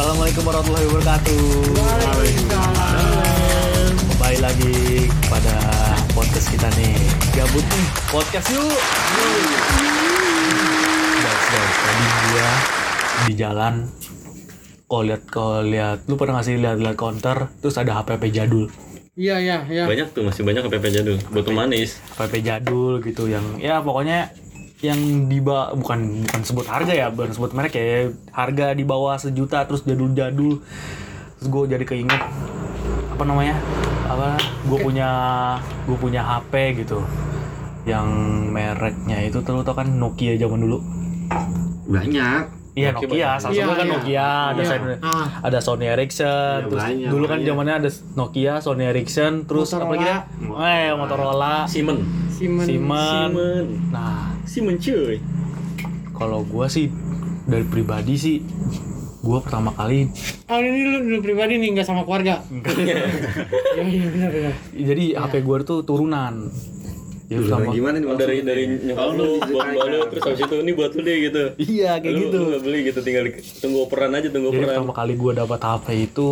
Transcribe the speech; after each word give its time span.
Assalamualaikum 0.00 0.48
warahmatullahi 0.48 0.86
wabarakatuh. 0.88 1.44
Kembali 4.00 4.38
lagi 4.40 4.76
pada 5.28 5.56
podcast 6.16 6.48
kita 6.48 6.72
nih. 6.72 6.96
Gabut 7.36 7.60
nih, 7.60 7.86
podcast 8.08 8.48
yuk. 8.48 8.80
Guys, 11.20 11.44
guys, 11.52 11.74
tadi 11.84 12.04
gua 12.16 12.48
di 13.28 13.32
jalan 13.36 13.74
kau 14.88 15.04
lihat 15.04 15.28
kau 15.28 15.60
lihat 15.60 16.08
lu 16.08 16.16
pernah 16.16 16.40
ngasih 16.40 16.56
lihat-lihat 16.56 16.96
counter 16.96 17.52
terus 17.60 17.76
ada 17.76 18.00
HPP 18.00 18.32
jadul 18.32 18.72
Iya 19.20 19.36
iya 19.36 19.56
iya. 19.68 19.84
Banyak 19.84 20.16
tuh 20.16 20.24
masih 20.24 20.48
banyak 20.48 20.64
PP 20.64 20.84
jadul. 20.96 21.20
Botol 21.28 21.52
manis. 21.52 22.00
HPP 22.16 22.40
jadul 22.40 23.04
gitu 23.04 23.28
yang 23.28 23.44
ya 23.60 23.84
pokoknya 23.84 24.32
yang 24.80 24.96
di 25.26 25.38
bawah 25.38 25.74
bukan 25.74 26.24
bukan 26.24 26.42
sebut 26.42 26.64
harga 26.64 26.88
ya 26.90 27.06
bukan 27.08 27.30
sebut 27.30 27.52
merek 27.52 27.74
ya 27.74 27.84
harga 28.30 28.72
di 28.72 28.82
bawah 28.82 29.14
sejuta 29.14 29.64
terus 29.64 29.84
jadul-jadul 29.84 30.64
terus 31.36 31.46
gue 31.46 31.62
jadi 31.68 31.84
keinget 31.84 32.22
apa 33.10 33.22
namanya 33.22 33.60
apa 34.06 34.34
gue 34.38 34.78
punya 34.78 35.08
gue 35.84 35.94
punya 35.94 36.22
HP 36.22 36.52
gitu 36.78 37.04
yang 37.82 38.08
mereknya 38.46 39.20
itu 39.22 39.40
tuh 39.40 39.52
lo 39.52 39.62
tau 39.62 39.72
kan 39.74 39.88
Nokia 39.90 40.36
zaman 40.36 40.60
dulu 40.60 40.80
banyak 41.86 42.42
iya 42.72 42.90
Nokia 42.90 43.36
salah 43.36 43.52
satu 43.52 43.52
Iya, 43.52 43.64
kan 43.70 43.82
iya. 43.82 43.92
Nokia 43.92 44.28
ada 44.48 44.62
Iya. 44.62 44.70
Sony, 44.70 44.94
Ah. 45.02 45.26
ada 45.42 45.58
Sony 45.60 45.84
Ericsson 45.86 46.26
Iya, 46.56 46.68
terus 46.68 46.82
banyak, 46.82 47.08
dulu 47.10 47.24
kan 47.26 47.38
zamannya 47.42 47.74
ada 47.76 47.90
Nokia 48.14 48.54
Sony 48.58 48.84
Ericsson 48.86 49.32
terus 49.44 49.68
apa 49.72 49.84
lagi 49.86 50.08
Motorola. 50.08 50.16
deh 50.56 50.80
eh 50.80 50.88
Motorola 50.94 51.54
Simen. 51.66 51.98
Simen. 52.30 52.64
Siemens 52.64 53.10
Simen. 53.28 53.64
nah 53.90 54.32
Simen 54.50 54.76
cuy. 54.76 55.22
Kalau 56.10 56.42
gua 56.42 56.66
sih 56.66 56.90
dari 57.46 57.62
pribadi 57.62 58.18
sih 58.18 58.36
gua 59.20 59.38
pertama 59.38 59.70
kali 59.70 60.10
Oh 60.46 60.58
ini 60.58 60.80
lu, 60.82 60.98
lu 61.06 61.18
pribadi 61.20 61.54
nih 61.54 61.70
nggak 61.72 61.86
sama 61.86 62.02
keluarga. 62.02 62.42
Iya 62.50 63.06
iya 63.80 64.04
benar 64.10 64.28
benar. 64.28 64.54
jadi 64.72 65.04
HP 65.14 65.34
gua 65.40 65.62
tuh 65.62 65.80
turunan. 65.80 66.50
Turunan 67.24 67.46
pertama 67.46 67.70
gimana 67.70 67.96
nih 67.96 68.08
Oh, 68.10 68.18
dari 68.18 68.36
dari 68.42 68.62
nyokap 68.82 68.98
Oh, 69.00 69.10
lu 69.14 69.28
buat 69.38 69.66
mbak 69.70 69.86
lu 69.86 69.98
terus 70.10 70.22
habis 70.26 70.40
itu 70.42 70.56
ini 70.58 70.72
buat 70.74 70.90
lu 70.90 71.00
deh 71.00 71.16
gitu. 71.22 71.42
Iya 71.56 71.90
kayak 71.96 72.10
Lu- 72.10 72.22
gitu. 72.26 72.40
Lu 72.42 72.58
beli 72.58 72.78
gitu 72.84 73.00
tinggal 73.00 73.24
tunggu 73.62 73.78
operan 73.80 74.10
aja 74.12 74.28
tunggu 74.28 74.50
Jadi 74.50 74.58
operan. 74.58 74.74
pertama 74.74 74.92
kali 74.92 75.12
gua 75.14 75.32
dapat 75.38 75.60
HP 75.62 75.86
itu 76.04 76.28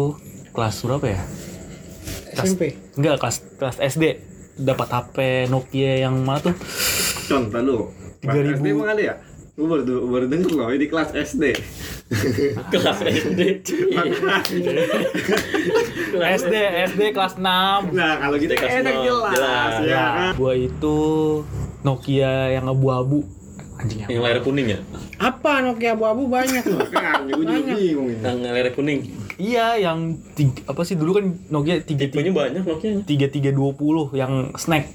kelas 0.50 0.76
berapa 0.82 1.06
ya? 1.06 1.20
Kelas, 2.28 2.50
SMP. 2.50 2.62
Enggak, 2.98 3.14
kelas 3.16 3.36
kelas 3.56 3.76
SD 3.80 4.04
dapat 4.58 4.88
HP 4.90 5.16
Nokia 5.46 6.02
yang 6.02 6.18
mana 6.18 6.42
tuh? 6.42 6.56
contoh 7.28 7.60
lu 7.60 7.78
3000. 8.20 8.54
SD 8.54 8.66
emang 8.68 8.88
ada 8.88 9.02
ya 9.04 9.14
gue 9.52 9.66
baru, 9.66 9.82
baru 10.06 10.26
denger 10.26 10.50
loh 10.54 10.70
ini 10.70 10.86
kelas 10.86 11.10
SD 11.12 11.44
Kelas 12.72 12.98
SD. 13.02 13.40
Kelas 16.08 16.40
SD, 16.40 16.54
SD 16.88 17.00
kelas 17.10 17.34
6. 17.36 17.42
nah 17.90 18.12
kalau 18.16 18.36
gitu 18.36 18.48
SD 18.48 18.58
kelas 18.58 18.74
enak 18.80 18.94
nol, 18.94 19.04
jelas, 19.04 19.32
jelas. 19.34 19.72
ya 19.82 19.88
Ya, 19.88 20.04
kan 20.08 20.30
gua 20.34 20.52
itu 20.54 20.98
Nokia 21.78 22.32
yang 22.50 22.66
abu-abu. 22.66 23.22
Anjing 23.76 24.02
Yang 24.04 24.18
layar 24.20 24.40
kuning 24.42 24.66
ya? 24.68 24.78
Apa 25.16 25.60
Nokia 25.60 25.94
abu-abu 25.94 26.26
banyak 26.26 26.64
loh. 26.64 26.82
kan 26.88 27.22
gue 27.24 27.38
juga 27.38 27.62
bingung 27.72 28.08
ini 28.08 28.18
Yang 28.18 28.36
layar 28.44 28.70
kuning. 28.72 29.00
Iya, 29.38 29.66
yang 29.80 29.98
tiga, 30.34 30.66
apa 30.66 30.82
sih 30.82 30.94
dulu 30.94 31.14
kan 31.14 31.24
Nokia 31.48 31.78
33 31.78 31.98
Tipenya 32.08 32.32
banyak 32.32 32.62
Nokia. 32.62 32.90
tiga 33.04 33.26
tiga 33.26 33.50
dua 33.50 33.70
puluh 33.72 34.10
yang 34.12 34.50
snack 34.54 34.86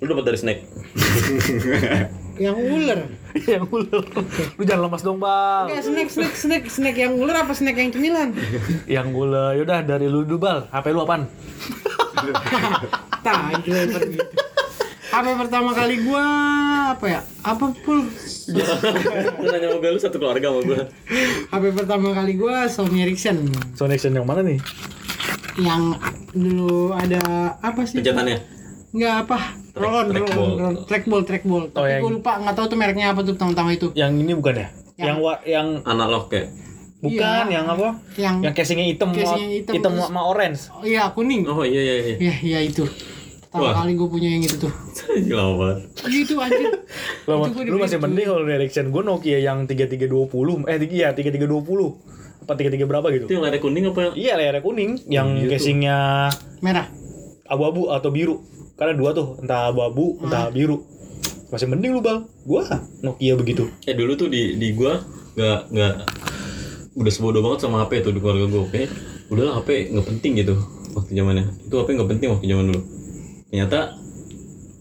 Lu 0.00 0.08
dapat 0.10 0.24
dari 0.26 0.38
snack. 0.38 0.58
yang 2.40 2.56
ular. 2.58 3.00
yang 3.52 3.64
ular 3.70 4.02
lu 4.58 4.62
jangan 4.62 4.82
lemas 4.86 5.02
dong 5.02 5.18
bang 5.18 5.64
Enggak 5.70 5.82
snack 5.86 6.08
snack 6.10 6.34
snack 6.34 6.64
snack 6.70 6.96
yang 6.98 7.12
ular 7.14 7.46
apa 7.46 7.52
snack 7.54 7.76
yang 7.78 7.90
cemilan? 7.94 8.30
yang 8.90 9.10
ular 9.14 9.54
yaudah 9.54 9.82
dari 9.82 10.06
lu 10.06 10.22
dulu 10.22 10.38
bal 10.42 10.58
hp 10.70 10.86
lu 10.90 11.00
apaan 11.02 11.26
Tah 13.24 13.52
itu 13.56 13.68
lebar 13.72 14.02
gitu. 14.06 14.24
HP 15.14 15.26
pertama 15.38 15.70
kali 15.70 16.02
gua 16.02 16.24
apa 16.90 17.06
ya? 17.06 17.20
Apa 17.46 17.70
pul? 17.86 18.02
Lu 19.38 19.46
nanya 19.46 19.70
sama 19.70 19.78
gue 19.78 19.90
lu 19.94 20.00
satu 20.02 20.16
keluarga 20.18 20.50
sama 20.50 20.60
gue. 20.66 20.80
HP 21.54 21.64
pertama 21.70 22.08
kali 22.10 22.34
gua 22.34 22.66
Sony 22.66 23.06
Ericsson 23.06 23.46
Sony 23.78 23.94
Ericsson 23.94 24.18
yang 24.18 24.26
mana 24.26 24.42
nih 24.42 24.58
yang 25.54 25.94
dulu 26.34 26.90
ada 26.90 27.54
apa 27.62 27.86
sih? 27.86 28.02
Pejatannya. 28.02 28.42
Enggak 28.94 29.26
apa? 29.26 29.38
Roll 29.74 29.90
on, 29.92 30.06
roll 30.06 30.22
on, 30.22 30.22
trackball. 30.22 30.50
trackball, 30.86 31.22
trackball. 31.24 31.64
Oh, 31.66 31.72
Tapi 31.74 31.88
yang- 31.90 32.00
gua 32.00 32.12
lupa 32.14 32.32
nggak 32.38 32.54
tahu 32.54 32.66
tuh 32.68 32.78
mereknya 32.78 33.06
apa 33.10 33.20
tuh 33.20 33.34
pertama-tama 33.34 33.70
itu. 33.72 33.90
yang 33.92 34.14
ini 34.14 34.32
bukan 34.32 34.54
ya 34.54 34.68
Yang- 34.94 35.02
yang 35.02 35.16
wa- 35.18 35.42
yang 35.44 35.68
Analog 35.84 36.24
kayak. 36.28 36.48
bukan 37.00 37.44
Iya. 37.44 37.52
yang 37.52 37.66
apa 37.66 37.88
Yang 38.14 38.36
yang 38.40 38.54
casingnya 38.54 38.86
hitam 38.86 39.08
Casingnya 39.10 39.48
hitam, 39.52 39.72
hitam 39.74 39.92
terus- 39.92 40.06
sama 40.06 40.22
orange 40.24 40.60
Oh 40.72 40.82
iya 40.82 41.10
kuning. 41.10 41.42
Oh 41.44 41.60
iya 41.60 41.80
iya 41.82 41.94
iya. 41.98 42.16
Iya 42.16 42.34
iya 42.40 42.58
itu. 42.64 42.86
Pertama 43.44 43.70
Wah. 43.70 43.74
kali 43.76 43.92
gue 43.92 44.08
punya 44.08 44.28
yang 44.28 44.42
itu 44.42 44.56
tuh. 44.58 44.72
Gila 45.20 45.44
banget. 45.54 45.78
Gitu 46.08 46.34
anjir. 46.36 46.70
lu, 47.24 47.34
Itu 47.36 47.50
gua 47.52 47.62
lu 47.64 47.76
masih 47.78 47.98
mending 48.00 48.26
kalau 48.26 48.42
dari 48.42 48.54
Ericsson 48.60 48.86
gue 48.88 49.02
Nokia 49.04 49.38
yang 49.40 49.58
3320 49.64 50.64
eh 50.64 50.76
tiga- 50.76 50.94
iya 50.96 51.08
3320 51.10 51.98
apa 52.40 52.52
33 52.52 52.84
berapa 52.84 53.06
gitu 53.10 53.24
Itu 53.24 53.32
yang 53.32 53.44
layar 53.44 53.58
kuning 53.58 53.84
apa 53.86 54.00
yang 54.00 54.14
iya 54.14 54.32
layarnya 54.34 54.60
kuning 54.60 54.90
yang 55.06 55.28
gitu. 55.36 55.50
casingnya 55.50 56.28
Merah. 56.60 56.86
abu-abu 57.44 57.88
atau 57.88 58.08
biru 58.08 58.40
karena 58.74 58.92
dua 58.92 59.10
tuh 59.10 59.38
entah 59.38 59.68
abu-abu 59.68 60.18
entah 60.20 60.50
biru 60.50 60.82
masih 61.48 61.66
mending 61.66 61.94
lu 61.94 62.00
bal 62.00 62.26
gua 62.42 62.66
Nokia 63.00 63.34
begitu 63.34 63.70
Eh 63.84 63.94
dulu 63.94 64.14
tuh 64.14 64.26
di 64.26 64.56
di 64.56 64.74
gua 64.74 64.98
nggak 65.34 65.60
nggak 65.70 65.94
udah 66.94 67.12
sebodoh 67.12 67.42
banget 67.42 67.58
sama 67.60 67.82
HP 67.82 68.02
tuh 68.02 68.10
di 68.10 68.18
keluarga 68.18 68.46
gua. 68.46 68.62
Oke, 68.64 68.86
udahlah 69.26 69.58
HP 69.58 69.90
nggak 69.90 70.06
penting 70.06 70.32
gitu 70.38 70.54
waktu 70.94 71.10
zamannya. 71.12 71.44
Itu 71.62 71.74
HP 71.74 71.88
nggak 71.90 72.06
penting 72.08 72.28
waktu 72.30 72.46
zaman 72.46 72.64
dulu. 72.70 72.80
Ternyata 73.50 73.78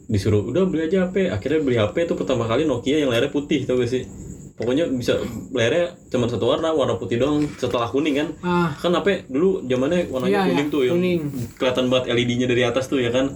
disuruh 0.05 0.45
udah 0.45 0.63
beli 0.65 0.85
aja 0.85 1.09
HP. 1.09 1.25
Akhirnya 1.27 1.59
beli 1.59 1.77
HP 1.77 2.05
tuh 2.05 2.13
pertama 2.13 2.45
kali 2.45 2.65
Nokia 2.65 3.01
yang 3.01 3.09
layarnya 3.09 3.33
putih 3.33 3.65
tau 3.65 3.77
gak 3.77 3.89
sih? 3.89 4.05
Pokoknya 4.53 4.85
bisa 4.87 5.17
layarnya 5.49 5.97
cuma 6.07 6.29
satu 6.29 6.45
warna, 6.45 6.69
warna 6.69 7.01
putih 7.01 7.17
doang 7.17 7.49
setelah 7.57 7.89
kuning 7.89 8.13
kan. 8.15 8.27
Ah, 8.45 8.69
Kan 8.77 8.93
HP 8.93 9.25
dulu 9.25 9.65
zamannya 9.65 10.05
warnanya 10.13 10.29
Iya, 10.29 10.41
kuning 10.53 10.67
iya, 10.69 10.73
tuh 10.73 10.81
yang 10.85 10.95
kuning. 10.97 11.19
kelihatan 11.57 11.85
banget 11.89 12.05
LED-nya 12.13 12.45
dari 12.45 12.61
atas 12.61 12.85
tuh 12.85 13.01
ya 13.01 13.09
kan. 13.09 13.33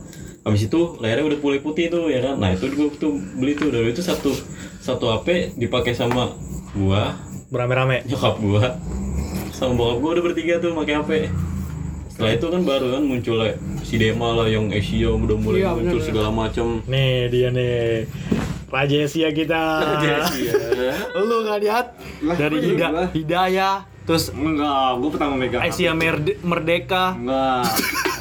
Habis 0.48 0.72
itu 0.72 0.96
layarnya 0.98 1.26
udah 1.28 1.40
pulih 1.40 1.60
putih 1.60 1.92
tuh 1.92 2.08
ya 2.08 2.24
kan. 2.24 2.40
Nah, 2.40 2.56
itu 2.56 2.72
gua 2.72 2.88
tuh 2.96 3.20
beli 3.36 3.54
tuh. 3.54 3.68
Dari 3.68 3.92
itu 3.92 4.00
satu 4.00 4.32
satu 4.80 5.12
HP 5.12 5.60
dipakai 5.60 5.92
sama 5.92 6.32
gua, 6.72 7.20
berame-rame 7.52 8.08
nyokap 8.08 8.40
gua, 8.40 8.80
sama 9.52 9.76
bokap 9.76 9.98
gua 10.00 10.10
udah 10.16 10.24
bertiga 10.24 10.64
tuh 10.64 10.72
pakai 10.72 10.96
HP. 11.04 11.12
Setelah 12.08 12.32
itu 12.34 12.48
kan 12.50 12.62
baru 12.66 12.88
kan 12.98 13.04
muncul 13.06 13.38
si 13.86 14.00
Dema 14.00 14.34
lah 14.34 14.48
yang 14.50 14.74
Asia 14.74 15.12
udah 15.12 15.38
mulai 15.38 15.62
Iya, 15.62 15.72
muncul 15.76 16.00
bener, 16.02 16.08
segala 16.08 16.30
macam. 16.34 16.82
nih 16.88 17.30
dia 17.30 17.48
nih. 17.54 18.08
Raja 18.68 18.98
Asia 19.06 19.30
kita. 19.30 19.62
Lu 21.30 21.36
nggak 21.46 21.60
lihat? 21.62 21.86
Lah, 22.26 22.36
dari 22.36 22.58
Hida? 22.58 22.88
Hidayah 23.14 23.97
terus 24.08 24.32
enggak 24.32 24.88
gue 24.96 25.10
pertama 25.12 25.36
megang 25.36 25.60
Asia 25.60 25.92
Merde- 25.92 26.40
Merdeka. 26.40 27.12
Enggak. 27.14 27.68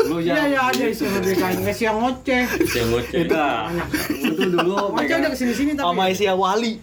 Lu 0.02 0.19
iya 0.19 0.34
ya 0.36 0.44
iya 0.44 0.60
ada 0.66 0.84
isi 0.84 1.02
merdeka 1.04 1.47
Inggris 1.48 1.78
yang 1.78 1.97
ngoceh. 1.97 2.42
yang 2.69 2.88
ngoceh. 2.91 3.19
enggak. 3.22 3.60
itu 4.10 4.44
dulu 4.50 4.75
Ngoceh 4.92 5.14
udah 5.16 5.30
ke 5.30 5.36
sini 5.36 5.52
sini 5.52 5.70
tapi. 5.72 5.86
sama 5.86 6.02
Asia 6.06 6.34
Wali. 6.34 6.75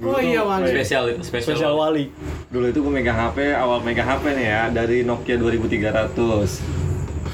Oh 0.00 0.16
iya 0.16 0.40
wali. 0.40 0.66
Spesial 0.66 1.04
itu, 1.08 1.20
spesial. 1.22 1.54
spesial 1.54 1.72
Wali. 1.74 2.08
Dulu 2.48 2.66
itu 2.66 2.80
gue 2.80 2.90
megang 2.90 3.14
HP 3.14 3.52
awal 3.52 3.78
megang 3.80 4.08
HP 4.08 4.32
nih 4.32 4.46
ya 4.48 4.62
dari 4.68 5.02
Nokia 5.02 5.36
2300 5.36 6.16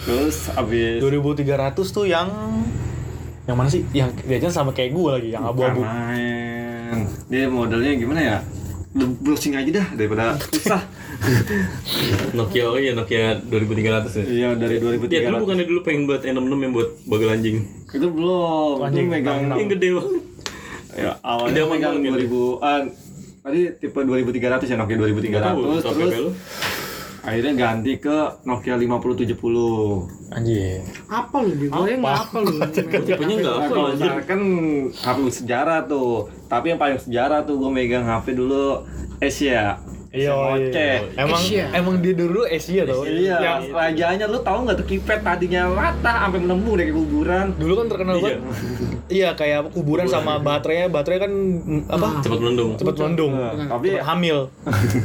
terus 0.02 0.36
abis 0.52 0.98
2300 0.98 1.46
tuh 1.86 2.04
yang 2.04 2.28
yang 3.44 3.54
mana 3.54 3.66
sih? 3.66 3.86
Yang 3.90 4.18
jajan 4.26 4.52
sama 4.52 4.70
kayak 4.70 4.90
gue 4.90 5.10
lagi 5.12 5.28
yang 5.30 5.44
abu-abu. 5.44 5.80
main. 5.80 7.06
Dia 7.26 7.46
modelnya 7.46 7.94
gimana 7.94 8.20
ya? 8.20 8.38
Browsing 8.96 9.54
aja 9.54 9.70
dah 9.72 9.86
daripada 9.92 10.34
susah 10.56 10.82
Nokia 12.32 12.64
oh 12.66 12.76
iya 12.76 12.92
Nokia 12.92 13.40
2300 13.40 14.12
ya. 14.12 14.24
iya 14.24 14.48
dari 14.52 14.76
Ya 14.76 14.82
2300 15.22 15.26
dulu 15.26 15.36
bukannya 15.42 15.64
dulu 15.64 15.80
pengen 15.82 16.02
buat 16.04 16.20
N66 16.22 16.36
yang 16.58 16.72
buat 16.72 16.88
bagel 17.04 17.28
anjing. 17.30 17.56
itu 17.88 18.06
belum 18.06 18.76
Anjing, 18.82 19.06
megang 19.06 19.38
enam, 19.42 19.56
Yang 19.56 19.68
gede 19.72 19.88
banget. 19.90 20.22
ya 20.94 21.12
awalnya 21.20 21.54
Dia 21.54 21.64
megang 21.64 21.94
megang 21.96 22.14
2000-an 22.20 22.82
tadi 23.38 23.60
tipe 23.74 23.98
2300 23.98 24.36
ya 24.64 24.76
Nokia 24.76 24.96
2300 24.98 25.30
Nggak 25.30 25.44
tahu, 25.44 25.60
terus 25.62 26.14
lu. 26.14 26.30
akhirnya 27.22 27.52
ganti 27.54 27.92
ke 27.96 28.16
Nokia 28.42 28.74
5070 28.76 29.34
anjir 30.28 30.78
Apa 31.06 31.36
lu 31.40 31.52
di 31.52 31.66
gue 31.66 31.92
nggak 31.96 32.16
apa 32.20 32.36
lu. 32.38 32.54
Tipenya 32.70 33.34
enggak 33.36 33.50
Nah, 33.52 33.60
apa 33.60 33.72
kalau 33.72 33.88
anjir. 33.88 34.12
kan 34.24 34.40
HP 34.94 35.18
sejarah 35.32 35.80
tuh 35.84 36.10
tapi 36.46 36.66
yang 36.68 36.78
paling 36.78 36.98
sejarah 36.98 37.42
tuh 37.42 37.56
gue 37.56 37.70
megang 37.70 38.04
HP 38.04 38.34
dulu 38.34 38.84
Asia 39.16 39.80
Iya, 40.16 40.32
ngoceh. 40.32 40.94
Emang 41.20 41.42
Asia. 41.44 41.64
emang 41.76 41.94
dia 42.00 42.14
dulu 42.16 42.40
Asia 42.48 42.82
tau. 42.88 43.04
Iya, 43.04 43.36
Yang 43.36 43.60
rajanya 43.68 44.24
lu 44.24 44.38
tahu 44.40 44.58
nggak 44.64 44.76
tuh 44.80 44.86
kipet 44.88 45.20
tadinya 45.20 45.68
rata 45.68 46.12
sampai 46.24 46.40
menembus 46.40 46.74
dari 46.80 46.92
kuburan. 46.96 47.46
dulu 47.60 47.72
kan 47.76 47.86
terkenal 47.92 48.14
banget. 48.16 48.40
Iya, 49.06 49.28
kayak 49.36 49.56
apa, 49.60 49.68
kuburan 49.70 50.08
sama 50.08 50.40
baterainya, 50.40 50.88
baterai 50.88 51.18
kan 51.20 51.32
mm, 51.32 51.82
apa? 51.92 52.06
Cepat 52.24 52.38
melendung. 52.40 52.70
Cepat 52.74 52.94
melendung. 52.96 53.32
Nah, 53.36 53.52
tapi 53.68 53.88
Cepet 53.92 54.02
hamil. 54.02 54.38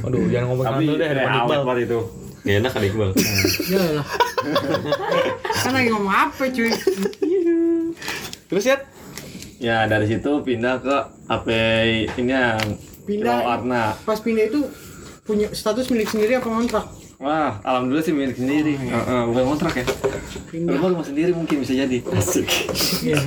Aduh, 0.08 0.22
jangan 0.32 0.46
ngomong 0.48 0.66
tapi 0.66 0.76
hamil 0.80 0.94
deh, 0.96 1.10
eh, 1.12 1.22
Iqbal. 1.22 1.44
awet 1.44 1.60
banget 1.62 1.82
itu. 1.86 2.00
Gak 2.42 2.56
enak 2.58 2.72
kan 2.72 2.82
Iqbal. 2.82 3.10
Ya 3.70 3.84
lah. 3.94 4.06
kan 5.62 5.72
lagi 5.76 5.88
ngomong 5.92 6.16
apa 6.16 6.44
cuy? 6.50 6.72
Terus 8.48 8.64
ya? 8.66 8.78
Ya 9.62 9.86
dari 9.86 10.10
situ 10.10 10.42
pindah 10.42 10.82
ke 10.82 10.98
HP 11.30 11.48
ini 12.18 12.34
yang 12.34 12.58
Pindah. 13.02 13.34
Kilau 13.38 13.50
Arna. 13.50 13.84
Pas 14.02 14.18
pindah 14.18 14.46
itu 14.46 14.62
punya 15.24 15.48
status 15.54 15.88
milik 15.94 16.10
sendiri 16.10 16.38
apa 16.38 16.50
kontrak? 16.50 16.86
Wah, 17.22 17.62
alhamdulillah 17.62 18.06
sih 18.06 18.14
milik 18.18 18.34
sendiri. 18.34 18.74
Heeh, 18.78 19.22
bukan 19.30 19.44
kontrak 19.54 19.74
ya. 19.78 19.86
Pindah. 20.50 20.74
Lu 20.74 20.98
rumah 20.98 21.06
sendiri 21.06 21.32
mungkin 21.38 21.62
bisa 21.62 21.78
jadi. 21.78 22.02
Asik. 22.18 22.50
Iya. 23.06 23.22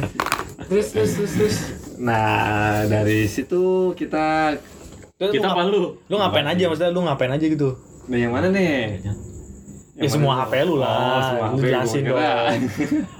Terus 0.66 0.86
terus 0.90 1.10
terus 1.14 1.32
terus. 1.38 1.56
Nah, 2.02 2.82
dari 2.90 3.30
situ 3.30 3.94
kita 3.94 4.58
Kita 5.14 5.46
apa 5.54 5.62
lu? 5.70 5.94
Lu 6.10 6.14
ngapain 6.18 6.42
aja 6.42 6.66
maksudnya? 6.66 6.90
Lu 6.90 7.06
ngapain 7.06 7.30
aja 7.30 7.46
gitu? 7.46 7.78
Nah, 8.10 8.18
yang 8.18 8.34
mana 8.34 8.50
nih? 8.50 8.98
Ya 10.04 10.10
semua 10.12 10.34
HP 10.44 10.52
lu 10.68 10.76
lah. 10.76 10.92
Oh, 10.92 11.20
semua 11.24 11.46
HP 11.50 11.62
jelasin 11.64 12.02
gua 12.04 12.20
dong. 12.20 12.60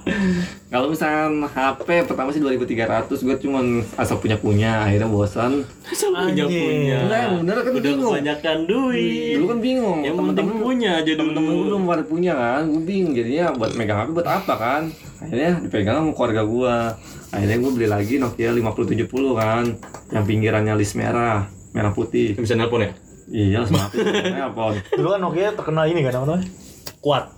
Kalau 0.75 0.87
misalkan 0.91 1.33
HP 1.47 1.87
pertama 2.05 2.29
sih 2.29 2.41
2300 2.43 3.07
gue 3.09 3.35
cuman 3.47 3.65
asal 3.95 4.19
punya-punya 4.19 4.83
akhirnya 4.83 5.07
bosan. 5.07 5.63
punya 5.63 6.43
Anjing. 6.45 6.51
punya. 6.51 6.97
Enggak, 7.01 7.19
yang 7.21 7.33
bener 7.39 7.55
kan 7.55 7.71
Udah 7.71 7.81
bingung. 7.81 8.13
kebanyakan 8.13 8.57
duit. 8.67 9.33
Dulu 9.33 9.45
kan 9.47 9.59
bingung. 9.63 9.99
Yang 10.03 10.15
penting 10.19 10.47
punya 10.59 10.89
aja 10.99 11.11
dulu. 11.11 11.19
Temen-temen 11.21 11.53
belum 11.65 11.81
pada 11.87 12.03
punya 12.03 12.33
kan, 12.35 12.61
gue 12.69 12.83
bingung 12.83 13.13
jadinya 13.15 13.45
buat 13.55 13.71
megang 13.73 13.97
HP 14.03 14.07
buat 14.11 14.27
apa 14.27 14.53
kan? 14.59 14.81
Akhirnya 15.23 15.51
dipegang 15.63 15.95
sama 16.03 16.11
keluarga 16.11 16.41
gue. 16.43 16.75
Akhirnya 17.31 17.57
gue 17.57 17.71
beli 17.71 17.87
lagi 17.87 18.13
Nokia 18.19 18.51
5070 18.51 19.07
kan, 19.35 19.63
yang 20.11 20.23
pinggirannya 20.23 20.73
list 20.75 20.95
merah, 20.95 21.47
merah 21.71 21.91
putih. 21.91 22.35
Bisa 22.35 22.53
nelpon 22.53 22.83
ya? 22.83 22.91
Iya. 23.25 23.59
Telepon. 23.65 24.73
Dulu 24.99 25.07
kan 25.07 25.19
Nokia 25.23 25.49
terkenal 25.55 25.85
ini 25.87 26.03
kan 26.03 26.19
apa 26.19 26.25
namanya? 26.27 26.45
Kuat. 27.05 27.29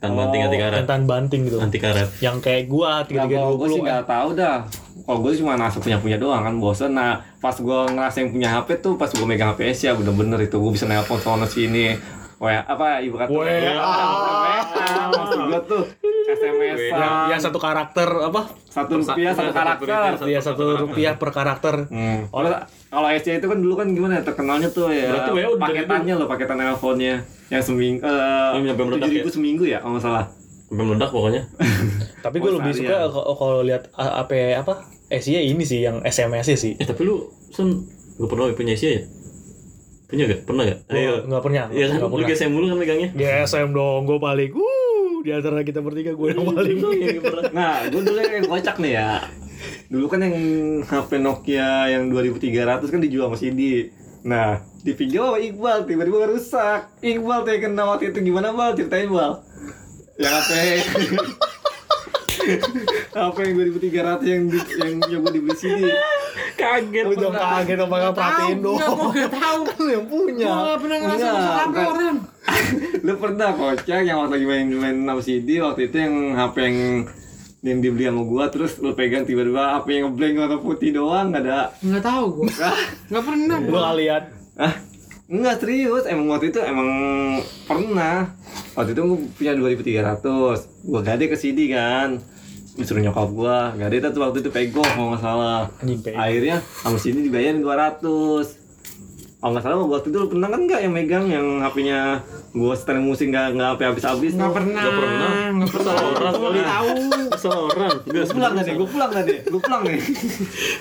Tan 0.00 0.16
banting 0.16 0.40
anti 0.40 0.56
karet. 0.56 0.88
Tahan 0.88 1.04
banting 1.04 1.40
gitu. 1.46 1.60
Anti 1.60 1.76
karet. 1.78 2.08
Yang 2.24 2.36
kayak 2.40 2.64
gua 2.66 3.04
Nah, 3.04 3.28
kalau 3.28 3.54
gue 3.60 3.68
3320 3.68 3.76
sih 3.76 3.78
kan. 3.78 3.84
nggak 3.84 4.04
tahu 4.08 4.28
dah. 4.34 4.58
Kalau 5.02 5.18
gue 5.20 5.32
cuma 5.36 5.52
ngerasa 5.60 5.76
punya 5.84 5.98
punya 6.00 6.16
doang 6.16 6.42
kan 6.42 6.54
bosen. 6.56 6.90
Nah 6.96 7.20
pas 7.38 7.54
gue 7.54 7.80
ngerasa 7.92 8.16
yang 8.24 8.30
punya 8.32 8.48
HP 8.56 8.68
tuh 8.80 8.96
pas 8.96 9.12
gue 9.12 9.26
megang 9.28 9.52
HP 9.52 9.60
Asia 9.68 9.92
bener-bener 9.92 10.40
itu 10.42 10.56
gue 10.56 10.72
bisa 10.72 10.88
nelpon 10.88 11.20
sono 11.20 11.44
sini. 11.44 11.92
Wah 12.42 12.66
apa 12.66 12.98
ibu 13.06 13.14
kata 13.14 13.30
WA. 13.30 13.54
Maksud 15.14 15.38
gue 15.46 15.60
tuh 15.70 15.82
SMS 16.26 16.90
yang, 16.90 17.14
yang 17.30 17.38
satu 17.38 17.62
karakter 17.62 18.10
apa? 18.10 18.50
satu 18.66 18.98
rupiah 18.98 19.30
satu 19.30 19.54
karakter. 19.54 20.26
Iya 20.26 20.40
satu 20.42 20.64
rupiah 20.74 21.14
per 21.14 21.30
karakter. 21.30 21.86
Hmm. 21.86 22.26
Kalau 22.34 22.50
kalau 22.90 23.06
Asia 23.06 23.38
itu 23.38 23.46
kan 23.46 23.62
dulu 23.62 23.78
kan 23.78 23.94
gimana 23.94 24.18
ya, 24.18 24.22
terkenalnya 24.26 24.74
tuh 24.74 24.90
ya 24.90 25.14
Berarti 25.14 25.30
WA 25.38 25.46
udah 25.54 25.62
paketannya 25.70 26.14
loh 26.18 26.26
paketan 26.26 26.56
nelponnya 26.58 27.14
yang 27.46 27.62
seminggu 27.62 28.02
eh 28.02 28.50
Yang 28.58 28.62
nyampe 28.74 28.82
meledak 28.90 29.06
tujuh 29.06 29.14
ribu 29.22 29.28
ya? 29.30 29.34
seminggu 29.38 29.64
ya 29.70 29.78
kalau 29.78 29.92
nggak 29.94 30.04
salah. 30.10 30.24
Sampai 30.66 30.84
meledak 30.90 31.10
pokoknya. 31.14 31.42
Tapi 32.26 32.36
gue 32.42 32.52
lebih 32.58 32.72
suka 32.74 32.96
seharian. 33.06 33.36
kalau 33.38 33.60
lihat 33.62 33.82
uh, 33.94 34.18
apa 34.18 34.34
apa 34.58 34.74
Asia 35.14 35.38
ini 35.38 35.62
sih 35.62 35.86
yang 35.86 36.02
SMS 36.02 36.58
sih. 36.58 36.74
Eh 36.74 36.86
tapi 36.90 37.06
lu 37.06 37.30
Sun 37.54 37.86
gak 38.18 38.26
pernah 38.26 38.50
punya 38.50 38.74
Asia 38.74 38.98
ya? 38.98 39.02
Punya 40.12 40.24
gak? 40.28 40.40
Pernah 40.44 40.62
gak? 40.68 40.78
Ayo. 40.92 41.12
Nggak 41.24 41.42
pernah. 41.42 41.66
Iya 41.72 41.86
kan? 41.88 41.98
Lu. 42.04 42.24
GSM 42.28 42.50
mulu 42.52 42.64
kan 42.68 42.76
megangnya? 42.76 43.08
GSM 43.16 43.68
dong, 43.72 44.00
gue 44.04 44.18
paling. 44.20 44.50
Wuh, 44.52 45.24
di 45.24 45.30
antara 45.32 45.64
kita 45.64 45.80
bertiga 45.80 46.12
gue 46.12 46.26
yang 46.36 46.52
paling. 46.52 46.76
Nah, 47.56 47.88
gue 47.88 48.00
dulu 48.04 48.18
yang 48.20 48.44
kocak 48.44 48.76
nih 48.76 48.92
ya. 49.00 49.24
Dulu 49.88 50.04
kan 50.12 50.20
yang 50.20 50.36
HP 50.84 51.10
Nokia 51.16 51.88
yang 51.96 52.12
2300 52.12 52.92
kan 52.92 53.00
dijual 53.00 53.32
sama 53.32 53.40
CD. 53.40 53.88
Nah, 54.28 54.60
dipinjam 54.84 55.32
sama 55.32 55.38
Iqbal, 55.40 55.78
tiba-tiba 55.88 56.28
rusak. 56.28 56.92
Iqbal 57.00 57.48
tuh 57.48 57.50
yang 57.56 57.62
kena 57.72 57.82
waktu 57.88 58.12
itu 58.12 58.18
gimana 58.20 58.52
Bal? 58.52 58.76
Ceritain 58.76 59.08
Bal. 59.08 59.40
Yang 60.20 60.32
HP 60.36 60.50
HP 63.16 63.36
yang 63.48 63.54
2300 63.80 64.28
yang 64.28 64.42
di, 64.50 64.58
yang 64.76 64.94
nyoba 65.08 65.28
dibeli 65.32 65.56
CD. 65.56 65.88
Kaget. 66.52 67.04
Lu 67.08 67.14
jangan 67.16 67.40
kaget 67.62 67.76
dong, 67.78 67.90
bakal 67.90 68.10
perhatiin 68.12 68.58
dong. 68.60 68.76
Enggak, 68.76 68.90
gua 68.92 69.10
nggak 69.10 69.32
tahu. 69.32 69.60
Lu 69.66 69.86
yang 69.96 70.06
punya. 70.06 70.46
Gua 70.46 70.62
nggak 70.62 70.80
pernah 70.80 70.98
ngerasa 70.98 71.16
Enggak, 71.16 71.34
rusak 71.36 71.56
HP 71.56 71.76
orang. 71.86 72.16
Lu 73.02 73.12
pernah 73.18 73.48
kocak 73.54 74.00
yang 74.02 74.16
waktu 74.20 74.32
lagi 74.36 74.46
main 74.46 74.66
main 74.72 74.96
sama 75.06 75.22
CD 75.22 75.48
waktu 75.58 75.80
itu 75.88 75.96
yang 75.96 76.14
HP 76.34 76.56
yang 76.62 76.76
yang 77.62 77.78
dibeli 77.78 78.04
sama 78.10 78.22
gua 78.26 78.44
terus 78.50 78.72
lu 78.82 78.90
pegang 78.92 79.22
tiba-tiba 79.22 79.78
HP 79.78 79.86
yang 79.94 80.04
ngeblank 80.10 80.34
warna 80.34 80.58
putih 80.58 80.90
doang 80.90 81.30
nggak 81.30 81.42
ada 81.46 81.70
Nggak 81.78 82.02
tahu 82.02 82.24
gua. 82.42 82.50
Nggak 83.10 83.24
pernah. 83.24 83.56
Lu 83.62 83.76
nggak 83.78 83.96
lihat. 84.02 84.22
Ah, 84.58 84.74
enggak 85.30 85.54
serius. 85.62 86.04
Emang 86.04 86.26
waktu 86.28 86.50
itu 86.50 86.58
emang 86.58 86.90
pernah. 87.64 88.34
Waktu 88.72 88.96
itu 88.96 89.00
gue 89.04 89.18
punya 89.36 89.52
2300. 89.54 90.88
Gua 90.88 91.00
gade 91.04 91.24
ke 91.28 91.36
CD 91.36 91.70
kan. 91.70 92.18
Disuruh 92.72 93.02
nyokap 93.02 93.28
gua, 93.30 93.76
gade 93.76 94.00
itu 94.00 94.16
waktu 94.16 94.38
itu 94.40 94.48
pego 94.48 94.80
kalau 94.80 95.12
nggak 95.12 95.20
salah. 95.20 95.68
Akhirnya 96.16 96.56
sama 96.80 96.96
CD 96.96 97.20
dibayarin 97.20 97.60
200. 97.60 98.64
Kalau 99.42 99.52
nggak 99.52 99.64
salah 99.66 99.76
waktu 99.82 100.08
itu 100.08 100.16
lu 100.16 100.28
pernah 100.30 100.48
kan 100.48 100.60
nggak 100.62 100.80
yang 100.80 100.94
megang 100.94 101.24
yang 101.26 101.46
HP-nya 101.60 102.22
gua 102.54 102.72
setel 102.72 103.02
musik 103.02 103.26
nggak 103.28 103.58
nggak 103.58 103.68
HP 103.74 103.80
habis-habis 103.84 104.32
Nggak 104.32 104.48
tuh. 104.48 104.54
pernah. 104.54 104.80
Nggak 104.80 104.94
pernah. 104.94 105.30
Nggak 105.50 105.68
pernah. 105.68 105.94
Orang 105.98 106.32
nggak 106.32 106.64
tahu. 106.64 106.94
Salah 107.36 107.60
orang. 107.66 107.94
Gue 108.06 108.24
pulang 108.30 108.54
tadi, 108.54 108.70
gue 108.72 108.88
pulang 108.88 109.10
tadi, 109.10 109.34
gue 109.42 109.60
pulang 109.60 109.82
nih. 109.82 109.98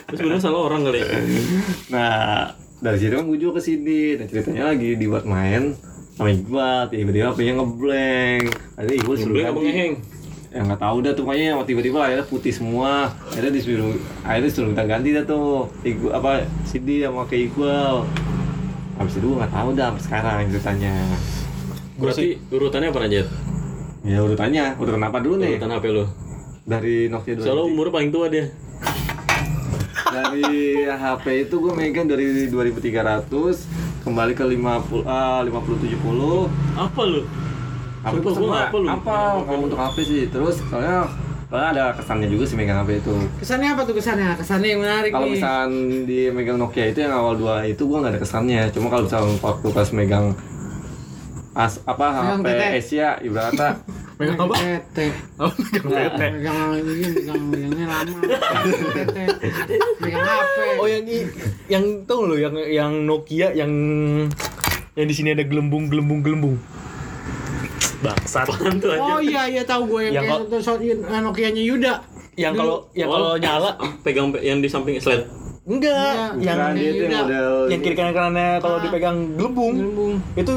Terus 0.05 0.15
sebenarnya 0.15 0.41
salah 0.41 0.61
orang 0.61 0.81
kali. 0.85 1.01
Nah, 1.89 2.53
dari 2.77 2.97
situ 3.01 3.13
kan 3.13 3.25
gue 3.25 3.39
juga 3.39 3.53
ke 3.57 3.61
sini. 3.65 4.01
Dan 4.15 4.25
ceritanya 4.29 4.63
lagi 4.69 4.89
dibuat 4.93 5.25
main 5.25 5.73
sama 6.13 6.29
Iqbal, 6.29 6.79
tiba-tiba 6.87 7.33
HP-nya 7.33 7.53
ngeblank. 7.57 8.43
Ada 8.77 8.91
Iqbal 8.93 9.15
suruh 9.17 9.33
Ngeblank 9.33 9.49
apa 9.49 9.59
ganti. 9.59 10.20
Ngeheng? 10.51 10.59
Ya 10.59 10.67
nggak 10.67 10.81
tahu 10.83 10.97
dah 10.99 11.11
tuh 11.15 11.23
pokoknya 11.23 11.55
tiba-tiba 11.63 11.99
akhirnya 12.03 12.25
putih 12.27 12.51
semua. 12.51 13.15
Akhirnya 13.31 13.51
disuruh, 13.55 13.95
akhirnya 14.27 14.47
disuruh 14.51 14.69
kita 14.75 14.83
ganti 14.83 15.09
dah 15.15 15.23
tuh. 15.23 15.71
Iqbal 15.87 16.11
apa 16.11 16.31
CD 16.67 17.07
sama 17.07 17.23
ke 17.23 17.35
Iqbal. 17.47 18.03
Habis 18.99 19.13
itu 19.17 19.25
gue 19.25 19.37
nggak 19.39 19.53
tahu 19.55 19.69
dah 19.73 19.85
sampai 19.89 20.03
sekarang 20.03 20.37
ceritanya. 20.51 20.93
Berarti 21.97 22.27
urutannya 22.51 22.89
apa 22.91 22.99
aja? 23.07 23.23
Ya 24.01 24.17
urutannya, 24.19 24.65
urutan 24.81 25.03
apa 25.05 25.17
dulu 25.21 25.35
nih? 25.39 25.55
Urutan 25.55 25.71
HP 25.71 25.85
lu. 25.93 26.05
Dari 26.61 26.95
Nokia 27.09 27.33
2 27.37 27.41
Soalnya 27.41 27.65
umurnya 27.65 27.93
paling 27.93 28.11
tua 28.13 28.25
dia. 28.29 28.45
dari 30.11 30.83
HP 30.83 31.47
itu 31.47 31.55
gue 31.55 31.71
megang 31.71 32.03
dari 32.03 32.51
2300 32.51 33.31
kembali 34.03 34.33
ke 34.35 34.43
50 34.43 35.07
ah 35.07 35.39
5070 35.39 36.51
Apa 36.75 37.01
lu? 37.07 37.23
Semua 38.03 38.49
nggak 38.49 38.65
apa 38.65 38.75
lu. 38.75 38.87
apa 38.87 39.15
kalau 39.39 39.59
untuk 39.61 39.77
HP 39.77 39.97
sih 40.01 40.21
terus 40.27 40.57
soalnya 40.63 41.05
soalnya 41.45 41.69
ada 41.71 41.85
kesannya 41.93 42.27
juga 42.27 42.43
sih 42.43 42.55
megang 42.55 42.79
HP 42.79 42.99
itu 42.99 43.13
Kesannya 43.37 43.69
apa 43.69 43.81
tuh 43.83 43.93
kesannya? 43.93 44.33
Kesannya 44.33 44.69
yang 44.69 44.81
menarik 44.81 45.11
kalau 45.11 45.27
misalkan 45.27 45.71
di 46.03 46.19
megang 46.27 46.55
Nokia 46.55 46.85
itu 46.87 46.99
yang 46.99 47.13
awal 47.13 47.35
dua 47.35 47.61
itu 47.63 47.81
gue 47.81 47.97
nggak 47.97 48.11
ada 48.11 48.19
kesannya 48.19 48.61
cuma 48.69 48.87
kalau 48.87 49.03
misalkan 49.03 49.35
waktu 49.37 49.67
pas 49.69 49.89
megang 49.91 50.27
as 51.51 51.83
apa 51.83 52.05
HP. 52.39 52.47
Asia 52.73 53.19
ibarat 53.19 53.51
kata 53.51 53.69
Megang 54.13 54.37
apa? 54.39 54.53
Tete. 54.55 55.07
Oh, 55.35 55.49
megang 55.49 55.85
tete. 56.13 56.27
Megang 56.31 56.57
ini, 56.77 56.93
megang 57.11 57.41
megangnya 57.43 57.85
lama. 57.89 58.17
Tete. 58.93 59.23
Megang 59.97 60.21
HP. 60.23 60.57
Oh 60.77 60.85
yang 60.85 61.03
i- 61.03 61.31
yang 61.67 61.83
tau 62.05 62.23
lo 62.23 62.37
yang 62.37 62.53
yang 62.61 62.93
Nokia 63.01 63.49
yang 63.51 63.73
yang 64.93 65.07
di 65.09 65.15
sini 65.17 65.33
ada 65.33 65.41
gelembung 65.41 65.89
gelembung 65.89 66.21
gelembung. 66.21 66.61
Bangsat. 68.01 68.45
Tuh 68.77 68.91
aja? 68.91 69.01
Oh 69.07 69.19
iya 69.19 69.41
iya 69.47 69.63
tahu 69.63 69.85
gue 69.87 70.01
yang, 70.09 70.13
Yang 70.17 70.25
kayak 70.47 70.63
satu 70.63 70.81
so, 70.81 71.19
Nokia-nya 71.21 71.63
Yuda. 71.63 71.93
Yang 72.33 72.53
kalau 72.55 72.77
yang 72.91 73.09
kalau 73.09 73.31
nyala 73.37 73.71
pegang 74.01 74.27
pe- 74.29 74.41
yang 74.41 74.57
di 74.57 74.67
samping 74.67 74.97
slide. 74.97 75.27
enggak 75.61 76.33
Iya, 76.41 76.57
yang 76.57 76.73
itu 76.73 77.03
yang 77.05 77.27
yang 77.69 77.79
kiri 77.79 77.93
kanan 77.93 78.11
kanannya 78.11 78.57
kalau 78.57 78.75
Ah. 78.75 78.81
dipegang 78.81 79.37
gelembung. 79.37 79.73
Gelembung. 79.77 80.13
Itu 80.33 80.51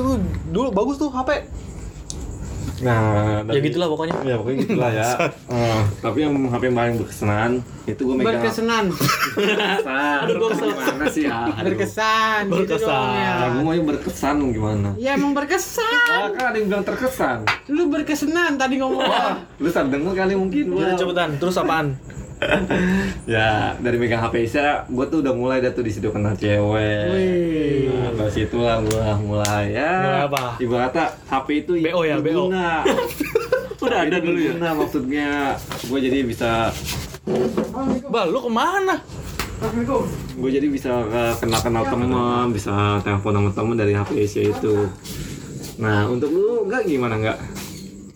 dulu 0.49 0.69
bagus 0.71 0.97
tuh 0.97 1.13
HP. 1.13 1.45
Nah 2.81 3.39
Ya 3.41 3.47
tapi- 3.47 3.63
gitulah 3.65 3.87
pokoknya. 3.87 4.15
ya 4.23 4.35
pokoknya 4.35 4.59
gitulah 4.61 4.91
ya 4.91 5.09
Eh, 5.55 5.81
tapi 6.01 6.19
yang 6.21 6.35
HP 6.45 6.63
yang 6.65 6.75
paling 6.75 6.97
berkesan 6.99 7.51
itu 7.85 8.01
gue 8.01 8.15
megang 8.15 8.35
Berkesenan. 8.35 8.85
berkesan 10.25 10.67
gimana 10.67 11.05
sih 11.07 11.23
ya 11.25 11.37
Aduh. 11.47 11.63
Berkesan. 11.69 12.43
Gitu 12.47 12.57
Berkesan. 12.67 12.89
dong 12.89 13.13
ya. 13.15 13.35
Gue 13.47 13.63
maunya 13.63 13.85
berkesan 13.85 14.37
gimana? 14.51 14.89
Ya 14.97 15.11
emang 15.15 15.33
berkesan. 15.33 16.09
Ah, 16.11 16.29
kan 16.31 16.45
ada 16.51 16.57
yang 16.57 16.69
bilang 16.69 16.83
terkesan. 16.83 17.39
Lu 17.69 17.87
berkesenan 17.89 18.57
tadi 18.57 18.75
ngomong. 18.77 19.01
Wah, 19.01 19.37
lu 19.55 19.69
salah 19.69 19.91
denger 19.91 20.13
kali 20.17 20.35
mungkin. 20.35 20.65
Udah 20.73 20.89
Wah. 20.89 20.99
cepetan. 20.99 21.29
Terus 21.37 21.55
apaan? 21.55 21.87
ya 23.35 23.49
dari 23.77 23.97
megang 23.97 24.21
HP 24.21 24.35
Isya 24.45 24.63
gue 24.87 25.07
tuh 25.07 25.19
udah 25.21 25.33
mulai 25.33 25.59
dah 25.59 25.71
tuh 25.71 25.81
di 25.81 25.91
situ 25.91 26.09
kenal 26.09 26.35
cewek 26.35 27.05
Wih. 27.09 27.89
nah, 27.89 28.11
dari 28.15 28.33
situ 28.35 28.57
lah 28.57 28.81
gue 28.81 29.07
mulai 29.21 29.65
ya 29.71 29.93
Mulai 30.01 30.21
apa? 30.25 30.43
ibu 30.59 30.75
kata 30.75 31.05
HP 31.25 31.47
itu 31.61 31.73
BO 31.81 32.01
ya, 32.03 32.17
BO. 32.17 32.23
berguna 32.51 32.85
Udah 33.77 34.01
ada 34.01 34.17
dulu 34.17 34.33
ya. 34.35 34.51
berguna 34.51 34.71
maksudnya 34.75 35.29
gue 35.83 35.99
jadi 36.01 36.19
bisa 36.23 36.73
Bal, 38.07 38.29
lu 38.29 38.39
ke 38.39 38.51
mana? 38.51 38.97
gue 40.35 40.51
jadi 40.51 40.67
bisa 40.67 40.91
kenal 41.35 41.61
kenal 41.63 41.85
teman 41.85 42.13
bisa 42.53 43.01
telepon 43.01 43.33
sama 43.33 43.51
teman 43.51 43.75
dari 43.75 43.93
HP 43.93 44.11
Isya 44.21 44.43
itu 44.51 44.75
nah 45.75 46.05
untuk 46.05 46.29
lu 46.29 46.65
enggak 46.65 46.85
gimana 46.85 47.17
enggak 47.17 47.39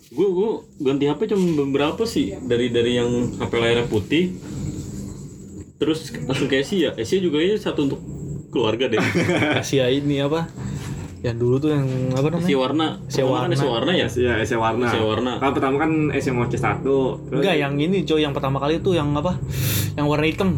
gue 0.09 0.27
gue 0.27 0.49
ganti 0.81 1.05
HP 1.05 1.29
cuma 1.29 1.45
beberapa 1.65 2.01
sih 2.03 2.33
dari 2.41 2.73
dari 2.73 2.97
yang 2.97 3.37
HP 3.37 3.51
layarnya 3.53 3.85
putih 3.85 4.33
terus 5.77 6.09
langsung 6.25 6.49
ke 6.49 6.65
Asia 6.65 6.97
Asia 6.97 7.21
juga 7.21 7.37
ini 7.39 7.55
satu 7.55 7.85
untuk 7.85 8.01
keluarga 8.49 8.89
deh 8.89 8.97
Asia 9.61 9.85
ini 9.87 10.17
apa? 10.19 10.49
Yang 11.19 11.35
dulu 11.35 11.55
tuh 11.59 11.69
yang 11.75 11.85
apa 12.15 12.31
namanya? 12.31 12.47
Asia 12.47 12.57
warna 12.57 12.87
Asia 13.03 13.21
Pertama 13.21 13.27
kan 13.27 13.43
warna. 13.43 13.53
Asia 13.53 13.69
warna 13.69 13.91
ya 13.91 14.07
Iya, 14.07 14.33
Asia 14.39 14.57
warna. 14.57 14.85
Asia 14.87 15.03
warna. 15.03 15.31
Kalau 15.35 15.53
pertama 15.53 15.75
kan 15.77 15.91
Asia 16.15 16.31
Moche 16.31 16.55
1. 16.55 16.79
Terus 16.79 17.39
Enggak, 17.43 17.55
yang 17.59 17.73
ini 17.75 17.97
coy, 18.07 18.23
yang 18.23 18.31
pertama 18.31 18.57
kali 18.63 18.79
tuh 18.79 18.95
yang 18.95 19.11
apa? 19.11 19.35
Yang 19.99 20.05
warna 20.07 20.25
hitam, 20.31 20.49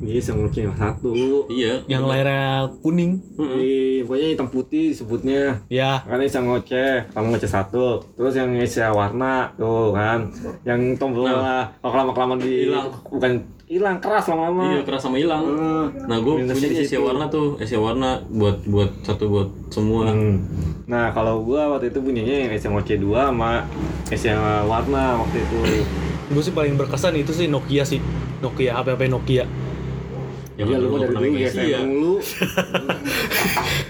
Iya, 0.00 0.16
Asia 0.16 0.32
Moche 0.32 0.64
1. 0.64 1.52
iya 1.52 1.72
yang 1.84 2.04
layarnya 2.04 2.72
kuning. 2.80 3.20
Iya, 3.36 4.02
pokoknya 4.02 4.28
hitam 4.32 4.48
putih 4.48 4.84
disebutnya. 4.90 5.60
Ya, 5.68 6.00
Kan 6.00 6.18
Asia 6.18 6.40
Ngoce, 6.40 7.04
pertama 7.06 7.26
Ngoce 7.30 7.44
1. 7.44 7.70
Terus 8.16 8.32
yang 8.32 8.50
Asia 8.56 8.88
warna 8.90 9.52
tuh 9.54 9.92
kan. 9.92 10.32
Yang 10.64 10.96
tombol 10.96 11.28
lah. 11.28 11.68
Kalau 11.78 11.92
kelamaan-kelamaan 12.10 12.40
di 12.40 12.54
Hilang. 12.66 12.88
bukan 13.06 13.32
hilang 13.70 14.02
keras 14.02 14.26
lama-lama. 14.26 14.66
iya 14.66 14.82
keras 14.82 14.98
sama 14.98 15.14
hilang 15.14 15.46
Eh, 15.46 15.86
nah 16.10 16.18
gue 16.18 16.42
punya 16.42 16.50
Asia 16.74 16.98
warna 16.98 17.30
tuh 17.30 17.54
Asia 17.54 17.78
warna 17.78 18.18
buat 18.26 18.66
buat 18.66 18.90
satu 19.06 19.30
buat 19.30 19.48
semua 19.70 20.10
Hmm. 20.10 20.42
Nah, 20.90 21.14
kalau 21.14 21.46
gua 21.46 21.70
waktu 21.70 21.94
itu 21.94 22.02
punyanya 22.02 22.34
yang 22.34 22.50
Asia 22.50 22.66
Ngoce 22.66 22.98
2 22.98 23.30
sama 23.30 23.62
Asia 24.10 24.34
warna 24.66 25.22
waktu 25.22 25.38
itu. 25.38 25.86
gue 26.30 26.42
sih 26.42 26.50
paling 26.50 26.74
berkesan 26.74 27.14
itu 27.14 27.30
sih 27.30 27.46
Nokia 27.46 27.86
sih. 27.86 28.02
Nokia, 28.40 28.74
HP-HP 28.74 29.06
Nokia. 29.06 29.44
Yang 30.60 30.68
Iya, 30.68 30.76
lu 30.76 30.82
dulu 30.82 30.90
mah 30.90 30.98
dari 30.98 31.08
pernah 31.08 31.22
dulu 31.22 31.38
GSM 31.38 31.56
Asia 31.58 31.78
mulu. 31.80 32.14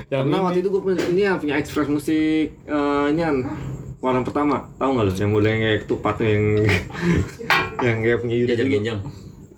Yang 0.07 0.21
Karena 0.23 0.37
waktu 0.45 0.59
itu 0.61 0.69
gue 0.69 0.81
punya 0.81 0.97
ini 1.05 1.21
ya 1.21 1.33
punya 1.35 1.55
Express 1.57 1.89
Musik 1.89 2.47
eh 2.57 3.05
ini 3.11 3.21
kan 3.21 3.37
warna 3.99 4.21
pertama. 4.23 4.57
Tahu 4.77 4.91
nggak 4.91 5.05
lu? 5.05 5.13
Yang 5.13 5.31
yang 5.45 5.61
kayak 5.61 5.79
ketupat 5.83 6.15
yang 6.21 6.43
yang 7.87 7.97
kayak 8.01 8.19
punya 8.19 8.37
Yuda 8.37 8.51
jajan 8.51 8.65
dulu. 8.65 8.99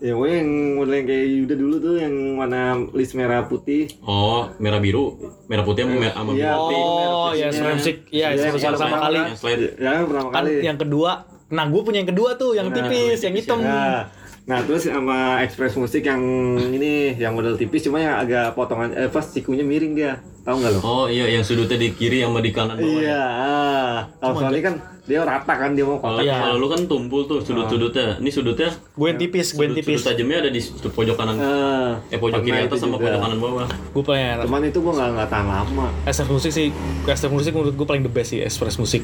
ya 0.02 0.12
pokoknya 0.12 0.34
yang 0.36 0.50
yang 0.92 1.06
kayak 1.06 1.26
Yuda 1.32 1.54
dulu 1.54 1.74
tuh 1.78 1.94
yang 1.96 2.14
warna 2.34 2.62
list 2.90 3.12
merah 3.12 3.44
putih. 3.44 3.82
Oh 4.02 4.50
merah 4.58 4.78
biru. 4.78 5.14
Merah 5.46 5.62
putih 5.62 5.84
sama 5.84 5.94
merah 5.94 6.14
sama 6.16 6.30
Iya. 6.32 6.38
biru 6.42 6.58
putih. 6.58 6.80
Oh, 6.82 7.30
ya 7.32 7.46
Merah 7.54 7.74
musik. 7.76 7.96
Iya, 8.04 8.10
Iya, 8.10 8.26
yang 8.26 8.42
yang 8.42 8.54
sama 8.58 8.74
pertama 8.74 8.96
kali. 8.98 9.18
yang 9.20 9.30
ya 9.78 9.90
yang 9.94 10.06
pertama 10.08 10.28
Kan 10.28 10.36
kali. 10.40 10.52
yang 10.60 10.76
kedua, 10.76 11.10
nah 11.48 11.64
gue 11.64 11.80
punya 11.80 11.98
yang 12.00 12.10
kedua 12.10 12.30
tuh, 12.34 12.50
yang 12.52 12.66
Nah, 12.66 12.74
tipis, 12.74 13.18
yang 13.20 13.34
hitam. 13.36 13.58
Nah, 13.60 14.10
nah 14.42 14.58
terus 14.66 14.90
sama 14.90 15.38
Express 15.46 15.78
Musik 15.78 16.02
yang 16.02 16.18
ini 16.58 17.14
yang 17.14 17.38
model 17.38 17.54
tipis 17.54 17.86
cuma 17.86 18.02
yang 18.02 18.18
agak 18.18 18.58
potongan 18.58 18.90
eh 18.90 19.06
pas 19.06 19.22
sikunya 19.22 19.62
miring 19.62 19.94
dia 19.94 20.18
tahu 20.42 20.58
nggak 20.58 20.70
lo 20.74 20.80
oh 20.82 21.04
iya 21.06 21.30
yang 21.30 21.46
sudutnya 21.46 21.78
di 21.78 21.94
kiri 21.94 22.26
sama 22.26 22.42
di 22.42 22.50
kanan 22.50 22.74
bawah 22.74 22.98
ya? 22.98 23.06
Iya, 23.06 23.22
ah. 23.22 23.96
kalau 24.18 24.34
soalnya 24.42 24.62
kan 24.66 24.74
dia 25.02 25.18
rata 25.26 25.54
kan 25.58 25.74
dia 25.74 25.82
mau 25.82 25.98
Kalau 25.98 26.14
kotak. 26.18 26.30
Iya. 26.30 26.36
kalau 26.38 26.56
lu 26.62 26.66
kan 26.70 26.80
tumpul 26.86 27.26
tuh 27.26 27.42
sudut-sudutnya. 27.42 28.22
Ini 28.22 28.30
sudutnya 28.30 28.70
Gue 28.94 29.10
yang 29.10 29.18
tipis, 29.18 29.50
gue 29.50 29.64
yang 29.66 29.74
tipis. 29.74 29.98
sudut 29.98 30.14
tajamnya 30.14 30.36
ada 30.46 30.50
di 30.54 30.60
pojok 30.62 31.16
kanan. 31.18 31.34
Ah, 31.42 31.90
Eh 32.06 32.18
pojok 32.22 32.38
kiri 32.46 32.70
atas 32.70 32.78
sama 32.78 33.02
juga. 33.02 33.10
pojok 33.10 33.18
kanan 33.18 33.38
bawah. 33.42 33.66
Gue 33.66 34.04
pengen 34.06 34.36
Cuman 34.46 34.62
itu 34.62 34.78
gua 34.78 34.92
nggak 34.94 35.08
nggak 35.18 35.28
tahan 35.30 35.46
lama. 35.50 35.86
SF 36.06 36.28
musik 36.30 36.50
sih, 36.54 36.66
SF 37.06 37.32
musik 37.34 37.50
menurut 37.50 37.74
gue 37.74 37.86
paling 37.86 38.02
the 38.06 38.12
best 38.14 38.30
sih, 38.30 38.38
Express 38.46 38.78
musik. 38.78 39.02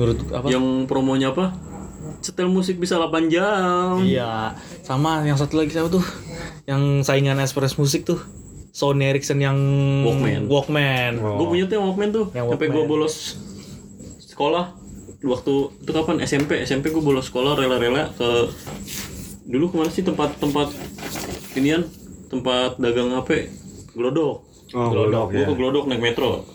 Menurut 0.00 0.16
apa? 0.32 0.48
Yang 0.48 0.64
promonya 0.88 1.36
apa? 1.36 1.52
Setel 2.22 2.46
musik 2.46 2.78
bisa 2.78 2.96
8 2.96 3.28
jam. 3.28 3.98
Iya, 4.00 4.54
sama 4.80 5.22
yang 5.22 5.34
satu 5.34 5.58
lagi 5.58 5.74
siapa 5.74 5.90
tuh? 5.90 6.02
Yang 6.64 7.04
saingan 7.04 7.36
Express 7.36 7.74
musik 7.74 8.06
tuh. 8.06 8.22
Sony 8.72 9.04
Ericsson 9.04 9.36
yang 9.36 9.58
Walkman. 10.00 10.48
Walkman. 10.48 11.12
Gue 11.20 11.46
punya 11.46 11.64
tuh 11.66 11.74
yang 11.76 11.84
Walkman 11.84 12.08
tuh. 12.08 12.26
Yang 12.32 12.46
Sampai 12.48 12.68
gue 12.70 12.84
bolos 12.86 13.14
sekolah 14.22 14.72
waktu 15.22 15.54
itu 15.78 15.90
kapan 15.92 16.18
SMP 16.24 16.64
SMP 16.64 16.88
gue 16.88 16.98
bolos 16.98 17.28
sekolah 17.28 17.54
rela-rela 17.54 18.10
ke 18.10 18.48
dulu 19.44 19.70
ke 19.70 19.74
mana 19.76 19.90
sih 19.92 20.02
tempat-tempat 20.02 20.72
inian 21.54 21.86
tempat 22.26 22.80
dagang 22.80 23.12
HP 23.12 23.52
Glodok 23.92 24.48
Oh, 24.72 24.88
Glodok, 24.88 25.30
gue 25.30 25.44
ya. 25.44 25.46
ke 25.46 25.54
Glodok 25.54 25.84
naik 25.84 26.00
metro 26.00 26.48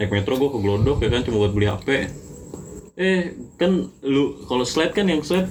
naik 0.00 0.08
metro 0.08 0.34
gue 0.34 0.50
ke 0.50 0.58
Glodok 0.58 0.98
ya 0.98 1.12
kan 1.12 1.20
cuma 1.22 1.44
buat 1.44 1.52
beli 1.52 1.68
HP 1.68 1.88
eh 2.94 3.22
kan 3.56 3.72
lu 4.02 4.22
kalau 4.44 4.62
slide 4.62 4.92
kan 4.92 5.06
yang 5.06 5.20
slide 5.20 5.48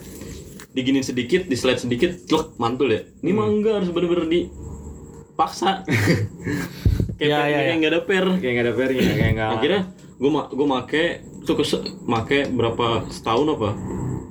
diginin 0.71 1.01
sedikit 1.01 1.45
di 1.45 1.55
slide 1.55 1.79
sedikit 1.79 2.13
clok 2.25 2.53
mantul 2.55 2.87
ya 2.87 3.01
ini 3.19 3.31
mah 3.31 3.45
enggak 3.45 3.73
harus 3.77 3.89
bener-bener 3.89 4.25
dipaksa 4.25 5.81
kayak 7.17 7.21
Ya, 7.21 7.37
ya, 7.43 7.53
kayak 7.55 7.65
ya. 7.67 7.73
nggak 7.77 7.91
ada 7.91 8.01
per 8.01 8.25
Kayak 8.37 8.51
nggak 8.51 8.65
ada 8.65 8.73
pernya, 8.73 9.03
kayak 9.11 9.31
nggak. 9.35 9.49
akhirnya 9.51 9.81
gue 10.17 10.29
ma 10.29 10.41
gue 10.47 10.67
make 10.67 11.03
tuh 11.43 11.55
ke 11.55 11.63
make 12.03 12.49
berapa 12.49 12.85
setahun 13.09 13.47
apa 13.51 13.69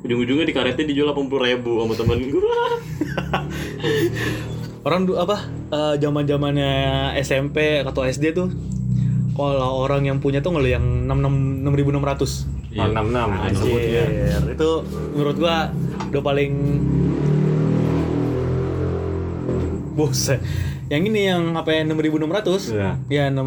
ujung-ujungnya 0.00 0.47
di 0.47 0.55
karetnya 0.55 0.85
dijual 0.87 1.11
80 1.12 1.31
ribu 1.45 1.73
sama 1.79 1.95
temen 1.95 2.19
gue 2.25 2.43
Orang 4.81 5.05
du 5.05 5.12
apa? 5.14 5.45
eh, 5.69 5.95
Zaman-zamannya 6.00 6.73
SMP 7.21 7.85
atau 7.85 8.00
SD 8.00 8.33
tuh 8.33 8.49
kalau 9.37 9.85
orang 9.85 10.05
yang 10.05 10.19
punya 10.19 10.40
tuh 10.40 10.52
ngeli 10.52 10.73
yang 10.73 10.85
66 11.05 11.69
6600. 11.69 11.69
Iya. 11.69 11.85
enam 11.85 12.05
enam 12.71 13.07
disebutnya. 13.50 14.03
Anjir, 14.07 14.43
itu 14.55 14.71
menurut 15.15 15.37
gua 15.37 15.57
udah 16.11 16.23
paling 16.23 16.53
Buset. 19.91 20.41
Yang 20.91 21.03
ini 21.07 21.21
yang 21.31 21.55
HP 21.55 21.87
6600. 21.87 22.75
Iya. 22.75 22.91
Ya, 23.07 23.25
Yang 23.31 23.39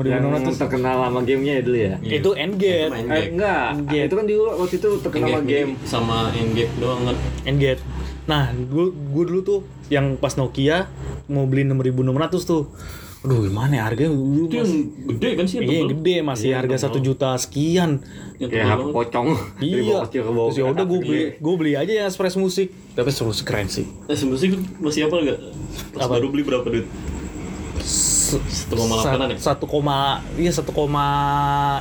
6600. 0.55 0.63
terkenal 0.63 0.95
sama 1.03 1.19
gamenya 1.27 1.53
ya 1.59 1.61
dulu 1.63 1.77
ya. 1.77 1.93
Iya. 1.99 2.11
Itu 2.19 2.29
Engage. 2.39 2.87
main 2.87 3.03
Eh, 3.03 3.11
game 3.11 3.31
enggak, 3.35 3.67
itu 4.07 4.15
kan 4.15 4.25
dulu 4.25 4.43
waktu 4.55 4.75
itu 4.79 4.89
terkenal 5.03 5.27
sama 5.27 5.41
game. 5.43 5.71
sama 5.83 6.17
Engage 6.31 6.73
doang 6.79 7.01
kan 7.03 7.15
Engage. 7.43 7.81
Nah, 8.23 8.43
gua, 8.71 8.85
gua 9.11 9.23
dulu 9.27 9.39
tuh 9.43 9.59
yang 9.91 10.15
pas 10.15 10.39
Nokia 10.39 10.87
mau 11.27 11.43
beli 11.43 11.67
6600 11.67 12.47
tuh. 12.47 12.63
Aduh, 13.23 13.39
gimana 13.41 13.71
ya 13.73 13.83
harganya 13.85 14.11
dulu 14.11 14.45
itu 14.45 14.55
yang 14.57 14.71
gede 15.07 15.29
kan 15.33 15.45
sih 15.45 15.55
yang 15.57 15.65
Iya, 15.65 15.81
gede 15.89 16.15
masih 16.21 16.47
Iya, 16.49 16.55
harga 16.59 16.75
satu 16.77 16.99
juta 16.99 17.31
sekian. 17.35 18.03
yang 18.35 18.49
Kayak 18.51 18.67
banget. 18.75 18.91
pocong 18.91 19.27
Iya. 19.57 19.97
Terus 20.11 20.53
ya 20.53 20.65
udah 20.67 20.83
gue 20.83 20.99
beli, 20.99 21.19
gue 21.33 21.53
beli 21.55 21.73
aja 21.73 21.87
yang 21.89 22.05
Express 22.05 22.35
Musik. 22.35 22.67
Tapi 22.91 23.09
terus 23.09 23.39
keren 23.41 23.65
sih. 23.65 23.87
eh 24.05 24.13
sebenarnya 24.13 24.59
masih 24.77 25.07
apa 25.07 25.15
enggak 25.17 25.39
pas 25.89 26.03
Apa? 26.03 26.13
baru 26.13 26.27
beli 26.29 26.43
berapa 26.43 26.67
duit 26.67 26.85
Satu 28.23 28.75
1,8-an 28.79 29.27
ya? 29.27 29.37
Satu 29.37 29.65
koma, 29.65 29.99
iya 30.33 30.49
satu 30.49 30.71
koma, 30.71 31.07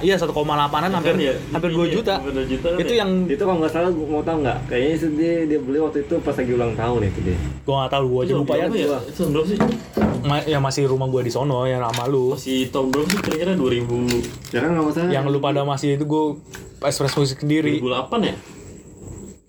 iya 0.00 0.14
satu 0.14 0.30
koma 0.30 0.52
delapanan 0.54 0.90
hampir, 0.92 1.14
Kan 1.14 1.22
ya, 1.22 1.34
hampir 1.50 1.70
dua 1.70 1.84
iya, 1.84 1.94
juta. 1.94 2.14
hampir 2.16 2.32
dua 2.32 2.46
juta 2.46 2.68
kan 2.68 2.78
Itu 2.78 2.92
ya? 2.92 2.99
yang 2.99 3.11
Itu 3.25 3.42
kalau 3.42 3.58
nggak 3.58 3.72
salah 3.72 3.90
gua 3.90 4.06
mau 4.08 4.22
tahu 4.22 4.38
nggak? 4.42 4.58
Kayaknya 4.66 4.92
itu 4.92 5.06
dia 5.14 5.34
dia 5.46 5.58
beli 5.58 5.78
waktu 5.78 5.99
itu 6.02 6.14
pas 6.18 6.34
lagi 6.34 6.52
ulang 6.52 6.72
tahun 6.75 7.00
itu 7.04 7.20
dia. 7.22 7.37
gue 7.38 7.75
gak 7.76 7.90
tahu, 7.90 8.04
gue 8.04 8.20
aja 8.20 8.28
Itu 8.28 8.38
lupa 8.38 8.52
ya. 8.52 8.66
ya 8.66 8.99
itu 9.00 9.22
berapa 9.25 9.46
sih 9.46 9.58
Ma- 10.22 10.44
ya 10.44 10.58
masih 10.58 10.82
rumah 10.87 11.06
gue 11.08 11.22
di 11.22 11.32
sono 11.32 11.62
yang 11.64 11.82
sama 11.84 12.04
lu. 12.06 12.32
masih 12.32 12.66
tahun 12.68 12.87
berapa 12.88 13.08
sih 13.08 13.18
kira-kira 13.20 13.52
2000 13.54 14.52
Ya 14.52 14.58
kan 14.61 14.68
nggak 14.72 14.84
masalah. 14.84 15.11
Yang 15.11 15.25
lu 15.28 15.38
pada 15.38 15.61
masih 15.62 15.88
itu 15.92 16.04
gue 16.04 16.25
Express 16.80 17.14
Musik 17.14 17.38
sendiri. 17.40 17.78
2008 17.78 17.87
ya 18.25 18.34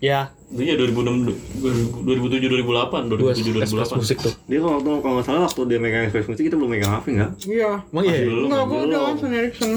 Ya, 0.03 0.35
Iya 0.51 0.75
2006 0.75 1.63
2007 1.63 2.51
2008 2.51 3.07
gue 3.07 3.17
2007 3.23 3.63
Express 3.63 3.95
2008 3.95 4.01
Musik 4.03 4.17
tuh. 4.19 4.33
Dia 4.51 4.59
kalau 4.59 4.75
waktu 4.75 4.91
kalau 4.99 5.13
nggak 5.15 5.25
salah 5.31 5.41
waktu 5.47 5.61
dia 5.71 5.79
megang 5.79 6.03
Express 6.11 6.27
Musik 6.27 6.43
kita 6.43 6.59
belum 6.59 6.71
megang 6.75 6.91
HP 6.91 7.05
nggak? 7.15 7.31
Iya. 7.47 7.71
Emang 7.87 8.03
iya. 8.03 8.17
Belum, 8.27 8.45
Enggak, 8.51 8.63
gua 8.67 8.75
belum. 8.83 8.89
udah 8.91 9.03
Sony 9.15 9.35
Ericsson. 9.39 9.71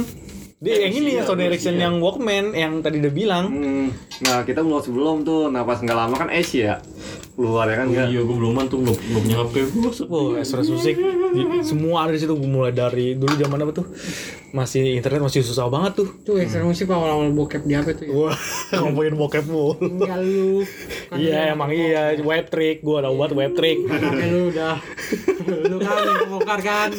Dia 0.57 0.75
yang 0.83 0.95
ini 0.99 1.11
ya 1.15 1.23
Sony 1.23 1.43
Ericsson 1.47 1.75
iya. 1.79 1.83
yang 1.87 1.95
Walkman 2.03 2.47
yang 2.59 2.73
tadi 2.83 2.97
udah 2.99 3.13
bilang. 3.15 3.47
Hmm. 3.55 3.87
Nah 4.27 4.43
kita 4.43 4.67
belum 4.67 4.83
sebelum 4.83 5.17
tuh, 5.23 5.47
nah 5.47 5.63
pas 5.63 5.79
nggak 5.79 5.95
lama 5.95 6.15
kan 6.19 6.29
Asia 6.35 6.83
keluar 7.37 7.69
ya 7.69 7.77
kan 7.79 7.87
Oh 7.87 8.09
iya, 8.09 8.21
gue 8.25 8.37
belum 8.37 8.57
tuh 8.67 8.79
belum 8.81 8.97
belum 8.97 9.21
punya 9.23 9.37
HP 9.45 9.55
gue. 9.69 9.91
Wow, 10.09 10.41
Express 10.41 10.67
Musik 10.67 10.95
di- 10.97 11.63
semua 11.63 12.09
ada 12.09 12.17
di 12.17 12.21
situ 12.21 12.33
mulai 12.41 12.73
dari 12.73 13.13
dulu 13.13 13.37
zaman 13.37 13.61
apa 13.61 13.73
tuh 13.77 13.87
masih 14.51 14.97
internet 14.97 15.21
masih 15.21 15.45
susah 15.45 15.69
banget 15.69 16.01
tuh. 16.01 16.09
Tuh 16.25 16.41
Extra 16.41 16.65
Musik 16.65 16.89
awal-awal 16.89 17.29
bokep 17.31 17.63
di 17.63 17.77
HP 17.77 17.89
tuh 17.93 18.05
ya. 18.09 18.13
Wah, 18.17 18.37
ngomongin 18.81 19.15
bokep 19.15 19.45
mulu. 19.45 19.77
Enggak 19.79 20.19
lu. 20.25 20.65
Kan 21.13 21.17
Iya 21.21 21.53
lu 21.53 21.53
emang 21.53 21.71
iya 21.71 22.03
web 22.25 22.49
trick, 22.49 22.81
gua 22.81 23.05
tahu 23.05 23.15
buat 23.15 23.33
web 23.37 23.53
trick. 23.53 23.85
Lu 23.85 24.49
udah. 24.49 24.81
lu 25.71 25.77
kan 25.77 25.95
yang 26.01 26.19
kebongkar 26.25 26.61
kan. 26.65 26.91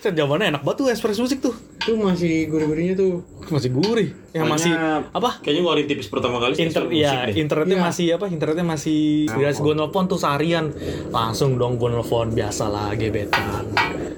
Set 0.00 0.16
zamannya 0.16 0.48
enak 0.48 0.64
banget 0.64 0.76
tuh 0.78 0.86
Express 0.88 1.18
Music 1.18 1.38
tuh. 1.38 1.52
Itu 1.76 1.92
masih 1.94 2.48
gurih-gurihnya 2.48 2.94
tuh. 2.94 3.20
Masih 3.46 3.68
gurih. 3.70 4.16
Yang 4.30 4.42
Pokoknya- 4.42 4.48
masih 4.48 4.72
apa? 5.12 5.30
Kayaknya 5.38 5.60
ngeluarin 5.60 5.86
tipis 5.86 6.08
pertama 6.08 6.36
kali 6.38 6.52
sih 6.54 6.64
Inter 6.64 6.84
musik 6.84 6.96
ya 6.96 7.12
deh. 7.22 7.34
internetnya 7.36 7.76
Iya. 7.76 7.84
masih 7.84 8.06
apa 8.14 8.24
internetnya 8.26 8.66
masih 8.66 9.00
biasa 9.28 9.58
gue 9.58 9.74
nelfon 9.74 10.04
tuh 10.06 10.16
seharian 10.16 10.66
langsung 11.10 11.50
dong 11.54 11.76
gue 11.76 11.88
nelfon 11.90 12.28
biasa 12.30 12.64
lah 12.66 12.94
gebetan 12.94 13.64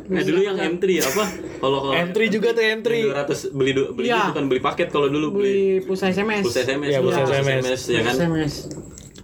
Eh 0.05 0.23
dulu 0.23 0.41
yang 0.41 0.55
M3 0.55 0.85
apa? 1.01 1.25
Kalau 1.57 1.79
kalau 1.81 1.95
M3 1.97 2.19
juga 2.29 2.53
tuh 2.53 2.61
M3 2.61 2.89
200 3.09 3.51
beli 3.51 3.71
beli 3.73 4.07
Iya. 4.07 4.29
bukan 4.29 4.45
beli 4.47 4.61
paket 4.61 4.89
kalau 4.89 5.09
dulu 5.09 5.27
beli 5.35 5.81
Beli 5.81 5.83
pulsa 5.83 6.07
SMS. 6.09 6.45
pulsa 6.45 6.61
SMS. 6.63 6.91
Iya, 6.91 6.99
pulsa 7.01 7.21
dulu, 7.23 7.33
SMS. 7.35 7.81
ya 7.89 8.01
kan? 8.03 8.15
SMS. 8.15 8.53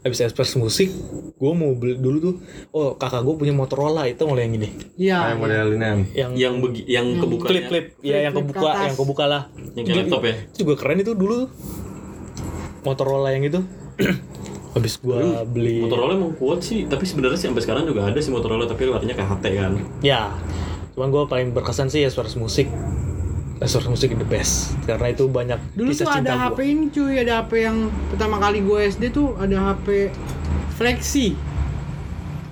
Habis 0.00 0.18
Express 0.20 0.54
Musik 0.54 0.88
gue 1.32 1.52
mau 1.52 1.70
beli 1.72 1.94
dulu 1.94 2.16
tuh 2.20 2.34
oh 2.70 2.94
kakak 2.94 3.20
gue 3.20 3.34
punya 3.36 3.52
Motorola 3.52 4.04
itu 4.04 4.22
mulai 4.22 4.44
yang 4.44 4.56
ini 4.56 4.68
Iya. 4.94 5.18
Kayak 5.24 5.38
model 5.38 5.68
ini. 5.70 5.86
yang 6.12 6.30
Yang 6.34 6.54
begi, 6.60 6.82
yang 6.86 7.06
kebuka 7.16 7.46
klip 7.46 7.64
klip 7.66 7.86
ya 8.00 8.18
yang 8.20 8.32
kebuka 8.32 8.60
atas. 8.64 8.84
yang 8.84 8.96
kebuka 8.96 9.24
lah 9.24 9.42
Yang 9.72 9.84
kayak 9.84 9.98
laptop 10.02 10.22
ya? 10.22 10.34
itu 10.44 10.56
juga 10.58 10.74
keren 10.76 10.98
itu 10.98 11.12
dulu 11.12 11.34
tuh. 11.38 11.50
Motorola 12.80 13.28
yang 13.30 13.44
itu 13.44 13.60
habis 14.74 14.94
gue 14.96 15.18
beli 15.44 15.80
Motorola 15.80 16.14
emang 16.14 16.34
kuat 16.34 16.60
sih, 16.60 16.84
tapi 16.84 17.02
sebenarnya 17.02 17.34
sih 17.36 17.46
sampai 17.46 17.60
sekarang 17.60 17.84
juga 17.84 18.04
ada 18.04 18.18
sih 18.18 18.30
Motorola 18.30 18.64
tapi 18.64 18.86
warnanya 18.86 19.14
kayak 19.14 19.30
HT 19.32 19.44
kan. 19.54 19.72
ya 20.00 20.30
cuman 20.92 21.08
gue 21.08 21.22
paling 21.24 21.48
berkesan 21.52 21.86
sih 21.88 22.02
Express 22.02 22.34
Musik 22.34 22.66
Express 23.58 23.86
Musik 23.86 24.10
the 24.12 24.24
best 24.24 24.54
karena 24.84 25.06
itu 25.08 25.26
banyak 25.26 25.58
Dulu 25.72 25.88
kisah 25.88 26.04
tuh 26.04 26.14
cinta 26.14 26.30
ada 26.30 26.34
gua. 26.40 26.46
HP 26.48 26.58
ini 26.64 26.84
cuy, 26.88 27.14
ada 27.18 27.32
HP 27.40 27.52
yang 27.60 27.76
pertama 28.08 28.36
kali 28.38 28.58
gue 28.60 28.80
SD 28.86 29.04
tuh 29.10 29.34
ada 29.34 29.56
HP 29.68 30.14
Flexi. 30.72 31.34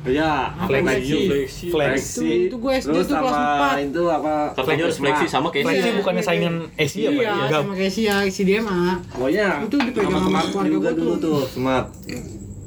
Iya, 0.02 0.54
Flexi. 0.60 1.18
Flexi. 1.26 1.66
Flexi. 1.66 2.22
Itu- 2.22 2.46
itu 2.46 2.56
gue 2.56 2.72
SD 2.76 2.90
Terus 2.92 3.06
tuh 3.06 3.16
kelas 3.16 3.32
sama 3.32 3.50
empat. 3.52 3.76
itu 3.82 4.02
apa? 4.08 4.34
Katanya 4.52 4.82
harus 4.84 4.98
Flexi 4.98 5.26
sama 5.26 5.46
kayak 5.50 5.64
Flexi 5.64 5.82
Iya. 5.84 5.96
bukannya 5.98 6.22
saingan 6.22 6.54
Asia 6.72 7.02
apa 7.02 7.10
Iya, 7.12 7.22
ya? 7.24 7.34
Enggak. 7.36 7.60
sama 7.60 7.72
kayak 7.74 7.92
si 7.92 8.00
ya, 8.02 8.16
si 8.28 8.42
DMA. 8.44 8.78
Pokoknya 9.08 9.46
Itu 9.62 9.76
dipegang 9.76 10.06
sama 10.08 10.18
sama 10.20 10.30
smart 10.30 10.46
keluarga 10.48 10.70
juga 10.70 10.88
gua 10.88 10.92
dulu 10.96 11.14
tuh. 11.16 11.18
tuh, 11.18 11.40
smart. 11.48 11.86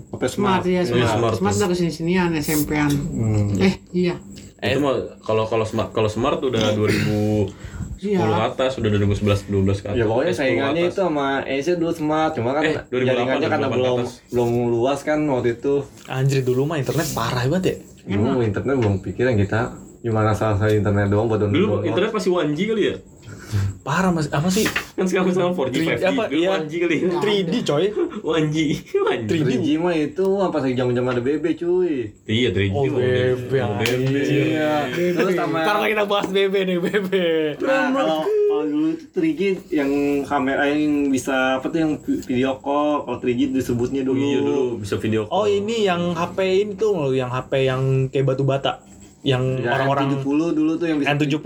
Apa 0.10 0.26
Smart 0.28 0.64
ya, 0.66 0.72
Iya, 0.74 0.82
smart. 0.86 1.12
smart. 1.14 1.34
Smart 1.38 1.56
udah 1.56 1.68
ke 1.68 1.76
sini 1.78 1.92
sinian 1.94 2.32
SMP-an. 2.34 2.92
Eh, 3.58 3.74
iya. 3.94 4.16
Itu 4.60 4.80
mah 4.82 4.92
kalau 5.22 5.44
kalau 5.46 5.64
smart 5.64 5.90
kalau 5.90 6.08
smart 6.08 6.40
udah 6.42 6.76
2010 6.76 7.48
Iya. 8.00 8.20
ke 8.20 8.44
atas, 8.50 8.72
udah 8.76 8.90
2011 8.90 9.46
12 9.46 9.78
ke 9.78 9.88
atas. 9.88 9.96
Ya 9.96 10.06
pokoknya 10.06 10.28
Eh, 10.28 10.34
10 10.34 10.40
saingannya 10.40 10.82
itu 10.86 10.96
sama 10.96 11.26
Asia 11.42 11.76
dulu 11.76 11.92
smart, 11.92 12.32
cuma 12.34 12.50
kan 12.52 12.64
Eh, 12.64 12.76
2008, 12.86 13.06
jaringannya 13.06 13.48
karena 13.48 13.68
2008 13.68 13.76
belum 13.76 13.98
atas. 14.00 14.12
belum 14.28 14.50
luas 14.70 15.00
kan 15.02 15.20
waktu 15.26 15.50
itu. 15.54 15.74
Anjir 16.08 16.42
dulu 16.42 16.62
mah 16.66 16.78
internet 16.78 17.08
parah 17.12 17.44
banget 17.46 17.64
ya. 17.66 17.76
Dulu 18.10 18.40
internet 18.42 18.76
belum 18.76 18.96
pikiran 19.00 19.36
kita 19.36 19.60
gimana 20.00 20.32
salah 20.32 20.56
internet 20.66 21.08
doang 21.08 21.28
buat 21.28 21.40
download. 21.40 21.54
Dulu 21.54 21.74
internet 21.84 22.12
masih 22.12 22.32
1G 22.32 22.60
kali 22.66 22.84
ya? 22.86 22.96
Parah 23.82 24.14
mas 24.14 24.30
apa 24.30 24.48
sih? 24.54 24.66
Kan 24.94 25.10
sekarang 25.10 25.34
sekarang 25.34 25.54
4G, 25.58 25.76
5G, 25.82 26.04
apa, 26.06 26.24
iya. 26.30 26.62
1G 26.62 26.74
kali 26.86 26.96
ya? 27.02 27.10
3D 27.18 27.54
coy. 27.66 27.86
1G, 28.22 28.58
1G. 28.94 29.32
3G 29.32 29.68
mah 29.82 29.96
itu 29.98 30.28
apa 30.38 30.58
sih 30.62 30.72
zaman-zaman 30.78 31.18
ada 31.18 31.24
BB 31.24 31.46
cuy. 31.58 32.14
Iya, 32.30 32.50
3G. 32.54 32.76
Oh, 32.78 32.86
BB. 32.86 33.52
Oh, 33.58 33.74
BB. 33.82 34.14
Iya. 34.14 34.74
Terus 34.94 35.34
sama 35.34 35.66
Karena 35.66 35.86
kita 35.90 36.04
bahas 36.06 36.28
BB 36.30 36.56
nih 36.70 36.78
BB. 36.78 37.12
Nah, 37.66 37.90
kalau 37.90 38.22
kalau 38.60 38.66
dulu 38.76 38.88
itu 38.92 39.06
3G 39.16 39.42
yang 39.72 39.92
kamera 40.28 40.68
yang 40.68 41.08
bisa 41.08 41.64
apa 41.64 41.72
tuh 41.72 41.80
yang 41.80 41.92
video 42.04 42.60
call, 42.60 43.08
kalau 43.08 43.18
3G 43.24 43.56
disebutnya 43.56 44.04
dulu. 44.04 44.20
Iya 44.20 44.40
dulu 44.44 44.66
bisa 44.84 45.00
video 45.00 45.32
call. 45.32 45.32
Oh 45.32 45.46
ini 45.48 45.88
yang 45.88 46.12
HP 46.12 46.68
ini 46.68 46.74
tuh 46.76 46.92
loh, 46.92 47.16
yang 47.16 47.32
HP 47.32 47.72
yang 47.72 48.12
kayak 48.12 48.26
batu 48.28 48.44
bata, 48.44 48.84
yang 49.22 49.44
Ya, 49.58 49.76
orang-orang 49.76 50.16
N70 50.16 50.26
dulu 50.54 50.72
tuh 50.76 50.86
yang 50.86 50.98
bisa 50.98 51.12
N70, 51.12 51.44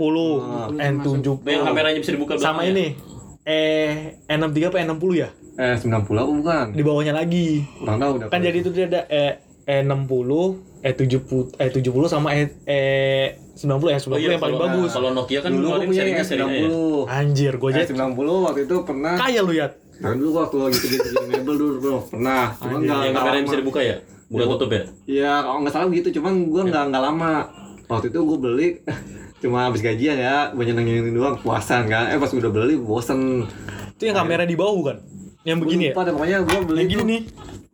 N70 0.72 1.26
yang 1.44 1.64
kameranya 1.64 1.98
bisa 1.98 2.12
dibuka 2.12 2.32
sama 2.36 2.62
belakangnya. 2.62 2.70
ini 2.70 2.86
eh 3.44 3.90
N63 4.26 4.58
apa 4.64 4.78
N60 4.84 5.10
ya? 5.14 5.28
eh 5.54 5.74
90 5.76 5.90
apa 6.16 6.32
bukan? 6.32 6.66
Di 6.70 6.82
bawahnya 6.82 7.12
lagi. 7.12 7.62
Kurang 7.76 7.98
tahu 7.98 8.10
udah. 8.16 8.28
Kan 8.28 8.40
jadi 8.40 8.56
itu 8.56 8.70
dia 8.70 8.86
ada 8.86 9.00
eh 9.06 9.32
E60, 9.64 10.30
E70, 10.82 11.30
E70 11.56 12.04
sama 12.04 12.28
E 12.32 12.42
eh 12.64 13.26
90 13.54 13.62
ya, 13.88 13.98
90 13.98 14.06
Oh 14.08 14.18
iya, 14.18 14.28
yang 14.28 14.38
paling 14.38 14.54
kalau- 14.54 14.70
bagus. 14.72 14.90
Kalau 14.92 15.10
Nokia 15.10 15.40
kan 15.40 15.50
dulu 15.50 15.66
punya 15.80 15.94
serinya 15.96 16.16
yang 16.16 16.26
serinya 16.26 16.46
ya. 16.48 16.58
S90. 16.60 16.74
Anjir, 17.08 17.52
gue 17.54 17.68
aja 17.70 17.80
S90 17.84 18.18
waktu 18.44 18.60
itu 18.62 18.76
pernah 18.82 19.14
kaya 19.16 19.40
lu 19.40 19.52
ya. 19.52 19.66
Nah 19.96 20.10
dulu 20.12 20.30
waktu 20.36 20.56
lagi 20.60 20.78
kerja 20.80 20.98
di 21.00 21.10
mebel 21.28 21.54
dulu 21.56 21.74
bro 21.78 21.98
pernah 22.04 22.50
cuma 22.52 22.76
nggak 22.76 22.98
Yang 23.04 23.14
lama. 23.16 23.42
bisa 23.44 23.56
dibuka 23.56 23.80
ya? 23.80 23.96
Buka 24.26 24.44
tutup 24.48 24.68
ya? 24.68 24.82
Iya 25.06 25.32
kalau 25.40 25.58
nggak 25.62 25.72
salah 25.72 25.86
begitu 25.86 26.08
cuman 26.12 26.32
gua 26.44 26.62
nggak 26.64 26.84
nggak 26.88 27.02
lama 27.04 27.32
waktu 27.86 28.06
itu 28.08 28.18
gua 28.20 28.38
beli 28.38 28.68
cuma 29.42 29.64
habis 29.64 29.80
gajian 29.80 30.16
ya 30.16 30.50
banyak 30.50 30.72
nangin 30.72 31.10
doang 31.10 31.36
puasan 31.36 31.84
kan 31.84 32.08
eh 32.08 32.16
pas 32.16 32.28
udah 32.28 32.48
beli 32.48 32.74
bosen 32.76 33.44
Itu 33.92 34.06
yang 34.06 34.16
kamera 34.16 34.42
di 34.42 34.54
bawah 34.54 34.74
bukan? 34.74 34.96
Yang 35.44 35.58
begini 35.60 35.82
ya? 35.84 35.92
Lupa 35.92 36.02
deh, 36.02 36.12
pokoknya 36.12 36.38
gua 36.40 36.60
beli 36.64 36.78
Yang 36.78 36.90
gini 36.90 37.04
nih. 37.04 37.20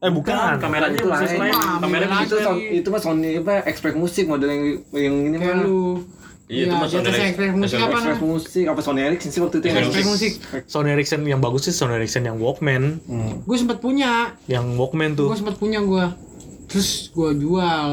Eh 0.00 0.10
bukan. 0.10 0.54
Kameranya 0.58 0.96
Itu 0.96 1.06
lain. 1.06 1.38
lain. 1.38 1.54
Beda 1.82 2.16
itu. 2.20 2.36
Son- 2.36 2.60
itu 2.60 2.88
mah 2.88 3.00
Sony 3.00 3.30
apa 3.36 3.54
Express 3.62 3.94
Music 3.94 4.24
model 4.26 4.48
yang 4.48 4.62
yang 4.90 5.14
ini 5.24 5.36
mah 5.36 5.54
lu. 5.60 6.02
Iya, 6.44 6.66
itu 6.66 6.74
mah 6.74 6.82
atas 6.82 6.98
Sony 6.98 7.30
Express 7.30 7.52
musik 7.54 7.78
apa 7.78 7.94
namanya? 7.94 8.16
Music 8.18 8.64
apa 8.66 8.80
Sony 8.82 9.00
Ericsson 9.02 9.30
sih 9.30 9.40
waktu 9.40 9.56
itu 9.56 9.66
yang 9.66 9.76
Express 9.78 10.06
musik. 10.08 10.32
Sony 10.66 10.88
Ericsson 10.90 11.20
yang 11.22 11.38
bagus 11.38 11.62
sih 11.62 11.72
Sony 11.72 11.94
Ericsson 11.94 12.22
yang 12.22 12.36
Walkman, 12.36 12.98
Hmm. 13.02 13.46
Gue 13.46 13.56
sempet 13.56 13.78
punya. 13.78 14.34
yang 14.44 14.74
Walkman 14.74 15.14
tuh. 15.14 15.30
Gue 15.30 15.38
sempet 15.38 15.56
punya 15.56 15.78
gue. 15.80 16.04
Terus 16.66 17.08
gue 17.08 17.30
jual. 17.38 17.88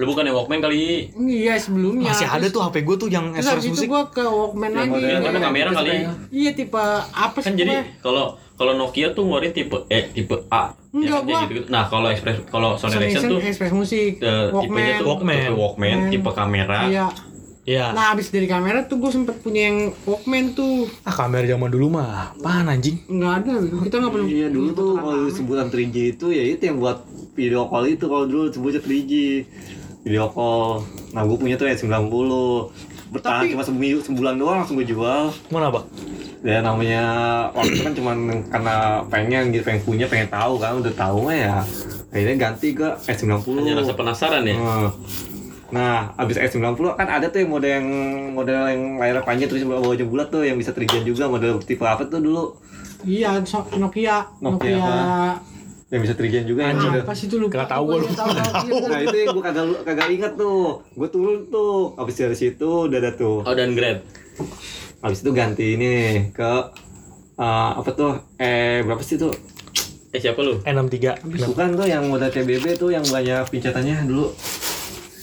Lu 0.00 0.08
bukan 0.08 0.24
yang 0.24 0.32
Walkman 0.34 0.58
kali. 0.58 1.12
Iya 1.12 1.54
sebelumnya. 1.56 2.08
Masih 2.08 2.24
ada 2.24 2.46
tuh 2.46 2.64
HP 2.64 2.76
gue 2.80 2.96
tuh 2.96 3.08
yang 3.08 3.30
Express 3.30 3.60
habis 3.60 3.68
itu 3.70 3.84
gue 3.84 4.02
ke 4.08 4.24
Walkman 4.24 4.70
Yang 4.70 4.88
lagi. 4.88 5.04
Yang 5.04 5.22
tapi 5.22 5.38
kamera 5.38 5.70
kali. 5.70 5.90
Iya 6.32 6.50
tipe 6.52 6.84
apa 7.06 7.36
sih? 7.36 7.44
Kan 7.44 7.54
jadi 7.54 7.74
kalau 8.00 8.24
kalau 8.54 8.72
Nokia 8.74 9.12
tuh 9.12 9.24
ngeluarin 9.24 9.52
tipe 9.52 9.76
eh 9.86 10.08
tipe 10.08 10.36
A. 10.48 10.72
Enggak, 10.90 11.20
gua- 11.22 11.46
gitu, 11.46 11.62
Nah, 11.68 11.86
kalau 11.86 12.08
Express 12.08 12.42
kalau 12.48 12.74
Sony 12.74 12.96
Ericsson 12.98 13.30
tuh 13.30 13.38
Express 13.40 13.70
Musik. 13.70 14.12
eh, 14.18 14.48
tipenya 14.50 14.58
Walkman. 14.90 14.96
tuh 14.96 15.06
Walkman. 15.06 15.36
tipe 15.38 15.54
Walkman, 15.54 15.96
tipe 16.10 16.30
kamera. 16.30 16.80
Iya. 16.86 17.06
Iya. 17.62 17.92
Nah 17.92 18.10
abis 18.10 18.32
dari 18.32 18.48
kamera 18.48 18.82
tuh 18.82 18.96
gue 18.96 19.10
sempet 19.10 19.36
punya 19.38 19.68
yang 19.68 19.78
Walkman 20.02 20.52
tuh. 20.52 20.88
Ah 21.04 21.12
kamera 21.14 21.44
zaman 21.46 21.68
dulu 21.68 21.92
mah 21.92 22.32
apaan 22.32 22.66
anjing? 22.66 22.98
Nggak 23.06 23.32
ada. 23.38 23.52
Kita 23.84 23.96
nggak 23.98 24.10
perlu. 24.10 24.26
Iya 24.26 24.48
dulu 24.48 24.68
tuh 24.72 24.90
kalau 24.96 25.28
sebutan 25.28 25.68
3G 25.68 25.96
itu 26.10 26.26
ya 26.30 26.42
itu 26.48 26.62
yang 26.64 26.76
buat 26.78 27.04
video 27.30 27.64
call 27.64 27.84
itu 27.86 28.04
kalau 28.04 28.24
dulu 28.24 28.48
sebutnya 28.48 28.80
3G 28.80 29.12
video 30.00 30.26
call. 30.28 30.80
Nah 31.10 31.22
gue 31.22 31.36
punya 31.36 31.54
tuh 31.54 31.64
ya 31.64 31.74
90 31.74 32.08
bertahan 33.10 33.42
Tapi- 33.42 33.52
cuma 33.52 33.62
seminggu 33.62 34.00
sebulan 34.00 34.34
doang 34.36 34.56
langsung 34.62 34.76
gue 34.76 34.86
jual. 34.86 35.28
Mana 35.48 35.68
apa? 35.68 35.82
Ya 36.40 36.58
namanya 36.60 37.02
waktu 37.52 37.74
itu 37.74 37.82
kan 37.82 37.92
cuman 37.92 38.16
karena 38.48 38.74
pengen 39.06 39.50
gitu 39.50 39.60
pengen 39.62 39.82
punya 39.82 40.06
pengen 40.06 40.28
tahu 40.28 40.56
kan 40.56 40.78
udah 40.78 40.94
tahu 40.94 41.28
mah 41.28 41.36
ya 41.36 41.56
akhirnya 42.08 42.36
ganti 42.40 42.72
ke 42.72 42.88
S90. 43.04 43.44
Hanya 43.56 43.74
rasa 43.76 43.92
penasaran 43.92 44.42
ya. 44.42 44.56
Hmm. 44.56 44.88
Nah, 45.70 46.10
abis 46.16 46.34
S90 46.40 46.82
kan 46.96 47.06
ada 47.06 47.30
tuh 47.30 47.38
yang 47.38 47.50
model 47.50 47.70
yang 47.70 47.88
model 48.32 48.60
yang 48.66 48.82
layar 48.98 49.22
panjang 49.22 49.46
terus 49.46 49.62
bawahnya 49.62 50.02
bulat 50.02 50.26
tuh 50.26 50.42
yang 50.42 50.58
bisa 50.58 50.74
3G 50.74 51.04
juga 51.04 51.30
model 51.30 51.62
tipe 51.62 51.82
apa 51.82 52.02
tuh 52.02 52.18
dulu 52.18 52.58
Iya 53.00 53.38
so- 53.44 53.64
Nokia. 53.76 54.26
Nokia 54.40 54.76
apa? 54.76 54.98
Yang 55.90 56.00
bisa 56.06 56.14
3G 56.14 56.46
juga 56.46 56.70
yang 56.70 56.78
Nah, 56.78 56.86
model 56.86 57.02
apa 57.02 57.14
sih 57.18 57.26
itu 57.26 57.36
lupa? 57.42 57.62
Nggak 57.62 57.70
tahu 57.74 57.82
gua, 57.82 57.98
lupa. 57.98 58.22
Nah 58.86 59.00
itu 59.02 59.16
yang 59.18 59.28
gue 59.34 59.42
kagak 59.42 59.64
kagak 59.82 60.08
inget 60.14 60.32
tuh. 60.38 60.86
Gue 60.94 61.08
turun 61.10 61.50
tuh. 61.50 61.98
Abis 61.98 62.14
dari 62.14 62.36
situ 62.38 62.70
udah 62.86 62.98
ada 63.02 63.10
tuh. 63.18 63.42
Oh 63.42 63.54
dan 63.58 63.74
grade. 63.74 64.06
Abis 65.02 65.26
itu 65.26 65.30
ganti 65.34 65.74
ini 65.74 65.92
ke 66.30 66.50
eh, 67.42 67.70
apa 67.74 67.90
tuh? 67.90 68.22
Eh 68.38 68.86
berapa 68.86 69.02
sih 69.02 69.18
tuh? 69.18 69.34
Eh 70.14 70.18
siapa 70.22 70.38
lu? 70.46 70.62
N63. 70.62 71.26
Bukan 71.50 71.68
tuh 71.74 71.86
yang 71.90 72.06
model 72.06 72.30
TBB 72.30 72.78
tuh 72.78 72.94
yang 72.94 73.02
banyak 73.06 73.50
pincetannya 73.50 74.06
dulu. 74.06 74.30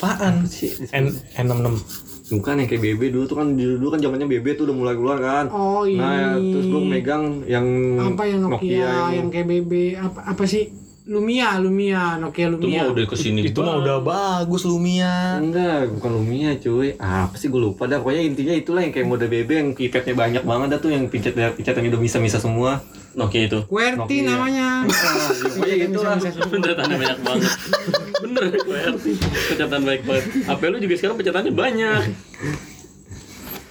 Apaan? 0.04 0.44
N 0.92 1.06
N66. 1.36 2.07
Bukan 2.28 2.60
yang 2.60 2.68
kayak 2.68 2.84
BB 2.84 3.02
dulu 3.16 3.24
tuh 3.24 3.38
kan 3.40 3.48
dulu 3.56 3.88
kan 3.88 4.00
zamannya 4.04 4.28
BB 4.28 4.60
tuh 4.60 4.68
udah 4.68 4.76
mulai 4.76 4.96
keluar 5.00 5.18
kan. 5.24 5.46
Oh 5.48 5.88
ini. 5.88 5.96
Nah 5.96 6.36
terus 6.36 6.68
gue 6.68 6.82
megang 6.84 7.24
yang 7.48 7.68
apa 8.04 8.24
yang 8.28 8.40
Nokia, 8.44 9.16
yang, 9.16 9.32
kayak 9.32 9.48
BB 9.48 9.96
apa 9.96 10.36
apa 10.36 10.44
sih? 10.44 10.87
Lumia, 11.08 11.56
Lumia, 11.56 12.20
Nokia 12.20 12.52
Itu 12.52 12.60
mah 12.60 12.84
Lumia. 12.84 12.84
udah 12.92 13.06
ke 13.08 13.16
sini. 13.16 13.40
Itu 13.42 13.60
mah 13.60 13.80
udah 13.80 13.98
bagus 14.00 14.62
Lumia. 14.62 15.40
Enggak, 15.40 15.88
bukan 15.94 16.12
Lumia 16.14 16.52
cuy. 16.58 16.96
Ah, 16.98 17.26
apa 17.26 17.36
sih 17.36 17.48
gue 17.48 17.56
lupa 17.58 17.88
dah. 17.88 17.98
Pokoknya 17.98 18.22
intinya 18.22 18.52
itulah 18.52 18.84
yang 18.84 18.92
kayak 18.92 19.08
mode 19.08 19.24
BB 19.24 19.50
yang 19.50 19.70
keypadnya 19.72 20.14
banyak 20.14 20.44
banget 20.44 20.68
dah 20.70 20.80
tuh 20.80 20.92
yang 20.92 21.08
pincetnya 21.08 21.50
pincetannya 21.50 21.88
udah 21.90 22.02
bisa-bisa 22.02 22.38
semua. 22.38 22.84
Nokia 23.14 23.48
itu. 23.48 23.60
QWERTY 23.66 23.98
Nokia. 24.20 24.30
namanya. 24.30 24.68
Ah, 24.84 25.32
pokoknya 25.50 25.76
gitu 25.88 26.00
lah. 26.02 26.16
Bener 26.46 26.72
tanda 26.76 26.96
banyak 26.96 27.20
banget. 27.24 27.52
Bener 28.24 28.44
QWERTY. 28.52 29.12
Pencetatan 29.48 29.82
baik 29.82 30.02
banget. 30.04 30.24
HP 30.44 30.62
lu 30.66 30.78
juga 30.78 30.96
sekarang 30.96 31.16
pencetannya 31.16 31.54
banyak. 31.56 32.02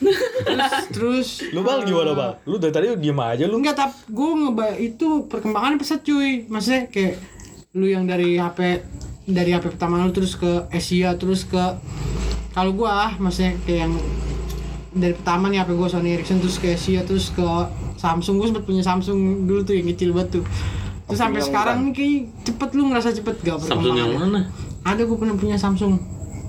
Terus 0.95 1.43
Lu 1.51 1.61
bal 1.67 1.83
gimana 1.83 2.13
bal? 2.15 2.31
Lu 2.47 2.57
dari 2.57 2.73
tadi 2.73 2.87
diem 2.97 3.19
aja 3.21 3.45
lu. 3.47 3.59
enggak 3.59 3.77
tap 3.77 3.93
gue 4.07 4.31
ngeba 4.35 4.77
itu 4.79 5.27
perkembangannya 5.27 5.79
pesat 5.79 6.01
cuy. 6.07 6.47
Maksudnya 6.47 6.89
kayak 6.89 7.17
lu 7.77 7.87
yang 7.87 8.09
dari 8.09 8.41
HP 8.41 8.81
dari 9.27 9.51
HP 9.53 9.75
pertama 9.75 10.01
lu 10.01 10.15
terus 10.15 10.39
ke 10.39 10.71
Asia 10.71 11.19
terus 11.19 11.45
ke 11.45 11.61
kalau 12.57 12.73
gua 12.73 13.11
ah 13.11 13.13
maksudnya 13.21 13.59
kayak 13.69 13.81
yang 13.85 13.95
dari 14.97 15.13
pertama 15.13 15.53
nih 15.53 15.61
HP 15.61 15.71
gue 15.77 15.89
Sony 15.93 16.11
Ericsson 16.17 16.41
terus 16.41 16.57
ke 16.57 16.73
Asia 16.73 17.05
terus 17.05 17.29
ke 17.37 17.45
Samsung 18.01 18.41
gue 18.41 18.49
sempet 18.49 18.65
punya 18.65 18.81
Samsung 18.81 19.45
dulu 19.45 19.61
tuh 19.61 19.77
yang 19.77 19.93
kecil 19.93 20.17
banget 20.17 20.41
tuh 20.41 20.45
terus 21.05 21.21
sampai 21.21 21.45
sekarang 21.45 21.77
nih 21.85 21.93
kayak 21.93 22.21
cepet 22.49 22.69
lu 22.73 22.83
ngerasa 22.89 23.09
cepet 23.13 23.37
gak 23.45 23.61
Samsung 23.61 23.93
yang 23.93 24.09
perkembangannya? 24.17 24.41
mana 24.41 24.41
ada 24.89 25.03
gue 25.05 25.17
pernah 25.21 25.37
punya 25.37 25.57
Samsung 25.61 25.93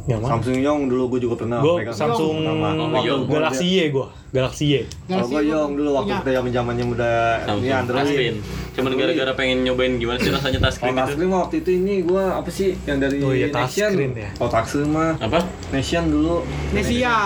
Yang 0.07 0.19
mana? 0.19 0.31
Samsung 0.33 0.57
Yong 0.57 0.81
dulu 0.87 1.03
gue 1.11 1.19
juga 1.21 1.35
pernah 1.35 1.59
Gue 1.59 1.83
pegang 1.83 1.91
Samsung 1.93 2.35
pertama. 2.39 2.67
Oh, 2.71 2.87
Waktu 2.89 3.11
gua 3.19 3.27
Galaxy 3.43 3.65
Y 3.67 3.91
gue, 3.91 4.07
Galaxy 4.29 4.65
Y. 4.65 4.75
Kalau 5.03 5.27
gue 5.27 5.41
Yong 5.45 5.71
dulu 5.75 5.89
waktu 5.93 6.11
kita 6.15 6.29
zaman 6.33 6.49
zamannya 6.49 6.85
muda 6.85 7.11
ini 7.53 7.67
Android. 7.69 7.99
touchscreen 8.01 8.37
cuman 8.77 8.93
gara-gara 8.93 9.33
pengen 9.33 9.65
nyobain 9.65 9.97
gimana 9.97 10.15
sih 10.15 10.29
rasanya 10.29 10.61
touchscreen 10.61 10.93
itu 10.93 11.01
touchscreen 11.01 11.31
waktu 11.33 11.55
itu 11.57 11.69
ini 11.75 11.93
gue 12.03 12.23
apa 12.23 12.45
sih 12.47 12.77
yang 12.85 12.97
dari 12.97 13.17
Oh 13.19 13.33
iya, 13.33 13.49
Nation? 13.49 13.89
touchscreen 13.89 14.11
ya. 14.15 14.29
Oh 14.37 14.47
touchscreen 14.47 14.87
mah 14.87 15.11
apa 15.17 15.39
Nation 15.69 16.03
dulu. 16.07 16.35
Nesia 16.71 16.93
Iya, 16.93 17.17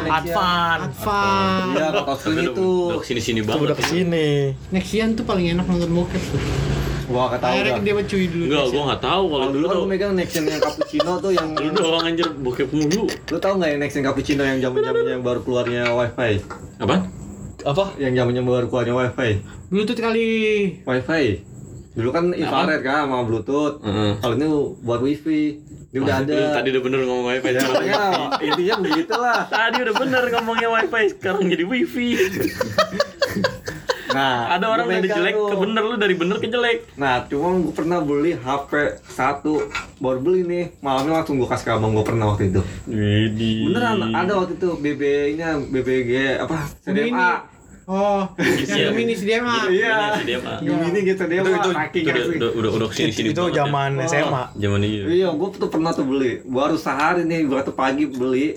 Nexia. 0.00 0.14
Advan. 0.14 0.78
Advan 0.86 1.64
Iya, 1.68 1.86
kalau 1.90 2.04
touchscreen 2.08 2.46
itu. 2.48 2.70
udah 2.86 2.98
ke 2.98 3.06
sini-sini 3.06 3.40
banget 3.42 3.60
udah 3.62 3.76
ke 3.76 3.84
sini. 3.84 4.28
Nexian 4.70 5.08
tuh 5.12 5.24
paling 5.24 5.52
enak 5.52 5.66
nonton 5.66 5.90
bokep 5.90 6.22
tuh 6.22 6.40
Gua 7.02 7.28
gak 7.28 7.40
tahu 7.40 7.52
akhirnya 7.52 7.72
dah. 7.72 7.82
dia 7.82 7.94
cuy 8.04 8.24
dulu 8.26 8.44
enggak 8.44 8.64
gua 8.68 8.82
nggak 8.84 9.02
tahu 9.02 9.22
kalau 9.26 9.46
dulu 9.48 9.64
tuh 9.64 9.76
gue 9.76 9.88
megang 9.88 10.12
Nexon 10.12 10.44
yang 10.44 10.60
cappuccino 10.60 11.12
tuh 11.18 11.32
yang 11.32 11.48
lu 11.52 11.68
doang 11.70 12.04
anjir 12.04 12.28
bokep 12.32 12.68
mulu 12.70 13.02
Lu 13.04 13.36
tau 13.36 13.52
gak 13.56 13.68
yang 13.68 13.80
Nexon 13.80 14.02
cappuccino 14.02 14.42
yang 14.42 14.58
zaman-zamannya 14.60 15.16
baru 15.18 15.40
keluarnya 15.40 15.82
wifi? 15.90 16.32
apa 16.76 16.96
Apa? 17.62 17.84
Yang 17.94 18.12
zamannya 18.16 18.42
baru 18.42 18.66
keluarnya 18.66 18.94
wifi. 18.94 19.30
Bluetooth 19.68 19.96
kali 19.96 20.26
Wifi. 20.82 21.24
Dulu 21.92 22.08
kan 22.08 22.24
infrared 22.32 22.80
kan 22.80 23.04
sama 23.04 23.22
bluetooth. 23.22 23.78
Heeh. 23.80 24.12
Kalau 24.18 24.34
ini 24.34 24.46
buat 24.80 24.98
wifi. 24.98 25.60
Ini 25.92 26.00
udah 26.00 26.16
Lu 26.18 26.32
ada. 26.32 26.56
tadi 26.56 26.68
udah 26.72 26.82
bener 26.82 27.00
ngomong 27.04 27.26
wifi 27.28 27.48
Ya, 27.52 27.62
ya, 27.84 28.04
intinya 28.40 28.74
begitu 28.80 29.12
lah. 29.12 29.44
tadi 29.46 29.76
udah 29.78 29.94
bener 29.94 30.22
ngomongnya 30.32 30.68
wifi 30.72 31.02
sekarang 31.12 31.44
jadi 31.46 31.62
wifi 31.62 32.06
Nah, 34.12 34.36
ada 34.54 34.66
orang 34.68 34.86
dari 34.86 35.06
jelek 35.06 35.34
tuh. 35.34 35.48
ke 35.48 35.56
bener 35.58 35.82
lu 35.82 35.94
dari 35.96 36.14
bener 36.14 36.36
ke 36.36 36.46
jelek 36.46 36.78
Nah, 36.94 37.24
cuma 37.24 37.48
gue 37.58 37.72
pernah 37.72 37.98
beli 37.98 38.32
HP 38.34 38.72
satu 39.02 39.64
baru 39.98 40.18
beli 40.18 40.40
nih 40.42 40.64
malamnya 40.78 41.12
langsung 41.18 41.36
gue 41.36 41.46
kasih 41.46 41.64
ke 41.64 41.72
abang 41.72 41.90
gue 41.90 42.02
pernah 42.02 42.28
waktu 42.28 42.48
itu 42.48 42.62
Jadi 42.84 43.52
beneran 43.64 43.94
ada 44.10 44.32
waktu 44.34 44.54
itu 44.54 44.68
BB-nya 44.74 45.48
BBG 45.64 46.12
apa 46.38 46.56
CDMA 46.78 47.30
oh 47.84 48.22
yang 48.38 48.94
Gemini 48.94 49.12
Iya. 49.12 50.14
si 50.14 50.22
dia 50.24 50.38
mah 50.38 50.56
Gemini 50.56 50.98
gitu 51.02 51.18
CDMA 51.20 51.42
Itu- 51.42 51.74
itu- 51.74 51.74
itu 51.92 52.08
udah 52.08 52.24
udah 52.30 52.50
udah 52.52 52.70
udah 52.72 52.86
ke 52.86 52.94
sini 52.94 53.10
sini 53.10 53.28
Itu 53.30 53.42
zaman 53.48 53.98
SMA. 54.02 54.42
zaman 54.54 54.80
iya 54.80 55.02
Iya, 55.04 55.28
gue 55.30 55.48
tuh 55.52 55.66
pernah 55.66 55.90
tuh 55.90 56.04
beli. 56.04 56.42
Baru 56.42 56.76
sehari 56.76 57.22
nih, 57.22 57.42
gue 57.44 57.58
tuh 57.60 57.74
pagi 57.74 58.06
beli, 58.06 58.54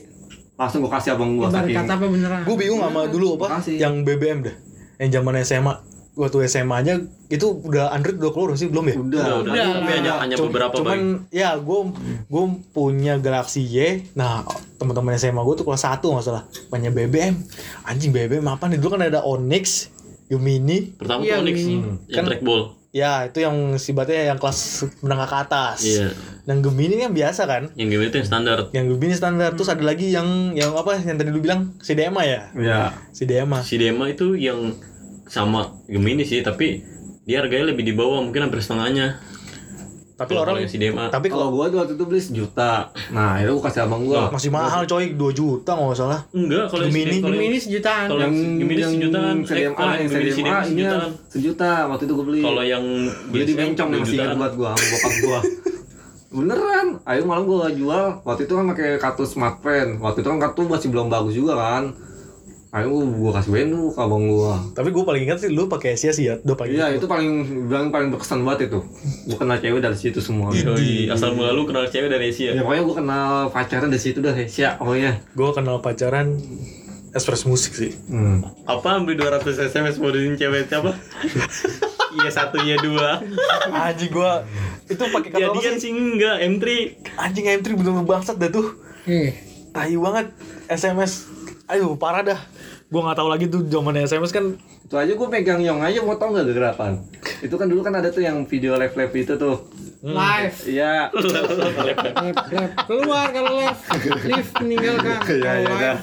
langsung 0.53 0.79
gue 0.79 0.91
kasih 0.91 1.13
abang 1.13 1.35
gue. 1.35 1.47
Ibarat 1.47 1.67
kata 1.67 1.91
apa 1.91 2.05
beneran 2.05 2.39
Gue 2.43 2.55
bingung 2.55 2.79
sama 2.79 3.01
dulu 3.05 3.27
apa? 3.35 3.59
Yang 3.65 3.93
BBM 4.03 4.39
dah. 4.41 4.55
Yang 4.97 5.09
zaman 5.13 5.33
SMA. 5.41 5.73
Waktu 6.15 6.47
SMA 6.47 6.75
aja 6.77 6.93
itu 7.27 7.47
udah 7.59 7.91
Android 7.91 8.15
udah 8.15 8.31
keluar 8.31 8.55
sih 8.55 8.71
belum 8.71 8.87
ya? 8.87 8.95
Udah, 8.95 9.03
udah 9.03 9.35
udah. 9.35 9.51
Udah. 9.51 9.65
Tapi 9.75 9.91
hanya 9.93 10.11
hanya 10.17 10.35
Cum- 10.35 10.47
beberapa 10.47 10.71
cuman 10.73 10.87
bang 10.87 11.03
ya 11.29 11.49
gue 11.57 11.79
gue 12.25 12.43
punya 12.71 13.13
Galaxy 13.17 13.61
Y. 13.61 13.77
Nah 14.13 14.47
teman-teman 14.75 15.11
SMA 15.13 15.43
gue 15.43 15.55
tuh 15.55 15.65
kelas 15.65 15.83
1 15.83 15.99
nggak 15.99 16.23
salah. 16.23 16.47
Punya 16.65 16.87
BBM 16.87 17.35
anjing 17.83 18.09
BBM 18.09 18.47
apa 18.47 18.63
nih? 18.65 18.79
Dulu 18.79 18.95
kan 18.95 19.03
ada 19.03 19.21
Onyx 19.21 19.91
Gemini 20.25 20.95
pertama 20.95 21.19
Iya, 21.21 21.35
tuh 21.35 21.41
Onyx 21.43 21.55
Gemini. 21.57 21.75
yang 22.07 22.15
Kan- 22.15 22.25
trackball 22.25 22.61
ya 22.95 23.27
itu 23.27 23.43
yang 23.43 23.75
sifatnya 23.75 24.31
yang 24.31 24.39
kelas 24.39 24.87
menengah 25.03 25.27
ke 25.27 25.37
atas. 25.43 25.79
Iya. 25.83 26.15
Dan 26.47 26.63
Gemini 26.63 27.03
yang 27.03 27.11
biasa 27.11 27.43
kan? 27.43 27.67
Yang 27.75 27.87
game 27.91 28.03
itu 28.07 28.15
yang 28.23 28.29
standar. 28.31 28.57
Yang 28.71 28.85
Gemini 28.95 29.13
standar. 29.19 29.49
Terus 29.59 29.67
ada 29.67 29.83
lagi 29.83 30.15
yang 30.15 30.55
yang 30.55 30.71
apa 30.79 30.95
yang 31.03 31.19
tadi 31.19 31.27
lu 31.27 31.43
bilang? 31.43 31.75
CDMA 31.83 32.23
ya? 32.23 32.41
Iya. 32.55 32.95
CDMA 33.11 33.59
si 33.67 33.75
Dema 33.75 34.07
itu 34.07 34.39
yang 34.39 34.79
sama 35.27 35.75
Gemini 35.91 36.23
sih 36.23 36.39
tapi 36.39 36.85
dia 37.25 37.41
harganya 37.41 37.73
lebih 37.73 37.83
di 37.83 37.91
bawah 37.97 38.21
mungkin 38.21 38.47
hampir 38.47 38.61
setengahnya 38.61 39.17
tapi 40.15 40.31
Kalau 40.31 40.43
orang 40.43 40.55
yang 40.57 40.71
si 40.71 40.77
Dema 40.77 41.05
tapi 41.07 41.27
Kalau 41.27 41.51
kalau 41.51 41.67
gue 41.67 41.75
waktu 41.75 41.93
itu 41.93 42.05
beli 42.05 42.19
sejuta. 42.19 42.87
Nah, 43.09 43.35
itu 43.37 43.51
gue 43.51 43.59
kasih 43.61 43.83
abang 43.83 43.99
gue. 44.01 44.15
masih 44.29 44.47
mahal 44.49 44.83
coy 44.83 45.11
2 45.11 45.19
juta 45.31 45.71
nggak 45.71 45.91
salah 45.93 46.21
enggak 46.31 46.65
kalau 46.65 46.83
Gemini- 46.85 47.11
si- 47.11 47.19
kalau 47.19 47.35
yang- 47.35 47.43
Gemini 47.43 47.57
sejutaan 47.59 48.05
kalau 48.05 48.21
yang 48.21 48.35
Gemini 48.55 48.79
yang 48.79 48.93
sejutaan, 48.93 49.35
eh, 49.35 49.43
CDMA, 49.45 49.75
kalau 49.75 49.93
yang 49.93 50.07
CDMA 50.07 50.23
ini 50.23 50.69
sejutaan. 50.71 51.09
sejuta. 51.27 51.71
Waktu 51.85 52.03
itu 52.05 52.13
gue 52.13 52.25
beli. 52.25 52.41
kalau 52.41 52.63
yang 52.63 52.83
beli 53.27 53.43
di 53.43 53.53
bencong 53.53 53.89
masih 53.93 54.15
ingat 54.17 54.35
buat 54.35 54.53
gue 54.53 54.69
sama 54.69 54.85
bokap 54.89 55.13
gue. 55.21 55.39
Beneran, 56.27 56.87
ayo 57.01 57.21
malam 57.23 57.43
gue 57.45 57.59
jual. 57.75 58.05
Waktu 58.21 58.41
itu 58.43 58.53
kan 58.53 58.65
pakai 58.67 58.89
kartu 58.97 59.23
smartphone. 59.23 59.99
Waktu 59.99 60.19
itu 60.19 60.29
kan 60.29 60.39
kartu 60.41 60.61
masih 60.65 60.87
belum 60.89 61.07
bagus 61.07 61.31
juga 61.33 61.55
kan. 61.55 61.83
Ayo 62.75 62.91
gue 62.99 63.31
kasih 63.31 63.51
benu 63.53 63.87
ke 63.87 63.97
abang 63.97 64.19
gue. 64.21 64.51
tapi 64.75 64.91
gue 64.91 64.99
paling 64.99 65.23
ingat 65.23 65.39
sih 65.39 65.47
lu 65.47 65.65
pakai 65.65 65.95
Asia 65.95 66.11
sih 66.11 66.27
ya 66.27 66.35
udah 66.37 66.55
pakai 66.55 66.75
Iya 66.75 66.85
itu. 66.91 67.07
paling 67.07 67.31
bilang 67.65 67.87
paling 67.87 68.11
berkesan 68.11 68.43
banget 68.43 68.67
itu. 68.67 68.83
Gue 69.25 69.37
kenal 69.37 69.55
cewek 69.55 69.79
dari 69.79 69.95
situ 69.95 70.19
semua. 70.19 70.51
Yoi, 70.51 71.07
asal 71.07 71.31
mula 71.31 71.49
lu 71.49 71.63
kenal 71.63 71.87
cewek 71.87 72.11
dari 72.11 72.29
Asia. 72.29 72.51
Ya 72.51 72.59
pokoknya 72.61 72.83
gue 72.83 72.95
kenal 72.99 73.27
pacaran 73.47 73.87
dari 73.87 74.03
situ 74.03 74.19
dah 74.19 74.35
Asia 74.35 74.75
pokoknya. 74.75 75.23
gue 75.25 75.49
kenal 75.49 75.79
pacaran 75.79 76.35
Express 77.09 77.47
Musik 77.47 77.71
sih. 77.73 77.95
Hmm. 78.05 78.43
apa 78.65 78.99
ambil 78.99 79.15
200 79.15 79.47
SMS 79.71 79.95
modelin 79.95 80.35
cewek 80.35 80.67
siapa 80.67 80.91
iya 82.17 82.27
satu 82.29 82.59
iya 82.59 82.75
dua. 82.77 83.23
Anjing 83.71 84.11
gue 84.11 84.31
itu 84.85 84.99
pakai 85.01 85.29
kata 85.31 85.39
jadian 85.41 85.73
sih? 85.73 85.79
sih 85.79 85.91
enggak 85.91 86.43
M3 86.43 86.65
anjing 87.15 87.45
M3 87.55 87.67
bener-bener 87.73 88.03
bangsat 88.03 88.35
dah 88.35 88.51
tuh. 88.51 88.67
Eh. 89.05 89.31
Tai 89.71 89.95
banget 89.95 90.27
SMS 90.67 91.31
aduh 91.65 91.95
parah 91.95 92.21
dah 92.21 92.39
gue 92.85 93.01
nggak 93.01 93.17
tahu 93.17 93.27
lagi 93.27 93.45
tuh 93.45 93.65
zaman 93.65 93.97
SMS 93.97 94.29
kan 94.29 94.45
Itu 94.79 94.95
aja 94.95 95.09
gue 95.09 95.27
pegang 95.27 95.57
Yong 95.57 95.81
aja 95.81 95.99
mau 95.99 96.13
tau 96.13 96.29
gak 96.29 96.45
kegerapan 96.45 97.01
Itu 97.41 97.57
kan 97.57 97.65
dulu 97.65 97.81
kan 97.81 97.91
ada 97.91 98.07
tuh 98.07 98.21
yang 98.21 98.45
video 98.45 98.77
live-live 98.77 99.13
itu 99.15 99.33
tuh 99.35 99.65
live 99.99 100.53
Iya 100.63 101.09
live 101.09 102.37
live 102.47 102.73
keluar 102.85 103.33
kalau 103.33 103.51
live 103.57 103.81
live 104.23 104.49
meninggalkan 104.61 105.17
Iya 105.25 105.51
iya 105.55 105.65
live 105.65 105.81
dah. 105.81 105.97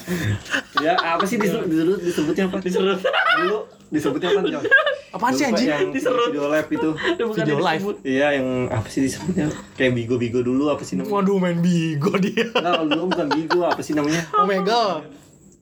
Ya 0.83 0.93
apa 0.99 1.23
sih 1.23 1.39
disebut, 1.39 1.71
dulu 1.71 1.95
disebutnya 1.97 2.51
apa? 2.51 2.59
diserut 2.59 2.99
Dulu 3.39 3.59
disebutnya 3.89 4.29
apa 4.33 4.41
Yong? 4.43 4.65
apaan 5.13 5.33
sih 5.33 5.45
anjing 5.45 5.69
Yang 5.69 5.89
Diserut. 5.95 6.29
video 6.29 6.47
live 6.49 6.69
itu 6.69 6.91
Video 7.31 7.57
live. 7.61 7.79
disebut. 7.79 7.97
Iya 8.03 8.27
yang 8.35 8.49
apa 8.67 8.89
sih 8.89 9.01
disebutnya? 9.01 9.47
Kayak 9.77 9.93
bigo-bigo 9.95 10.43
dulu 10.43 10.67
apa 10.67 10.83
sih 10.83 10.99
namanya? 10.99 11.15
waduh 11.15 11.39
main 11.39 11.63
bigo 11.63 12.11
dia 12.19 12.51
Enggak 12.51 12.91
dulu 12.91 13.03
bukan 13.07 13.27
bigo 13.31 13.61
apa 13.63 13.79
sih 13.79 13.95
namanya? 13.95 14.27
Omega 14.35 14.99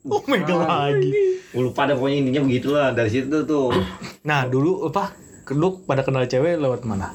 Omega 0.06 0.54
lagi 0.56 1.12
Gue 1.50 1.62
lupa 1.66 1.84
ada 1.84 1.98
pokoknya 1.98 2.16
intinya 2.24 2.42
begitulah 2.46 2.86
dari 2.94 3.10
situ 3.10 3.42
tuh. 3.44 3.74
nah 4.22 4.46
dulu 4.46 4.86
apa 4.88 5.12
keduk 5.44 5.82
pada 5.84 6.06
kenal 6.06 6.24
cewek 6.24 6.56
lewat 6.56 6.86
mana 6.86 7.10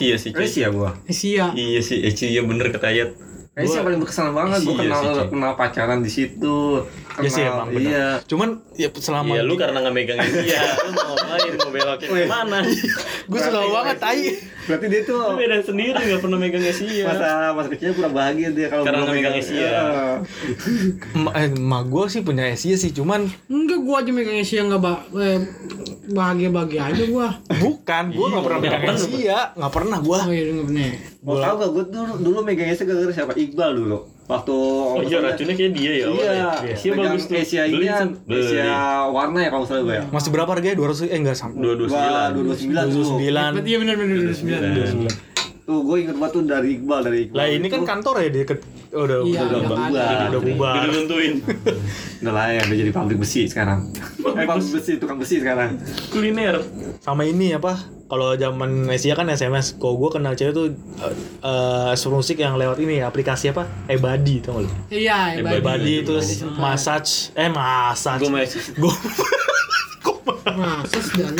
iya 0.00 0.16
sih 0.20 0.32
cuy. 0.32 0.44
Eh 0.44 0.48
sih 0.48 0.60
ya 0.64 0.68
gua. 0.72 0.92
Asia 1.08 1.52
iya 1.56 1.80
sih 1.80 2.04
eh, 2.04 2.12
iya 2.12 2.44
bener 2.44 2.68
kata 2.68 2.88
Ayat 2.88 3.16
sih 3.60 3.80
paling 3.80 4.00
berkesan 4.00 4.32
banget 4.32 4.60
gua 4.64 4.72
Iya 4.76 4.80
kenal 4.96 5.28
kenal 5.28 5.52
pacaran 5.56 6.00
di 6.00 6.10
situ. 6.12 6.84
Kenal, 7.10 7.20
Iya 7.20 7.30
sih 7.30 7.42
emang 7.42 7.68
bener. 7.68 7.82
Iya. 7.84 8.06
cuman 8.24 8.48
ya 8.72 8.88
selama 8.92 9.30
Iya 9.30 9.42
lu 9.42 9.54
karena 9.54 9.78
nggak 9.78 9.92
megang 9.92 10.18
Asia 10.18 10.62
lu 10.86 10.90
mau 10.92 11.12
ngapain 11.12 11.52
mau 11.52 11.70
belokin 11.70 12.08
Wih. 12.08 12.18
ke 12.18 12.26
mana 12.28 12.58
gue 13.26 13.40
selalu 13.40 13.70
banget 13.72 13.96
tai 13.98 14.22
Berarti 14.60 14.86
dia 14.86 15.00
tuh 15.02 15.18
lu 15.18 15.34
beda 15.34 15.56
sendiri 15.60 15.98
nggak 15.98 16.20
pernah 16.20 16.38
megang 16.38 16.62
Asia 16.62 17.02
masa 17.04 17.28
masa 17.50 17.68
kecilnya 17.68 17.94
kurang 17.94 18.14
bahagia 18.14 18.48
dia 18.50 18.66
kalau 18.66 18.82
Karena 18.82 19.02
nggak 19.02 19.16
megang 19.16 19.36
Asia. 19.36 19.58
Iya. 19.58 19.82
Ma- 21.16 21.34
eh, 21.34 21.48
emak 21.48 21.84
gue 21.86 22.04
sih 22.06 22.20
punya 22.20 22.44
Asia 22.46 22.74
sih 22.74 22.90
cuman 22.90 23.20
enggak 23.46 23.80
gua 23.80 23.96
aja 23.98 24.10
megang 24.10 24.38
Asia 24.38 24.60
enggak 24.60 24.80
ba 24.80 24.92
eh, 25.12 25.38
bahagia 26.08 26.48
bahagia 26.48 26.80
aja 26.86 27.02
gua 27.04 27.28
bukan 27.52 28.04
gue 28.08 28.26
nggak 28.28 28.44
pernah 28.44 28.58
Iya, 28.60 28.70
megang. 28.70 28.94
Asia 28.94 29.38
nggak 29.52 29.72
pernah 29.72 29.98
gue 29.98 30.18
oh 30.20 30.30
iya 30.30 30.42
enggak 30.48 30.68
bener 30.68 30.92
Mau 31.20 31.36
tahu 31.36 31.54
gak 31.58 31.70
gue 31.70 31.84
dulu 31.90 32.12
dulu 32.18 32.38
megang 32.40 32.68
Asia 32.68 32.84
gara-gara 32.84 33.12
siapa? 33.12 33.32
Iqbal 33.34 33.76
dulu. 33.76 33.98
Waktu 34.30 34.54
oh 34.54 35.02
iya 35.02 35.18
racunnya 35.18 35.54
kayak 35.54 35.72
dia 35.74 35.92
ya. 35.92 36.06
Iya, 36.06 36.48
Asia 36.70 36.90
megang 36.90 37.12
bagus 37.12 37.26
tuh. 37.26 37.34
Asia 37.34 37.62
ini 37.66 37.82
kan 37.84 38.08
Asia 38.24 38.70
warna 39.10 39.38
ya 39.40 39.50
kalau 39.50 39.66
salah 39.66 39.82
gue 39.82 39.96
ya. 39.96 40.04
masih 40.08 40.30
berapa 40.30 40.46
harganya? 40.48 40.76
dua 40.78 40.86
ratus 40.88 41.02
eh 41.04 41.18
enggak 41.18 41.34
sampai 41.34 41.58
dua 41.58 41.74
dua 41.74 41.86
Dua 41.86 41.98
sembilan 41.98 42.28
dua 42.30 42.42
dua 42.44 42.56
sembilan 42.56 42.84
tuh. 42.86 43.04
sembilan. 43.04 43.50
Berarti 43.52 43.68
iya 43.68 43.78
benar 43.78 43.94
benar 43.96 44.16
benar 44.16 44.36
sembilan 44.36 44.60
Tuh 45.70 45.86
gue 45.86 45.96
inget 46.02 46.16
banget 46.18 46.32
tuh 46.34 46.42
dari 46.50 46.68
Iqbal 46.82 47.00
dari 47.06 47.18
Iqbal. 47.30 47.36
lah 47.38 47.46
ini 47.46 47.66
kan 47.70 47.82
kantor 47.86 48.14
ya 48.26 48.28
di 48.34 48.38
deket 48.42 48.58
oh, 48.90 49.06
udah 49.06 49.18
Iya, 49.22 49.40
udah 49.46 49.58
udah 49.62 49.70
udah, 49.70 49.86
ada. 49.86 50.26
udah 50.34 50.40
bubar. 50.42 50.74
Udah 50.74 50.82
diruntuhin 50.90 51.34
udah 52.26 52.32
lah 52.34 52.46
ya 52.50 52.60
udah 52.66 52.76
jadi 52.82 52.90
pabrik 52.90 53.18
besi 53.22 53.46
sekarang. 53.46 53.86
eh 54.34 54.46
pabrik 54.50 54.70
besi. 54.74 54.98
tukang 54.98 55.22
besi 55.22 55.38
sekarang. 55.38 55.78
kuliner. 56.10 56.58
Sama 56.98 57.22
ini 57.22 57.54
apa 57.54 57.78
kalau 58.10 58.34
zaman 58.34 58.90
Asia 58.90 59.14
kan 59.14 59.30
SMS 59.30 59.78
kalau 59.78 59.94
gue 59.94 60.10
kenal 60.18 60.34
cewek 60.34 60.58
tuh 60.58 60.74
eh 61.46 61.94
uh, 61.94 62.10
musik 62.10 62.42
yang 62.42 62.58
lewat 62.58 62.82
ini 62.82 62.98
aplikasi 63.06 63.54
apa? 63.54 63.70
Ebadi 63.86 64.42
tau 64.42 64.58
gak 64.58 64.66
lu? 64.66 64.70
Iya 64.90 65.38
hebat 65.38 65.62
Ebadi 65.62 66.02
terus 66.02 66.42
massage. 66.58 67.30
Eh 67.38 67.46
massage. 67.46 68.26
Gue 68.26 68.34
masih 68.34 68.58
gue 68.74 68.94
masa 70.50 70.98
sih 70.98 71.22
dan 71.22 71.38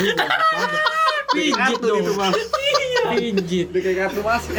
Pijit 1.31 1.55
kartu 1.55 1.79
dong. 1.81 1.99
gitu 1.99 2.13
mas 2.13 2.35
Pijit. 3.11 3.67
udah 3.67 3.81
kayak 3.81 3.97
kartu 4.01 4.19
mas 4.21 4.43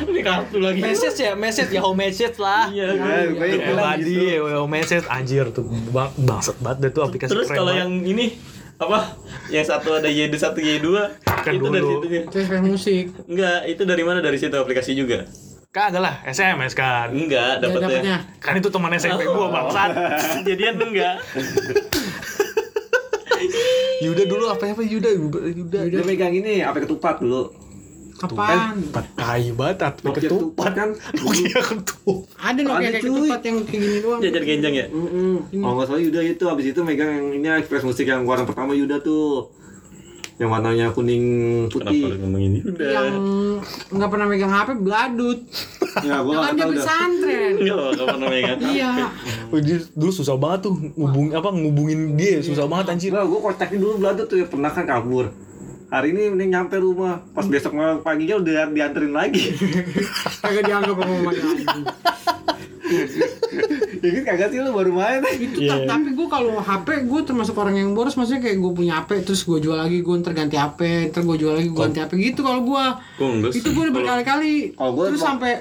Ini 0.00 0.20
kartu 0.22 0.56
lagi. 0.58 0.80
Message 0.80 1.18
ya, 1.20 1.32
message 1.34 1.70
Yahoo 1.70 1.92
Message 1.92 2.36
lah. 2.38 2.66
Iya. 2.68 2.88
Ya, 2.90 3.16
gue 3.28 3.46
Ya, 3.46 3.56
bilang 3.62 3.86
tadi 3.92 4.02
gitu. 4.08 4.46
Yahoo 4.48 4.66
Message 4.66 5.04
anjir 5.06 5.44
tuh 5.50 5.64
bang 5.90 6.10
bangsat 6.16 6.56
banget 6.58 6.78
deh 6.80 6.90
tuh 6.90 7.02
aplikasi 7.04 7.30
Terus 7.30 7.48
kalau 7.48 7.70
yang 7.70 7.92
ini 8.02 8.38
apa? 8.76 9.18
Yang 9.48 9.66
satu 9.68 9.88
ada 9.92 10.06
Y1 10.06 10.32
satu 10.32 10.58
Y2 10.58 10.86
Kan 11.20 11.52
itu 11.52 11.66
dari 11.66 11.82
dulu. 11.82 11.92
situ 11.92 12.06
ya? 12.08 12.22
Itu 12.24 12.36
SPS 12.38 12.62
musik. 12.62 13.04
Enggak, 13.26 13.58
itu 13.66 13.82
dari 13.84 14.02
mana? 14.02 14.18
Dari 14.20 14.36
situ 14.36 14.54
aplikasi 14.54 14.92
juga? 14.94 15.26
kagak 15.68 16.00
lah 16.00 16.24
SMS 16.24 16.72
kan. 16.72 17.12
Enggak, 17.12 17.60
Ya, 17.60 17.60
dapatnya. 17.60 17.88
dapatnya. 17.92 18.16
Kan 18.40 18.52
itu 18.56 18.68
teman 18.68 18.90
SMP 18.94 19.22
gua 19.26 19.46
bangsat. 19.52 19.90
Jadian 20.48 20.74
enggak. 20.76 21.16
Yuda 24.04 24.22
dulu 24.26 24.44
apa 24.50 24.64
apa 24.70 24.82
Yuda 24.82 25.10
Yuda. 25.10 25.80
dia 25.90 26.02
megang 26.06 26.34
ini 26.34 26.62
apa 26.62 26.82
ketupat 26.84 27.22
dulu 27.22 27.50
Kapan? 28.18 28.82
Empat 28.90 29.06
tai 29.14 29.54
banget 29.54 29.94
Nokia 30.02 30.26
ketupat 30.26 30.72
kan 30.74 30.90
Nokia 30.90 31.60
ketupat. 31.62 32.34
Ada 32.34 32.60
Nokia 32.66 32.90
kayak 32.90 33.02
ketupat 33.06 33.40
yang 33.46 33.56
kayak 33.62 33.78
gini 33.86 33.98
doang. 34.02 34.18
Jajan 34.18 34.42
genjang 34.42 34.74
ya? 34.74 34.86
Mm-mm. 34.90 35.34
Kalau 35.54 35.74
nggak 35.78 35.86
salah 35.86 36.02
Yuda 36.02 36.20
itu 36.26 36.44
abis 36.50 36.66
itu 36.74 36.80
megang 36.82 37.10
yang 37.14 37.26
ini 37.30 37.46
Express 37.62 37.86
Musik 37.86 38.10
yang 38.10 38.26
warna 38.26 38.42
pertama 38.42 38.74
Yuda 38.74 38.98
tuh 39.06 39.54
yang 40.38 40.54
warnanya 40.54 40.94
kuning 40.94 41.24
Kenapa 41.66 41.90
putih. 41.90 42.14
lu 42.14 42.16
ngomong 42.22 42.42
ini? 42.46 42.58
Udah. 42.62 42.90
Yang 42.94 43.14
nggak 43.90 44.10
pernah 44.14 44.26
megang 44.30 44.52
HP 44.54 44.68
beladut. 44.78 45.38
Ya, 45.98 46.16
gua 46.22 46.34
kan 46.46 46.54
nggak 46.54 46.54
dia 46.54 46.66
pesantren. 46.78 47.52
Enggak, 47.58 47.86
enggak 47.90 48.06
pernah 48.06 48.28
megang. 48.30 48.58
Iya. 48.62 48.90
Dulu 49.98 50.10
susah 50.14 50.36
banget 50.38 50.70
tuh 50.70 50.74
ngubung 50.94 51.34
apa 51.34 51.48
ngubungin 51.50 52.14
dia 52.14 52.38
susah 52.38 52.70
banget 52.70 52.94
anjir. 52.94 53.10
Enggak, 53.10 53.26
gua 53.26 53.38
kocakin 53.50 53.78
dulu 53.82 53.92
beladut 53.98 54.26
tuh 54.30 54.38
ya 54.38 54.46
pernah 54.46 54.70
kan 54.70 54.86
kabur. 54.86 55.26
Hari 55.88 56.12
ini 56.14 56.30
mending 56.30 56.50
nyampe 56.54 56.76
rumah. 56.78 57.18
Pas 57.34 57.48
besok 57.48 57.74
malam 57.74 57.98
paginya 58.04 58.38
udah 58.38 58.70
dianterin 58.70 59.10
lagi. 59.10 59.42
Kagak 60.44 60.70
dianggap 60.70 60.94
sama 60.94 61.12
mamanya 61.18 61.42
anjing. 61.42 61.84
ya 63.98 64.10
kan 64.10 64.22
kagak 64.26 64.48
sih 64.48 64.58
lu 64.58 64.70
baru 64.70 64.92
main. 64.92 65.20
Itu 65.22 65.58
Iya. 65.60 65.70
ta- 65.80 65.96
tapi 65.96 66.12
gue 66.12 66.26
kalau 66.26 66.56
HP 66.56 66.88
gue 67.04 67.20
termasuk 67.22 67.54
orang 67.54 67.76
yang 67.76 67.90
boros 67.92 68.14
maksudnya 68.14 68.40
kayak 68.40 68.56
gue 68.56 68.72
punya 68.72 68.98
HP 68.98 69.22
terus 69.22 69.42
gue 69.42 69.58
jual 69.58 69.74
lagi 69.74 69.98
gue 69.98 70.14
ntar 70.16 70.32
ganti 70.32 70.54
HP 70.54 70.80
ntar 71.10 71.22
gue 71.22 71.36
jual 71.36 71.52
lagi 71.52 71.68
gue 71.68 71.78
ganti 71.78 71.98
HP 71.98 72.12
gitu 72.24 72.40
kalau 72.40 72.62
gue 72.62 72.84
Gua 73.18 73.50
itu 73.50 73.68
gue 73.68 73.82
udah 73.82 73.94
berkali-kali 73.94 74.52
gua 74.74 75.04
terus 75.06 75.18
emang- 75.18 75.30
sampai 75.36 75.52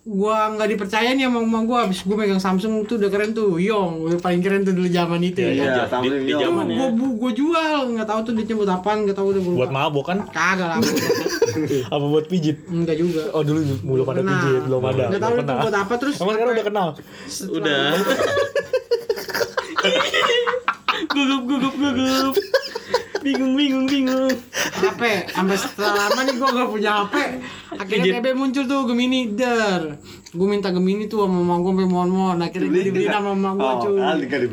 gue 0.00 0.24
nggak 0.48 0.68
dipercaya 0.70 1.12
nih 1.12 1.20
sama 1.22 1.38
mama 1.38 1.60
gue 1.62 1.78
abis 1.82 2.00
gue 2.00 2.16
megang 2.16 2.38
Samsung 2.38 2.80
tuh 2.82 2.96
udah 2.96 3.08
keren 3.08 3.30
tuh 3.30 3.56
Yong 3.56 4.02
udah 4.02 4.18
paling 4.18 4.40
keren 4.40 4.62
tuh 4.62 4.72
dulu 4.72 4.88
zaman 4.88 5.20
itu 5.20 5.36
ya, 5.38 5.50
Iya, 5.50 5.64
Di- 5.76 5.84
Samsung 5.86 6.16
di 6.18 6.32
Yong. 6.32 6.40
zaman 6.42 6.64
Tuh, 6.64 6.72
ya. 6.74 6.88
gue 6.90 7.10
gue 7.14 7.32
jual 7.34 7.72
nggak 7.90 8.06
tahu 8.06 8.20
tuh 8.22 8.32
dia 8.34 8.44
nyebut 8.46 8.68
apaan 8.68 8.98
nggak 9.04 9.12
tahu 9.14 9.26
udah 9.30 9.42
gue 9.42 9.54
Buat 9.54 9.68
mabok 9.70 10.04
kan? 10.06 10.18
kagak 10.26 10.64
lah 10.66 10.78
apa 11.92 12.04
buat 12.04 12.26
pijit? 12.26 12.56
enggak 12.64 12.96
juga 12.96 13.22
Oh 13.32 13.42
dulu 13.42 13.60
belum 13.80 14.06
ada 14.06 14.14
Pernah. 14.18 14.32
pijit, 14.36 14.62
belum 14.64 14.82
ada. 14.84 15.04
nggak 15.08 15.20
tahu 15.20 15.32
itu 15.32 15.42
pernah. 15.42 15.62
buat 15.62 15.76
apa 15.76 15.94
terus 15.96 16.14
Emang 16.16 16.34
sekarang 16.34 16.52
udah 16.52 16.66
kenal. 16.66 16.88
Udah. 17.48 17.84
gugup 21.08 21.42
gugup 21.46 21.74
gugup. 21.74 22.34
Bingung 23.18 23.52
bingung 23.54 23.86
bingung. 23.86 24.30
HP 24.78 25.02
sampai 25.28 25.56
setelah 25.58 26.06
lama 26.06 26.20
nih 26.22 26.34
gue 26.34 26.48
gak 26.48 26.70
punya 26.70 26.92
HP 27.02 27.14
akhirnya 27.74 28.12
TB 28.14 28.26
muncul 28.32 28.64
tuh 28.64 28.80
Gemini 28.86 29.34
der 29.34 29.98
gue 30.28 30.44
minta 30.44 30.68
Gemini 30.68 31.08
tuh 31.08 31.24
sama 31.24 31.40
mama 31.40 31.64
gue 31.64 31.72
sampai 31.72 31.88
mohon-mohon. 31.88 32.38
Akhirnya 32.38 32.68
gue 32.68 32.84
dibeliin 32.84 33.08
sama 33.08 33.32
mama 33.32 33.50
gue 33.56 33.64
Oh, 33.64 33.74
cuy. 33.80 33.96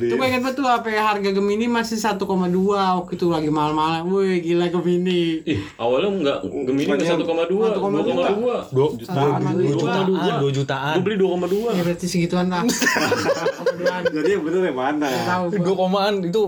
tuh 0.07 0.15
gue 0.15 0.25
inget 0.25 0.41
banget 0.41 0.55
tuh 0.55 0.65
HP 0.65 0.85
harga 0.95 1.29
Gemini 1.35 1.65
masih 1.67 1.97
1,2 1.99 2.23
waktu 2.71 3.13
itu 3.19 3.25
lagi 3.27 3.49
mahal-mahal. 3.51 4.07
Woi 4.07 4.39
gila 4.39 4.71
Gemini. 4.71 5.43
Ih, 5.43 5.59
awalnya 5.75 6.09
enggak. 6.11 6.37
Gemini 6.47 6.87
enggak 6.87 7.19
1,2, 7.19 7.25
2,2. 7.51 7.75
Dua, 7.75 8.27
dua. 8.35 8.57
dua 8.71 8.87
jutaan, 8.95 9.39
dua. 10.39 10.49
Jutaan. 10.55 10.95
Gue 10.95 11.03
beli 11.03 11.17
2,2. 11.19 11.75
ya 11.75 11.81
berarti 11.83 12.05
segituan 12.07 12.47
lah. 12.47 12.63
Jadi 14.15 14.29
yang 14.31 14.43
bener 14.47 14.61
yang 14.71 14.77
mana? 14.77 15.09
tahu 15.27 15.43
gua. 15.51 15.65
Dua 15.65 15.75
komaan 15.75 16.13
itu 16.23 16.43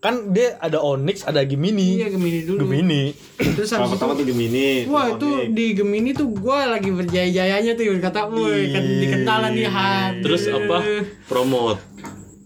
kan 0.00 0.32
dia 0.32 0.56
ada 0.64 0.80
Onyx, 0.80 1.28
ada 1.28 1.44
Gemini. 1.44 2.00
iya 2.00 2.08
Gemini 2.08 2.48
dulu 2.48 2.64
Gemini. 2.64 3.12
terus 3.36 3.68
habis 3.68 3.84
itu 3.84 3.92
pertama 4.00 4.16
tuh 4.16 4.24
Gemini. 4.24 4.88
Wah 4.88 5.12
itu 5.12 5.28
Onyx. 5.28 5.52
di 5.52 5.66
Gemini 5.76 6.10
tuh 6.16 6.32
gue 6.32 6.58
lagi 6.64 6.88
berjaya-jayanya 6.88 7.76
tuh 7.76 7.84
kata 8.00 8.32
woi 8.32 8.72
kan 8.72 8.80
dikentalan 8.80 9.52
nih 9.52 9.68
Han 9.68 10.12
Terus 10.24 10.48
apa? 10.48 10.78
Promote. 11.28 11.80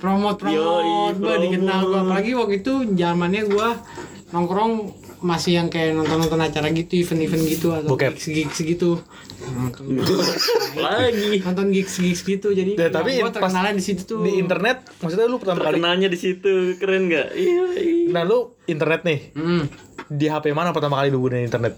promote 0.02 0.36
promote 0.42 1.16
gue 1.16 1.34
dikenal 1.48 1.80
gue 1.88 1.96
apalagi 2.04 2.30
waktu 2.36 2.60
itu 2.60 2.74
zamannya 2.92 3.48
gue 3.48 3.68
nongkrong 4.34 4.72
masih 5.24 5.56
yang 5.56 5.66
kayak 5.66 5.96
nonton-nonton 5.96 6.36
acara 6.36 6.68
gitu 6.68 6.94
event-event 6.94 7.44
gitu 7.46 7.72
atau 7.72 7.88
Bokep. 7.88 8.12
gigs 8.12 8.28
gigs 8.28 8.58
gitu 8.60 9.00
Lagi. 10.76 11.40
nonton 11.40 11.70
gigs 11.70 11.96
gigs 11.96 12.20
gitu 12.22 12.48
jadi 12.50 12.76
Ya, 12.76 12.88
tapi 12.88 13.16
gue 13.16 13.24
pas 13.24 13.32
terkenalnya 13.32 13.72
di 13.72 13.82
situ 13.82 14.02
tuh 14.04 14.20
Di 14.20 14.36
internet, 14.36 14.84
maksudnya 14.98 15.24
lu 15.24 15.38
pertama 15.38 15.58
kali. 15.60 15.66
Terkenalnya 15.72 16.08
di 16.08 16.18
situ 16.18 16.52
keren 16.76 17.08
nggak? 17.08 17.26
Iya. 17.32 17.64
iya. 17.74 18.06
Nah 18.10 18.22
lu 18.22 18.38
internet 18.64 19.00
nih, 19.02 19.18
Hmm. 19.32 19.64
di 20.06 20.26
HP 20.26 20.52
mana 20.52 20.70
pertama 20.70 20.96
kali 20.96 21.08
lu 21.08 21.20
gunain 21.20 21.42
internet? 21.42 21.74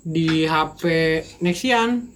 di 0.00 0.42
HP 0.42 0.82
Nexian 1.38 2.08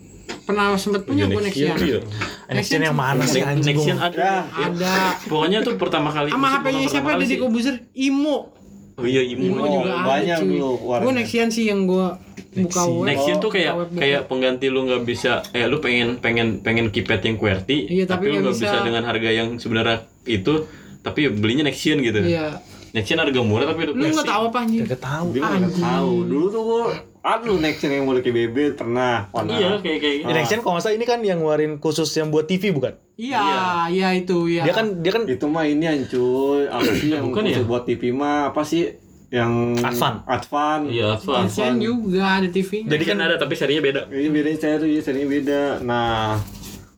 pernah 0.42 0.72
sempet 0.74 1.04
punya 1.04 1.28
gue 1.28 1.38
Nexian 1.38 1.76
Iya. 1.76 2.00
Nexian 2.48 2.82
yang 2.82 2.96
mana 2.96 3.22
sih 3.22 3.38
anjing? 3.40 3.76
Nexian 3.76 3.96
gua? 3.96 4.08
ada. 4.08 4.32
ada 4.48 4.94
Pokoknya 5.22 5.60
tuh 5.60 5.76
pertama 5.76 6.08
kali. 6.08 6.32
sama 6.32 6.48
HP-nya 6.52 6.88
siapa 6.88 7.14
Deddy 7.14 7.26
sih. 7.28 7.38
Kobuzer 7.38 7.76
Imo 7.92 8.50
Oh 8.94 9.04
iya 9.04 9.22
Imo. 9.22 9.42
Imo 9.48 9.56
Oh, 9.58 9.68
juga 9.72 9.92
banyak 10.02 10.28
ada 10.28 10.38
cuy 10.38 10.48
dulu 10.52 10.68
warnanya. 10.82 11.02
gue 11.02 11.12
Nexian 11.16 11.48
sih 11.48 11.64
yang 11.66 11.80
gue 11.84 12.06
buka 12.54 12.82
web 12.84 13.06
Nexian 13.06 13.36
tuh 13.38 13.50
kayak 13.50 13.72
web- 13.74 13.94
kayak 13.94 14.20
pengganti 14.26 14.66
lu 14.66 14.84
nggak 14.84 15.02
bisa 15.02 15.32
eh 15.50 15.64
lu 15.64 15.78
pengen 15.78 16.18
pengen 16.18 16.60
pengen 16.60 16.88
keypad 16.88 17.20
yang 17.22 17.36
QWERTY 17.36 17.78
Iya, 17.90 18.04
tapi 18.04 18.28
tapi, 18.28 18.34
lu 18.34 18.38
nggak 18.42 18.54
bisa. 18.54 18.68
bisa. 18.68 18.78
dengan 18.82 19.02
harga 19.02 19.30
yang 19.30 19.48
sebenarnya 19.56 19.96
itu 20.24 20.68
tapi 21.00 21.26
belinya 21.28 21.64
Nexian 21.64 21.98
gitu. 21.98 22.20
iya 22.20 22.60
Nexian 22.92 23.16
harga 23.18 23.40
murah 23.40 23.64
tapi 23.66 23.86
lu 23.86 23.96
nggak 23.96 24.22
tahu 24.22 24.44
apa 24.46 24.58
anjir 24.60 24.84
Gak 24.86 25.00
tahu. 25.00 25.26
Dia 25.30 25.40
nggak 25.40 25.64
Anjing. 25.64 25.80
tahu. 25.82 26.12
Dulu 26.26 26.46
tuh 26.46 26.62
gua 26.62 26.84
aduh 27.22 27.54
next 27.56 27.80
yang 27.80 28.02
mau 28.02 28.14
kayak 28.14 28.34
bebek 28.36 28.70
pernah. 28.74 29.30
Warna. 29.30 29.50
Iya 29.50 29.70
kayak 29.78 29.98
kayak 29.98 30.16
Ya, 30.22 30.32
Nexian 30.32 30.58
kalau 30.58 30.74
nggak 30.74 30.84
salah 30.84 30.96
ini 30.96 31.06
kan 31.06 31.18
yang 31.20 31.38
ngeluarin 31.38 31.78
khusus 31.78 32.10
yang 32.12 32.28
buat 32.28 32.44
TV 32.44 32.70
bukan? 32.70 32.98
iya 33.14 33.86
iya 33.86 34.08
itu 34.10 34.50
iya 34.50 34.64
Dia 34.64 34.74
kan 34.74 34.98
dia 34.98 35.12
kan 35.12 35.22
Itu 35.24 35.46
mah 35.46 35.62
ini 35.62 35.84
an 35.84 36.02
cuy. 36.04 36.66
Apa 36.66 36.90
sih 36.92 37.08
yang 37.10 37.24
Bukan 37.24 37.42
khusus 37.44 37.56
ya? 37.56 37.64
buat 37.64 37.82
TV 37.84 38.02
mah 38.10 38.50
apa 38.50 38.62
sih? 38.62 38.90
Yang 39.28 39.52
Advan. 39.80 40.14
Advan. 40.26 40.80
Iya, 40.86 41.06
Advan. 41.14 41.46
Nexian 41.46 41.74
juga 41.78 42.22
ada 42.36 42.48
TV 42.48 42.70
Jadi 42.84 43.04
kan 43.04 43.16
ada 43.16 43.34
tapi 43.36 43.54
serinya 43.54 43.80
beda. 43.80 44.00
Ini 44.08 44.28
bedanya 44.28 44.58
seri, 44.58 44.98
serinya 44.98 45.28
beda. 45.30 45.62
Nah, 45.80 46.36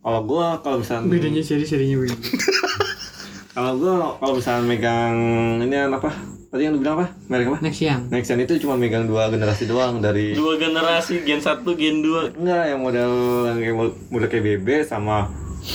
kalau 0.00 0.20
gua 0.24 0.46
kalau 0.58 0.80
misalnya 0.80 1.06
bedanya 1.06 1.40
seri-serinya 1.40 1.96
beda 1.96 2.16
kalau 3.54 3.72
gua 3.76 3.92
kalau 4.18 4.34
misalnya 4.34 4.64
megang 4.64 5.14
ini 5.60 5.76
an 5.76 5.92
apa? 5.92 6.10
Tadi 6.54 6.62
yang 6.62 6.72
lu 6.72 6.86
bilang 6.86 6.94
apa? 6.96 7.06
Merek 7.26 7.46
apa? 7.50 7.58
Nexian 7.60 8.06
Nexian 8.08 8.38
itu 8.38 8.62
cuma 8.62 8.78
megang 8.78 9.10
dua 9.10 9.26
generasi 9.26 9.66
doang 9.66 9.98
dari 9.98 10.38
Dua 10.38 10.54
generasi 10.54 11.26
Gen 11.26 11.42
1, 11.42 11.66
Gen 11.66 11.98
2. 11.98 12.38
enggak 12.38 12.64
yang 12.70 12.78
model 12.78 13.10
yang 13.44 13.58
kayak 13.58 13.74
mod- 13.74 13.98
model 14.06 14.28
kayak 14.30 14.44
BB 14.54 14.86
sama 14.86 15.26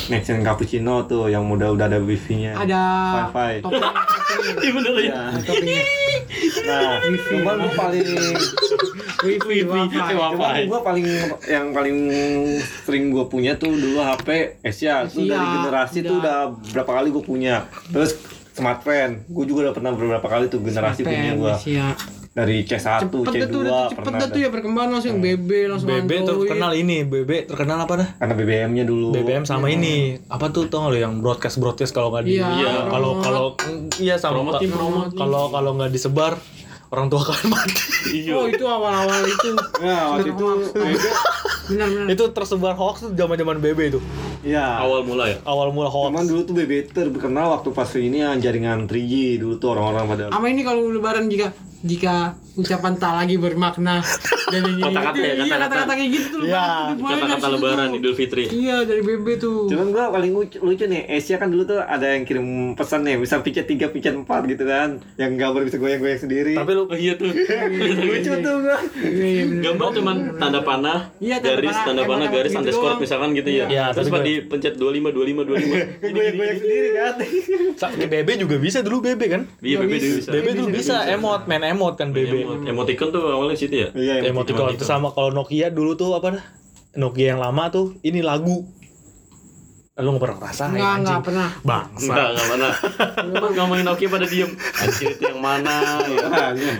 Nexian 0.07 0.39
Cappuccino 0.39 1.03
tuh 1.03 1.27
yang 1.27 1.43
model 1.43 1.75
udah 1.75 1.83
ada 1.85 1.99
wifi-nya. 1.99 2.55
ada 2.55 2.79
Wi-Fi. 3.27 3.53
Iya 4.39 4.71
bener 4.71 4.93
ya. 5.01 5.09
Nah, 5.09 5.33
nah, 6.63 6.91
cuman 7.01 7.55
gua 7.59 7.73
paling 7.75 8.07
wifi 9.19 9.65
wifi 9.65 9.97
Wi-Fi. 9.97 10.59
gua 10.63 10.79
paling 10.79 11.05
yang 11.43 11.73
paling 11.73 11.97
sering 12.85 13.09
gua 13.09 13.25
punya 13.25 13.57
tuh 13.57 13.73
dulu 13.73 13.99
HP 13.99 14.61
Asia 14.61 15.03
tuh 15.03 15.25
Asia, 15.25 15.33
dari 15.33 15.47
generasi 15.57 15.97
tuh 16.05 16.21
udah. 16.21 16.53
udah 16.53 16.71
berapa 16.71 16.91
kali 16.93 17.09
gua 17.09 17.23
punya. 17.25 17.55
Terus 17.89 18.15
smartphone, 18.59 19.13
gua 19.25 19.43
juga 19.43 19.59
udah 19.61 19.73
pernah 19.73 19.91
beberapa 19.91 20.27
kali 20.27 20.45
tuh 20.45 20.59
generasi 20.59 21.01
punya 21.01 21.33
gua. 21.33 21.55
Nexian 21.55 21.95
Dari 22.29 22.61
C1, 22.61 23.01
cepet 23.01 23.25
dah 23.25 23.33
C2 23.33 23.47
tuh 23.47 23.59
udah 23.59 23.81
cepet 23.89 24.03
pernah 24.05 24.19
dah 24.19 24.27
tuh 24.27 24.37
ada. 24.37 24.45
ya 24.45 24.49
perkembangan 24.49 24.89
langsung 24.93 25.17
BB 25.17 25.49
langsung 25.65 25.87
BB 25.89 26.11
Android. 26.13 26.39
terkenal 26.45 26.71
ini, 26.73 26.97
BB 27.03 27.31
terkenal 27.45 27.77
apa 27.79 27.93
dah? 27.95 28.09
Karena 28.15 28.33
BBM-nya 28.33 28.83
dulu. 28.85 29.07
BBM 29.11 29.43
sama 29.43 29.67
ini 29.67 29.95
apa 30.27 30.45
tuh 30.47 30.67
tau 30.67 30.77
nggak 30.81 30.93
lo 30.93 30.99
yang 30.99 31.13
broadcast 31.17 31.57
broadcast 31.57 31.91
kalau 31.91 32.11
nggak 32.11 32.23
di 32.23 32.37
Iya, 32.37 32.47
Iya, 32.47 32.71
kalau 32.85 33.09
promote. 33.13 33.25
kalau 33.25 33.43
iya 33.97 34.15
sama 34.15 34.61
kalau 35.11 35.49
kalau 35.49 35.71
nggak 35.73 35.89
disebar 35.89 36.37
orang 36.89 37.05
tua 37.07 37.21
kalian 37.23 37.49
mati 37.53 37.73
Iya. 38.15 38.31
oh 38.31 38.45
itu 38.45 38.63
awal-awal 38.63 39.21
itu 39.21 39.49
Nah, 39.79 40.01
waktu 40.15 40.29
itu 40.31 40.45
BB 40.71 41.03
benar-benar 41.67 42.05
itu 42.09 42.23
tersebar 42.29 42.73
hoax 42.73 42.95
tuh 43.03 43.11
zaman 43.13 43.35
zaman 43.35 43.57
BB 43.57 43.79
itu 43.87 43.99
Iya. 44.41 44.65
Awal 44.79 45.01
mula 45.03 45.23
ya. 45.27 45.37
Awal 45.43 45.67
mula 45.69 45.87
hoax. 45.87 46.07
Cuman 46.09 46.25
dulu 46.25 46.41
tuh 46.43 46.53
BB 46.55 46.71
terkenal 46.89 47.45
waktu 47.51 47.69
pas 47.69 47.89
ini 47.93 48.17
yang 48.19 48.37
jaringan 48.37 48.85
3G 48.85 49.13
dulu 49.37 49.55
tuh 49.55 49.73
orang-orang 49.73 50.05
pada 50.07 50.23
Sama 50.29 50.47
ini 50.47 50.61
kalau 50.61 50.87
lebaran 50.87 51.27
jika 51.27 51.51
jika 51.79 52.35
ucapan 52.55 52.91
tak 52.93 53.15
lagi 53.15 53.39
bermakna 53.39 54.03
dan 54.51 54.61
gini 54.67 54.83
Kata-kata 54.83 55.15
ya, 55.17 55.31
iya 55.31 55.43
kata-kata. 55.47 55.63
kata-kata 55.79 55.93
kayak 55.95 56.11
gitu 56.11 56.27
tuh 56.27 56.39
Iya, 56.43 56.65
dari 56.91 56.99
Kata-kata 56.99 57.47
lebaran. 57.49 57.87
Idul 57.93 58.13
Fitri. 58.13 58.43
Iya 58.49 58.75
dari 58.83 58.99
BB 58.99 59.27
tuh. 59.37 59.71
Cuman 59.71 59.87
gua 59.89 60.11
paling 60.11 60.31
lucu, 60.33 60.57
lucu 60.59 60.83
nih, 60.83 61.07
Asia 61.07 61.39
kan 61.39 61.47
dulu 61.47 61.63
tuh 61.65 61.79
ada 61.79 62.03
yang 62.09 62.27
kirim 62.27 62.43
pesan 62.75 63.07
nih, 63.07 63.15
bisa 63.15 63.39
picet 63.39 63.63
3, 63.63 63.87
picet 63.87 64.11
4 64.11 64.27
gitu 64.27 64.63
kan. 64.65 64.99
Yang 65.15 65.31
gambar 65.39 65.61
bisa 65.63 65.77
goyang-goyang 65.77 66.19
sendiri. 66.19 66.53
Tapi 66.53 66.71
lu 66.73 66.83
Oh 66.83 66.97
iya 66.97 67.13
tuh. 67.15 67.31
lucu 67.31 68.31
tuh 68.35 68.55
gua. 68.59 68.77
Iya, 68.99 69.25
iya. 69.29 69.43
Gambar 69.61 69.87
cuman 69.93 70.15
tanda 70.35 70.59
panah, 70.59 70.99
Iya, 71.17 71.39
tanda 71.39 71.55
garis, 71.55 71.71
panah, 71.71 71.85
tanda 71.85 72.03
panah, 72.03 72.27
garis 72.27 72.51
gitu 72.51 72.59
underscore 72.59 72.95
misalkan 72.99 73.29
gitu 73.31 73.49
ya. 73.53 73.65
Iya, 73.71 73.85
Terus 73.95 74.11
tapi 74.11 74.19
pas 74.31 74.55
gua- 74.55 74.59
dipencet 74.61 74.73
25 74.75 75.09
25 75.09 75.41
25. 75.43 75.99
Kayak 75.99 76.11
goyang-goyang 76.11 76.57
sendiri 76.57 76.89
kan. 76.91 77.13
sa- 77.75 77.91
di 77.91 78.05
BB 78.05 78.29
juga 78.37 78.55
bisa 78.57 78.79
dulu 78.79 78.97
BB 79.01 79.21
kan? 79.25 79.41
Iya, 79.59 79.77
BB 79.79 79.93
dulu 79.95 80.13
bisa. 80.15 80.29
BB 80.29 80.47
dulu 80.53 80.67
bisa 80.71 80.95
emot, 81.07 81.41
main 81.45 81.63
emot 81.65 81.93
kan 81.95 82.09
BB. 82.09 82.33
Emot- 82.39 82.63
Emoticon 82.65 83.09
tuh 83.09 83.23
awalnya 83.25 83.55
situ 83.55 83.75
ya. 83.75 83.89
Iya, 83.91 84.13
Emoticon 84.25 84.71
itu 84.71 84.83
sama 84.83 85.09
kalau 85.09 85.31
Nokia 85.31 85.67
dulu 85.67 85.93
tuh 85.93 86.13
apa 86.13 86.27
dah? 86.31 86.43
Nokia 86.91 87.33
yang 87.33 87.39
lama 87.39 87.63
tuh 87.67 87.97
ini 88.01 88.19
lagu. 88.19 88.65
Lu 89.95 90.09
nggak 90.09 90.23
pernah 90.23 90.37
ngerasain 90.39 90.71
Enggak, 90.71 90.79
enggak 90.79 90.95
anjing. 91.11 91.21
pernah. 91.21 91.49
Bangsa. 91.61 92.07
Enggak, 92.07 92.27
enggak 92.31 92.47
mana. 92.51 92.67
Pas 93.35 93.51
ngomongin 93.51 93.83
Nokia 93.83 94.07
pada 94.07 94.25
diem. 94.25 94.51
Anjir 94.55 95.07
itu 95.11 95.23
yang 95.25 95.39
mana 95.39 95.75
ya. 96.55 96.73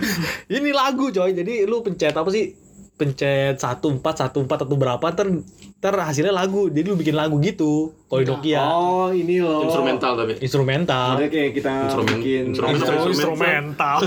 Ini 0.50 0.70
lagu 0.72 1.08
coy. 1.10 1.30
Jadi 1.30 1.54
lu 1.62 1.80
pencet 1.80 2.12
apa 2.12 2.28
sih? 2.28 2.56
Pencet 3.00 3.56
14 3.56 3.96
14 3.96 4.36
atau 4.60 4.76
berapa 4.76 5.06
ter 5.10 5.26
ter 5.80 5.94
hasilnya 5.96 6.30
lagu. 6.30 6.68
Jadi 6.68 6.84
lu 6.84 6.94
bikin 6.94 7.16
lagu 7.16 7.40
gitu. 7.40 7.96
Kalau 8.04 8.20
di 8.20 8.28
Nokia 8.28 8.60
Oh, 8.60 9.08
ini 9.08 9.40
loh. 9.40 9.64
Instrumental 9.64 10.12
tapi. 10.14 10.32
instrumental. 10.38 11.16
Ada 11.16 11.26
kayak 11.26 11.50
kita 11.56 11.72
Instrumen- 11.88 12.12
bikin 12.14 12.42
instrumen- 12.52 12.76
Instru- 12.76 12.92
instrumen. 12.92 13.14
instrumental. 13.16 13.98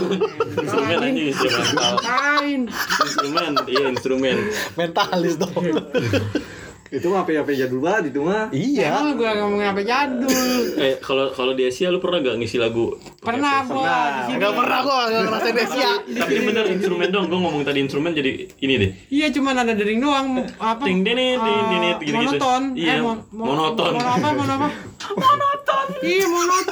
Instrumen 0.56 0.97
aja 1.01 1.21
instrumental. 1.25 1.93
Kain. 1.99 2.62
Instrumen, 3.01 3.51
iya 3.65 3.86
instrumen. 3.89 4.36
Mentalis 4.75 5.34
dong. 5.36 5.65
itu 6.93 7.10
mah 7.10 7.21
HP-HP 7.21 7.49
jadul 7.58 7.82
banget 7.82 8.13
itu 8.13 8.21
mah. 8.21 8.53
iya. 8.53 8.93
Emang 8.93 9.17
gue 9.17 9.25
ngomongin 9.25 9.67
apa 9.67 9.82
jadul. 9.82 10.77
Eh 10.77 11.01
kalau 11.01 11.34
kalau 11.34 11.51
di 11.51 11.65
Asia 11.65 11.89
lu 11.89 11.97
pernah 11.97 12.21
gak 12.21 12.38
ngisi 12.38 12.56
lagu? 12.56 12.93
Pernah 13.17 13.65
gua 13.65 13.82
di 13.89 14.21
sini. 14.23 14.36
Enggak 14.38 14.53
pernah 14.53 14.79
gua 14.79 14.97
enggak 15.03 15.21
ngerasain 15.25 15.58
Asia. 15.60 15.91
Tapi 16.06 16.34
bener 16.43 16.65
instrumen 16.69 17.10
dong. 17.10 17.25
Gue 17.25 17.39
ngomong 17.39 17.63
tadi 17.63 17.79
instrumen 17.82 18.12
jadi 18.12 18.32
ini 18.56 18.73
deh. 18.77 18.91
Iya 19.10 19.34
cuman 19.34 19.56
ada 19.58 19.73
dering 19.73 19.99
doang 19.99 20.27
apa? 20.56 20.86
Ting, 20.86 21.01
dini, 21.01 21.34
eh, 21.34 21.41
dini, 21.41 21.89
gitu-gitu. 21.97 22.38
Monoton. 22.38 22.62
Iya, 22.77 22.93
Eh, 22.93 23.01
mon- 23.01 23.25
mon- 23.32 23.47
monoton. 23.49 23.91
Mono 23.91 24.10
apa? 24.12 24.27
Mono 24.32 24.53
apa? 24.53 24.69
monoton. 25.23 25.86
Iya 25.99 26.25
monot 26.27 26.67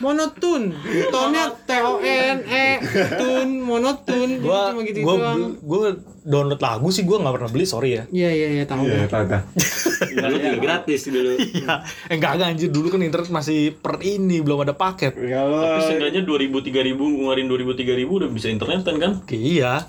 monotun. 0.00 0.72
Tonnya 1.12 1.52
T 1.54 1.70
O 1.84 2.00
N 2.00 2.38
E 2.48 2.66
tun 3.20 3.48
monotun. 3.60 4.28
Gua 4.40 4.72
cuma 4.72 4.80
gitu 4.84 4.98
gua 5.04 5.14
doang. 5.16 5.38
gua 5.60 5.84
download 6.20 6.60
lagu 6.60 6.88
sih 6.92 7.04
gua 7.04 7.20
nggak 7.20 7.34
pernah 7.36 7.50
beli, 7.52 7.64
sorry 7.68 8.00
ya. 8.00 8.04
Iya 8.08 8.30
iya 8.32 8.48
iya 8.60 8.64
tahu. 8.64 8.84
Iya, 8.88 9.06
tahu 9.06 9.24
tahu. 9.28 9.42
Dulu 10.10 10.36
juga 10.40 10.58
gratis 10.58 11.00
dulu. 11.06 11.32
Iya. 11.36 11.74
Eh, 12.08 12.16
enggak 12.16 12.30
enggak 12.40 12.48
anjir 12.56 12.70
dulu 12.72 12.86
kan 12.88 13.00
internet 13.04 13.30
masih 13.30 13.76
per 13.76 14.00
ini 14.00 14.40
belum 14.40 14.64
ada 14.64 14.74
paket. 14.74 15.14
Kalau 15.14 15.60
Tapi 15.60 15.80
seenggaknya 15.86 16.22
2000 16.24 16.50
3000 16.64 16.96
ngeluarin 16.96 17.46
2000 17.46 17.76
3000 17.84 18.08
udah 18.08 18.28
bisa 18.32 18.46
internetan 18.48 18.96
kan? 18.96 19.12
Iya. 19.28 19.84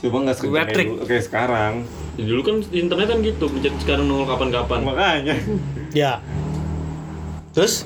coba 0.00 0.16
nggak 0.24 0.36
kayak 0.40 0.68
trick. 0.72 0.88
dulu. 0.88 1.04
Kayak 1.04 1.24
sekarang. 1.28 1.74
Ya, 2.16 2.24
dulu 2.24 2.40
kan 2.40 2.56
internet 2.72 3.06
kan 3.12 3.18
gitu, 3.20 3.44
sekarang 3.84 4.08
nongol 4.08 4.24
kapan-kapan. 4.24 4.80
Makanya. 4.88 5.36
Ya. 5.92 6.24
Terus 7.52 7.84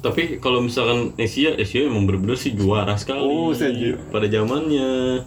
Tapi 0.00 0.40
kalau 0.40 0.64
misalkan 0.64 1.12
Asia, 1.20 1.52
Asia 1.60 1.84
emang 1.84 2.08
bener-bener 2.08 2.40
sih 2.40 2.56
juara 2.56 2.96
sekali. 2.96 3.20
Oh, 3.20 3.52
setuju. 3.52 4.00
Pada 4.08 4.26
zamannya. 4.26 5.24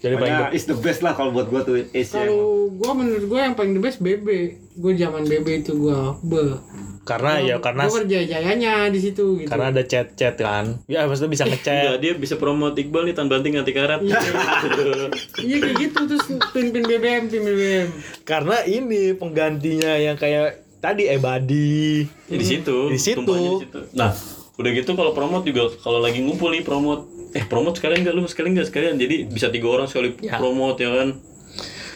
jadi 0.00 0.16
paling 0.16 0.32
Makanya 0.32 0.56
is 0.56 0.64
the 0.64 0.72
best 0.80 1.04
lah 1.04 1.12
kalau 1.12 1.28
buat 1.28 1.52
gua 1.52 1.60
tuh 1.60 1.84
Asia. 1.92 2.24
Kalau 2.24 2.72
gua 2.72 2.96
menurut 2.96 3.28
gua 3.28 3.44
yang 3.44 3.52
paling 3.52 3.76
the 3.76 3.82
best 3.84 4.00
BB. 4.00 4.56
Gua 4.80 4.96
zaman 4.96 5.28
BB 5.28 5.60
itu 5.60 5.76
gua 5.76 6.16
be. 6.24 6.56
karena 7.00 7.42
ya 7.42 7.56
karena 7.58 7.88
gua 7.90 8.04
berjaya-jayanya 8.04 8.92
di 8.92 9.00
situ 9.02 9.42
gitu. 9.42 9.48
karena 9.50 9.72
ada 9.72 9.82
chat-chat 9.84 10.40
kan. 10.40 10.78
Ya 10.88 11.04
maksudnya 11.04 11.32
bisa 11.32 11.44
Enggak, 11.48 11.60
ngechat. 11.64 12.00
dia 12.00 12.12
bisa 12.16 12.34
promote 12.40 12.80
Iqbal 12.80 13.08
nih 13.08 13.14
tan 13.16 13.28
banting 13.28 13.60
anti 13.60 13.72
karat. 13.76 14.00
Iya 14.00 15.56
kayak 15.58 15.76
gitu 15.80 15.98
terus 16.06 16.24
pin-pin 16.54 16.84
BBM, 16.86 17.28
pin 17.28 17.42
BBM. 17.44 17.88
karena 18.24 18.62
ini 18.64 19.16
penggantinya 19.16 19.96
yang 20.00 20.16
kayak 20.16 20.59
tadi 20.80 21.06
Ebadi. 21.06 22.02
Ya, 22.26 22.34
di 22.34 22.44
situ. 22.44 22.76
Di 22.88 22.98
situ. 22.98 23.22
di 23.22 23.62
situ. 23.62 23.78
Nah, 23.92 24.10
udah 24.56 24.70
gitu 24.72 24.90
kalau 24.92 25.12
promote 25.12 25.44
juga 25.44 25.72
kalau 25.78 26.00
lagi 26.00 26.20
ngumpul 26.20 26.50
nih 26.50 26.60
promote 26.60 27.04
eh 27.30 27.40
promote 27.42 27.78
sekalian 27.78 28.02
enggak 28.02 28.12
lu 28.12 28.24
sekalian 28.24 28.52
enggak 28.52 28.68
sekalian 28.68 28.94
jadi 28.96 29.24
bisa 29.24 29.48
tiga 29.48 29.70
orang 29.70 29.86
sekali 29.86 30.12
Ya. 30.20 30.36
promote 30.36 30.76
ya 30.76 30.90
kan 30.90 31.08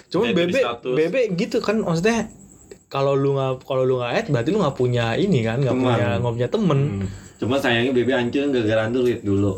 Cuma 0.06 0.24
Jadi 0.24 0.36
BB 0.38 0.52
status. 0.54 0.94
BB 0.94 1.14
gitu 1.34 1.58
kan 1.58 1.76
maksudnya 1.76 2.30
kalau 2.86 3.12
lu 3.12 3.34
nggak 3.34 3.66
kalau 3.66 3.82
lu 3.82 3.98
nggak 3.98 4.12
add 4.14 4.26
berarti 4.30 4.48
lu 4.48 4.62
nggak 4.62 4.76
punya 4.78 5.12
ini 5.12 5.42
kan 5.42 5.58
nggak 5.58 5.74
punya 5.74 6.06
nggak 6.16 6.34
punya 6.34 6.48
temen 6.48 6.78
Cuma 7.34 7.58
sayangnya 7.58 7.92
BB 7.92 8.08
hancur 8.08 8.46
gara-gara 8.48 8.86
Android 8.86 9.20
dulu. 9.20 9.52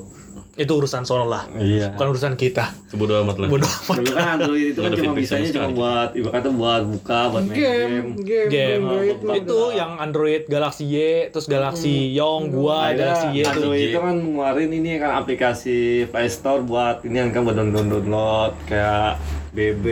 Itu 0.57 0.73
urusan 0.73 1.05
sono 1.05 1.29
lah. 1.29 1.45
Iya. 1.53 1.93
bukan 1.93 2.17
urusan 2.17 2.33
kita. 2.35 2.73
Sebodoh 2.89 3.21
amat 3.21 3.37
lah. 3.37 3.49
Bodoh 3.53 3.69
amat. 3.69 3.97
Kan 4.09 4.27
Android 4.41 4.73
itu 4.73 4.81
kan 4.81 4.91
cuma 4.97 5.13
bisanya 5.13 5.49
cuma 5.53 5.69
buat 5.69 6.09
ibaratnya 6.17 6.53
buat 6.53 6.83
buka, 6.89 7.21
buat 7.29 7.43
main 7.45 7.57
game. 7.57 7.77
Game, 7.77 8.09
game, 8.25 8.49
game 8.49 8.83
Android 8.83 9.17
itu 9.37 9.61
yang 9.77 9.91
Android 10.01 10.43
Galaxy 10.49 10.85
Y 10.89 10.97
terus 11.29 11.45
Galaxy 11.45 12.17
Yong 12.17 12.49
gua 12.49 12.89
Ada 12.89 12.97
Galaxy 12.97 13.27
Y 13.29 13.41
Android 13.45 13.89
itu 13.93 13.99
kan 14.01 14.17
ngeluarin 14.17 14.71
ini 14.73 14.91
kan 14.97 15.11
aplikasi 15.21 15.79
Play 16.09 16.29
Store 16.33 16.65
buat 16.65 17.05
ini 17.05 17.29
kan 17.29 17.45
buat 17.45 17.53
download 17.53 17.87
download 17.93 18.53
kayak 18.65 19.21
BB, 19.53 19.87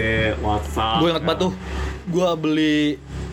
WhatsApp. 0.45 1.01
gue 1.01 1.09
inget 1.09 1.25
banget 1.25 1.49
tuh. 1.49 1.53
Gue 2.05 2.29
beli 2.37 2.77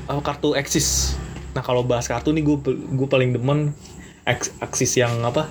apa, 0.07 0.23
kartu 0.23 0.55
Axis. 0.55 1.19
Nah 1.51 1.59
kalau 1.59 1.83
bahas 1.83 2.07
kartu 2.07 2.31
nih 2.31 2.43
gue 2.43 2.55
gue 2.71 3.07
paling 3.07 3.35
demen 3.35 3.75
Ax- 4.23 4.55
Axis 4.63 4.95
yang 4.95 5.11
apa 5.23 5.47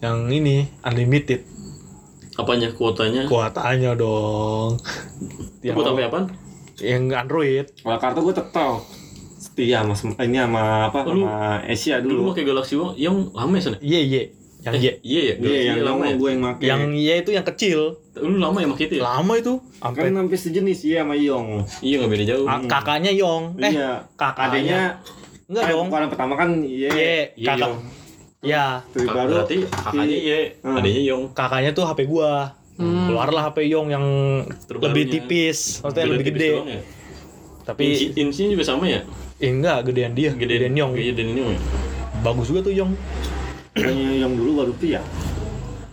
yang 0.00 0.28
ini 0.32 0.68
unlimited. 0.80 1.44
Apanya? 2.40 2.72
Kuotanya? 2.72 3.28
Kuotanya 3.28 3.92
dong. 3.92 4.80
Yang, 5.60 5.76
buat 5.76 5.92
apa 5.92 6.20
yang 6.80 7.12
Android. 7.12 7.68
Kalau 7.84 7.98
kartu 8.00 8.20
gue 8.24 8.34
tetap 8.34 8.80
setia 9.40 9.84
mas 9.84 10.00
ini 10.04 10.36
sama 10.40 10.88
apa? 10.88 11.04
Oh, 11.04 11.12
sama 11.12 11.60
Asia 11.64 12.00
dulu. 12.00 12.24
dulu. 12.24 12.32
pakai 12.32 12.44
Galaxy 12.48 12.74
One 12.76 12.92
yang 12.96 13.28
lama 13.32 13.52
ya 13.56 13.62
sana 13.62 13.76
iya 13.80 14.00
iya. 14.00 14.22
Yang 14.60 14.74
eh, 14.76 14.80
iya. 14.80 14.92
ya 14.92 14.96
Iya, 15.00 15.32
Galaxy 15.36 15.64
yang 15.68 15.80
lama 15.84 16.04
ya. 16.04 16.14
gue 16.16 16.28
yang 16.28 16.40
make. 16.40 16.60
yang 16.64 16.82
Y 16.92 17.08
itu 17.20 17.30
yang 17.32 17.46
kecil. 17.48 17.80
Lu 18.16 18.36
lama 18.36 18.56
ya 18.60 18.68
pakai 18.72 18.84
itu 18.88 18.94
ya? 18.96 19.02
Lama 19.04 19.32
itu. 19.36 19.52
Kan 19.80 19.92
sampai 19.96 20.12
hampir 20.16 20.38
sejenis 20.40 20.78
ya 20.84 21.04
sama 21.04 21.14
Yong. 21.16 21.48
iya 21.84 21.94
nggak 22.00 22.10
beda 22.12 22.24
jauh. 22.24 22.46
Ah, 22.48 22.60
kakaknya 22.64 23.12
Yong. 23.12 23.44
Eh 23.60 23.72
iya. 23.72 23.90
kakaknya. 24.16 24.48
Adanya 24.48 24.80
enggak 25.48 25.62
kan 25.64 25.72
dong. 25.72 25.88
Orang 25.92 26.08
pertama 26.08 26.34
kan 26.36 26.48
iya. 26.64 26.88
Y 26.88 27.00
Iya, 27.36 27.48
kakak 27.52 27.68
Yong. 27.68 27.80
Ya 28.40 28.80
Terus 28.88 29.04
Kak- 29.04 29.14
baru 29.14 29.30
berarti 29.36 29.56
kakaknya 29.66 30.16
iya 30.16 30.38
Hmm. 30.58 30.76
adanya 30.76 31.02
Yong 31.04 31.22
kakaknya 31.30 31.70
tuh 31.70 31.84
HP 31.84 32.00
gua 32.04 32.56
keluarlah 32.74 33.42
HP 33.44 33.68
Yong 33.68 33.88
yang 33.88 34.04
Terbarunya. 34.62 34.84
lebih 34.86 35.04
tipis 35.10 35.58
maksudnya 35.78 36.04
lebih 36.08 36.24
tipis 36.26 36.40
gede 36.40 36.50
ya? 36.56 36.80
tapi 37.62 37.82
Inci, 37.86 38.04
insinya 38.16 38.48
juga 38.50 38.64
sama 38.66 38.84
ya 38.84 39.04
eh, 39.36 39.50
enggak 39.50 39.84
gedean 39.86 40.12
dia 40.12 40.32
gedean 40.32 40.72
Yong 40.72 40.90
gedean 40.94 41.28
Yong 41.34 41.50
ya 41.50 41.60
bagus 42.20 42.48
juga 42.48 42.60
tuh 42.62 42.74
Yong 42.74 42.92
Kayaknya 43.70 44.08
Yong 44.18 44.34
dulu 44.34 44.50
baru 44.58 44.72
tuh 44.74 44.88
ya. 44.90 45.00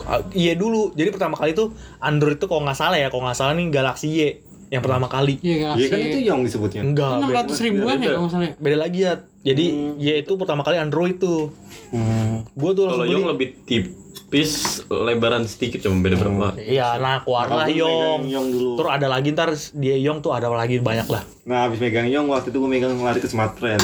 Ah, 0.02 0.18
iya 0.32 0.52
dulu 0.52 0.90
jadi 0.92 1.08
pertama 1.10 1.36
kali 1.36 1.52
tuh 1.52 1.70
Android 1.98 2.34
tuh 2.34 2.48
kalau 2.48 2.64
nggak 2.64 2.74
salah 2.74 2.96
ya 2.96 3.06
kalau 3.06 3.22
nggak 3.22 3.36
salah 3.36 3.52
nih 3.52 3.68
Galaxy 3.68 4.08
Y 4.10 4.20
yang 4.68 4.80
pertama 4.80 5.04
kali 5.06 5.36
Iya 5.38 5.52
Iya 5.70 5.86
kan 5.86 6.00
Galaxy. 6.00 6.08
itu 6.08 6.18
Yong 6.24 6.40
disebutnya. 6.42 6.80
enggak 6.82 7.12
enam 7.14 7.28
ratus 7.30 7.56
ribuan 7.60 7.96
ya 7.98 8.08
kalau 8.10 8.20
nggak 8.22 8.32
salah. 8.32 8.46
ya? 8.46 8.52
beda 8.56 8.76
lagi 8.78 8.98
ya 8.98 9.12
jadi 9.40 9.64
Y 9.94 10.18
itu 10.18 10.32
pertama 10.34 10.60
kali 10.60 10.76
Android 10.76 11.16
tuh 11.16 11.50
Hmm. 11.88 12.44
gua 12.52 12.70
tuh 12.72 12.84
kalau 12.84 13.00
langsung 13.00 13.14
Yong 13.14 13.26
lebih 13.32 13.48
tipis 13.64 14.52
lebaran 14.86 15.42
sedikit 15.42 15.80
cuma 15.80 16.00
beda 16.00 16.16
berapa 16.16 16.52
iya 16.58 16.96
nah 16.96 17.18
keluarlah 17.18 17.64
Aku 17.64 17.72
Yong 17.72 17.88
megang 17.88 18.24
Yong 18.28 18.46
dulu. 18.50 18.70
terus 18.76 18.90
ada 18.92 19.06
lagi 19.08 19.28
ntar 19.30 19.48
dia 19.72 19.96
Yong 19.96 20.18
tuh 20.18 20.30
ada 20.30 20.48
lagi 20.48 20.76
banyak 20.78 21.06
lah 21.06 21.22
Nah, 21.42 21.64
habis 21.64 21.78
megang 21.78 22.04
Yong 22.06 22.28
waktu 22.28 22.50
itu 22.50 22.58
gue 22.58 22.68
megang 22.68 22.92
lari 22.98 23.18
ke 23.18 23.26
Smart 23.26 23.56
Friend. 23.56 23.80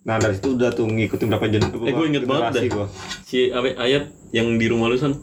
Nah, 0.00 0.16
dari 0.16 0.32
situ 0.34 0.52
udah 0.52 0.68
tuh 0.70 0.84
ngikutin 0.84 1.26
berapa 1.28 1.46
jen 1.46 1.64
eh 1.64 1.92
gue 1.92 2.06
inget 2.06 2.24
banget 2.24 2.42
dah 2.50 2.52
generasi 2.52 2.68
gua. 2.68 2.86
si 3.22 3.38
apa, 3.48 3.72
ayat 3.74 4.04
yang 4.30 4.54
di 4.54 4.66
rumah 4.66 4.86
lu 4.86 4.96
san 4.96 5.16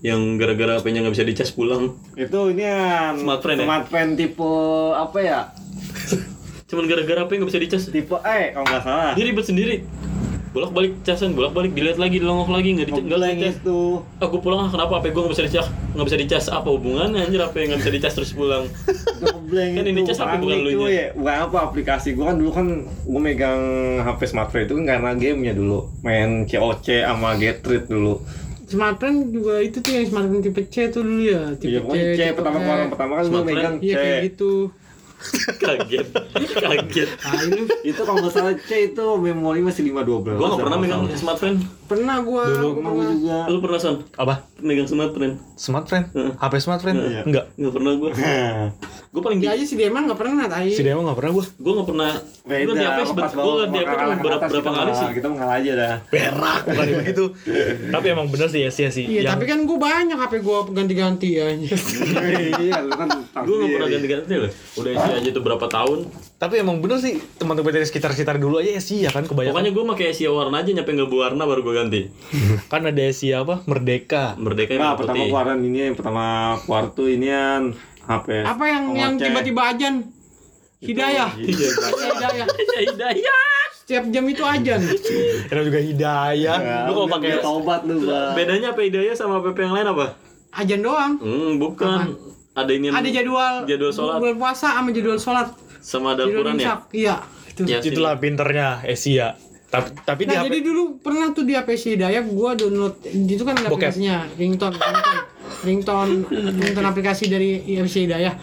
yang 0.00 0.36
gara-gara 0.36 0.76
HP-nya 0.76 1.00
nggak 1.00 1.12
bisa 1.12 1.24
dicas 1.24 1.48
pulang 1.48 1.96
Itu 2.12 2.48
ini 2.50 2.60
kan 2.60 3.16
Smart 3.16 3.40
Friend 3.40 3.56
ya? 3.56 3.64
Smart 3.64 3.84
Friend 3.86 4.10
tipe 4.14 4.52
apa 4.92 5.18
ya? 5.18 5.40
cuman 6.74 6.84
gara-gara 6.84 7.20
HP 7.22 7.30
nggak 7.32 7.48
bisa 7.48 7.60
dicas 7.60 7.82
Tipe 7.86 8.16
E 8.18 8.40
kalau 8.50 8.66
nggak 8.66 8.82
salah. 8.82 9.12
dia 9.14 9.24
ribet 9.24 9.46
sendiri 9.46 9.76
bolak 10.50 10.70
balik 10.70 10.92
casan 11.02 11.34
bolak 11.34 11.50
balik 11.50 11.72
dilihat 11.72 11.94
lagi 11.96 12.16
dilongok 12.16 12.46
lagi 12.48 12.68
nggak 12.72 12.86
di 12.86 12.92
nggak 12.92 13.06
Ngeblank 13.08 13.38
dicas 13.40 13.56
itu. 13.58 13.80
aku 14.20 14.36
pulang 14.38 14.60
ah, 14.60 14.68
kenapa 14.68 14.92
HP 14.96 15.06
gue 15.08 15.20
nggak 15.20 15.32
bisa 15.32 15.44
dicas 15.44 15.66
nggak 15.90 16.06
bisa 16.06 16.18
dicas 16.20 16.44
apa 16.48 16.68
hubungannya 16.68 17.20
anjir 17.20 17.40
apa 17.40 17.54
yang 17.56 17.66
nggak 17.68 17.80
bisa 17.80 17.92
dicas 17.92 18.12
terus 18.12 18.30
pulang 18.32 18.64
Ngeblank 19.16 19.70
Kan 19.72 19.84
ini 19.84 20.00
itu. 20.00 20.08
cas 20.08 20.18
apa 20.20 20.34
bukan 20.36 20.56
lu 20.56 20.70
tuh 20.76 20.88
ya. 20.88 21.06
Bukan 21.12 21.36
apa 21.40 21.58
aplikasi 21.64 22.08
gua 22.12 22.24
kan 22.28 22.36
dulu 22.36 22.50
kan 22.50 22.66
gua 23.02 23.20
megang 23.20 23.62
HP 24.00 24.20
smartphone 24.28 24.62
itu 24.62 24.74
kan 24.74 24.84
karena 24.88 25.10
gamenya 25.12 25.52
dulu. 25.52 25.78
Main 26.00 26.30
COC 26.44 26.86
sama 27.02 27.34
Getrit 27.34 27.84
dulu. 27.84 28.22
Smartphone 28.64 29.16
juga 29.28 29.54
itu 29.58 29.78
tuh 29.78 29.90
yang 29.92 30.06
smartphone 30.06 30.38
tipe 30.40 30.62
C 30.64 30.86
tuh 30.88 31.02
dulu 31.02 31.22
ya. 31.24 31.42
Tipe 31.52 31.68
Iya, 31.68 31.78
pokoknya 31.80 32.04
C 32.08 32.20
tipe 32.20 32.32
pertama 32.32 32.56
E. 32.56 32.60
keluaran 32.60 32.88
pertama 32.88 33.12
kan 33.12 33.24
gua 33.24 33.28
Smartphone? 33.28 33.50
megang 33.50 33.74
C. 33.76 33.84
Iya 33.84 33.96
kayak 33.96 34.18
gitu. 34.24 34.52
kaget 35.62 36.06
kaget 36.54 37.08
Ah, 37.20 37.36
ini 37.42 37.64
Itu 37.82 38.00
kalau 38.02 38.18
nggak 38.18 38.30
salah 38.30 38.54
C 38.58 38.90
itu 38.90 39.04
memori 39.16 39.60
masih 39.60 39.82
512. 39.86 40.24
gue 40.30 40.46
nggak 40.46 40.60
pernah 40.60 40.78
megang 40.78 41.02
smartphone 41.12 41.56
pernah 41.84 42.16
gua 42.20 42.44
Dulu 42.46 42.68
pernah. 42.74 42.90
gua 42.90 43.04
juga. 43.06 43.38
lu 43.46 43.58
pernah 43.58 43.78
son 43.78 43.96
Apa? 44.14 44.34
megang 44.58 44.84
smartphone 44.84 45.34
Smartphone? 45.54 46.04
Heeh. 46.10 46.32
HP 46.34 46.52
smartphone? 46.58 46.98
Iya. 46.98 47.20
Enggak. 47.22 47.44
nggak 47.54 47.72
pernah 47.72 47.92
gue 47.94 48.10
gue 49.14 49.22
paling 49.22 49.38
Dia 49.38 49.54
di 49.54 49.62
aja 49.62 49.64
si 49.70 49.78
Deman 49.78 50.10
nggak 50.10 50.18
pernah 50.18 50.50
tai. 50.50 50.74
Si 50.74 50.82
Demo 50.82 51.06
nggak 51.06 51.18
pernah 51.22 51.32
gue. 51.38 51.44
gue 51.46 51.72
nggak 51.78 51.88
pernah 51.94 52.12
gue 52.18 52.50
Beda, 52.50 52.72
di 52.74 52.84
pas 52.84 53.06
sebet 53.06 53.24
bawa 53.30 53.46
gue 53.46 53.64
di 53.70 53.78
HP 53.78 53.92
kalah 53.94 54.16
cuma 54.18 54.36
ke 54.36 54.46
berapa 54.50 54.70
kali 54.74 54.92
sih 54.92 55.06
Kita 55.14 55.28
mengalah 55.30 55.54
aja 55.62 55.72
dah. 55.78 55.94
Berak 56.10 56.60
bukan 56.66 56.86
begitu. 56.98 57.24
Tapi 57.94 58.06
emang 58.10 58.26
bener 58.26 58.48
sih 58.50 58.60
ya 58.66 58.70
sih 58.74 58.90
sih. 58.90 59.04
Iya, 59.06 59.38
tapi 59.38 59.46
kan 59.46 59.62
gua 59.64 59.78
banyak 59.78 60.18
HP 60.18 60.42
gua 60.42 60.66
ganti-ganti 60.66 61.38
ya. 61.38 61.46
Iya, 61.54 62.82
lu 62.82 62.92
kan 62.98 63.08
tahu 63.34 63.44
gue 63.50 63.56
nggak 63.58 63.70
pernah 63.74 63.88
ganti-ganti 63.90 64.34
loh 64.38 64.50
udah 64.78 64.90
isi 64.94 65.10
aja 65.10 65.28
tuh 65.34 65.42
berapa 65.42 65.66
tahun 65.66 65.98
tapi 66.38 66.54
emang 66.62 66.78
bener 66.78 66.98
sih 67.02 67.18
teman-teman 67.36 67.72
dari 67.74 67.86
sekitar-sekitar 67.86 68.38
dulu 68.38 68.62
aja 68.62 68.78
sih 68.78 69.02
ya 69.02 69.10
kan 69.10 69.26
kebanyakan. 69.26 69.54
pokoknya 69.54 69.72
gue 69.74 69.84
pakai 69.94 70.06
Asia 70.14 70.30
warna 70.30 70.56
aja 70.62 70.70
nyampe 70.70 70.90
nggak 70.94 71.10
berwarna 71.10 71.42
baru 71.44 71.60
gue 71.66 71.74
ganti 71.74 72.00
kan 72.72 72.82
ada 72.86 73.02
Asia 73.02 73.42
apa? 73.42 73.66
Merdeka. 73.66 74.38
merdeka 74.38 74.72
Nah, 74.78 74.94
yang 74.94 74.98
pertama 74.98 75.22
keluaran 75.26 75.58
ini 75.66 75.78
yang 75.90 75.96
pertama 75.98 76.24
keluar 76.62 76.84
tuh 76.94 77.06
inian 77.10 77.74
HP. 78.06 78.28
Apa 78.42 78.64
yang 78.64 78.82
yang 78.92 79.12
Ngoceh. 79.14 79.26
tiba-tiba 79.26 79.62
ajan? 79.68 79.94
Hidayah. 80.86 81.30
Hidayah. 81.34 82.46
ya 82.46 82.78
hidayah 82.82 83.40
Setiap 83.74 84.04
jam 84.08 84.24
itu 84.24 84.42
ajan. 84.42 84.80
Ada 85.46 85.60
juga 85.62 85.78
Hidayah. 85.78 86.56
Ya, 86.58 86.76
lu 86.84 86.92
kalau 86.94 87.08
pakai 87.10 87.36
tobat 87.38 87.80
lu, 87.82 88.00
Bang. 88.02 88.32
bedanya 88.34 88.68
apa 88.70 88.80
hidayah 88.80 89.12
sama 89.12 89.40
PP 89.40 89.58
yang 89.62 89.74
lain 89.74 89.88
apa 89.88 90.06
Ajan 90.54 90.80
doang. 90.80 91.12
hmm 91.18 91.58
bukan 91.58 92.14
ada 92.52 92.70
ini 92.70 92.86
yang- 92.86 92.96
Ada 92.96 93.08
jadwal 93.10 93.54
jadwal 93.64 93.90
sholat 93.90 94.16
bulan 94.18 94.36
puasa 94.36 94.68
sama 94.72 94.88
jadwal 94.88 95.18
sholat. 95.18 95.48
sama 95.80 96.06
ada 96.12 96.24
Jadwal 96.24 96.48
Al-Quran 96.48 96.56
ya. 96.58 96.74
Iya. 96.90 97.16
Itu. 97.46 97.60
Ya, 97.64 97.78
itulah 97.80 98.14
pinternya 98.16 98.68
Asia. 98.82 99.36
Tapi 99.66 99.90
tapi 100.00 100.22
di 100.22 100.30
Nah, 100.30 100.40
HP 100.40 100.46
jadi 100.48 100.58
dulu 100.62 100.82
pernah 100.98 101.26
tuh 101.30 101.42
di 101.42 101.52
HP 101.52 101.68
si 101.74 101.88
Hidayah 101.92 102.22
gua 102.24 102.54
download 102.54 102.94
itu 103.04 103.42
kan 103.42 103.54
ada 103.54 103.66
aplikasinya 103.66 104.30
ringtone 104.32 104.70
ringtone 104.72 105.20
ringtone 105.64 106.28
ringtone 106.30 106.86
aplikasi 106.86 107.26
dari 107.26 107.58
si 107.84 108.04
Hidayah 108.04 108.34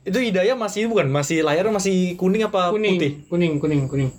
itu 0.00 0.16
Hidayah 0.16 0.54
masih 0.54 0.86
bukan 0.86 1.08
masih 1.08 1.40
layarnya 1.40 1.72
masih 1.72 2.14
kuning 2.16 2.44
apa 2.44 2.70
kuning 2.70 2.96
putih? 2.96 3.12
kuning 3.28 3.52
kuning 3.58 3.82
kuning 3.84 4.10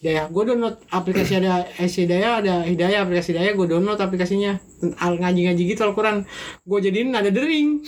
Hidayah 0.00 0.28
gua 0.28 0.48
download 0.48 0.76
aplikasi 0.88 1.32
ada 1.36 1.60
si 1.84 2.04
Hidayah 2.04 2.32
ada 2.40 2.54
Hidayah 2.64 3.04
aplikasi 3.04 3.32
Hidayah 3.32 3.52
gua 3.52 3.68
download 3.68 4.00
aplikasinya 4.00 4.56
al 4.96 5.16
ngaji-ngaji 5.16 5.62
gitu 5.70 5.80
Al-Quran 5.84 6.24
gua 6.64 6.78
jadiin 6.80 7.12
ada 7.12 7.28
dering 7.28 7.84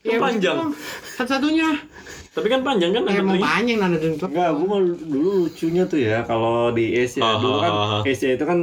Kan 0.00 0.16
panjang. 0.16 0.72
satu-satunya 1.20 1.76
tapi 2.30 2.46
kan 2.46 2.64
panjang 2.64 2.94
kan 2.94 3.04
ada 3.04 3.20
emang 3.20 3.36
dering. 3.36 3.44
panjang 3.44 3.76
nada 3.76 3.96
dering 4.00 4.16
Enggak, 4.16 4.48
gua 4.56 4.64
mah 4.64 4.80
dulu 4.80 5.30
lucunya 5.44 5.82
tuh 5.84 6.00
ya 6.00 6.24
kalau 6.24 6.72
di 6.72 6.96
Asia 6.96 7.20
dulu 7.36 7.56
kan. 7.58 7.72
Asia 8.00 8.30
itu 8.32 8.44
kan 8.46 8.58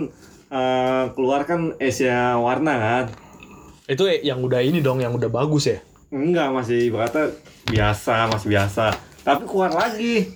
eh, 0.49 1.03
keluar 1.13 1.45
kan 1.45 1.77
Asia 1.77 2.41
warna 2.41 2.73
kan. 2.73 3.05
Itu 3.87 4.03
yang 4.03 4.43
udah 4.43 4.59
ini 4.59 4.79
dong 4.79 4.99
yang 4.99 5.15
udah 5.15 5.31
bagus 5.31 5.71
ya. 5.71 5.79
Enggak, 6.07 6.51
masih 6.51 6.87
ibaratnya 6.87 7.31
biasa, 7.65 8.27
masih 8.27 8.47
biasa. 8.49 8.85
Tapi 9.23 9.43
keluar 9.43 9.71
lagi. 9.71 10.27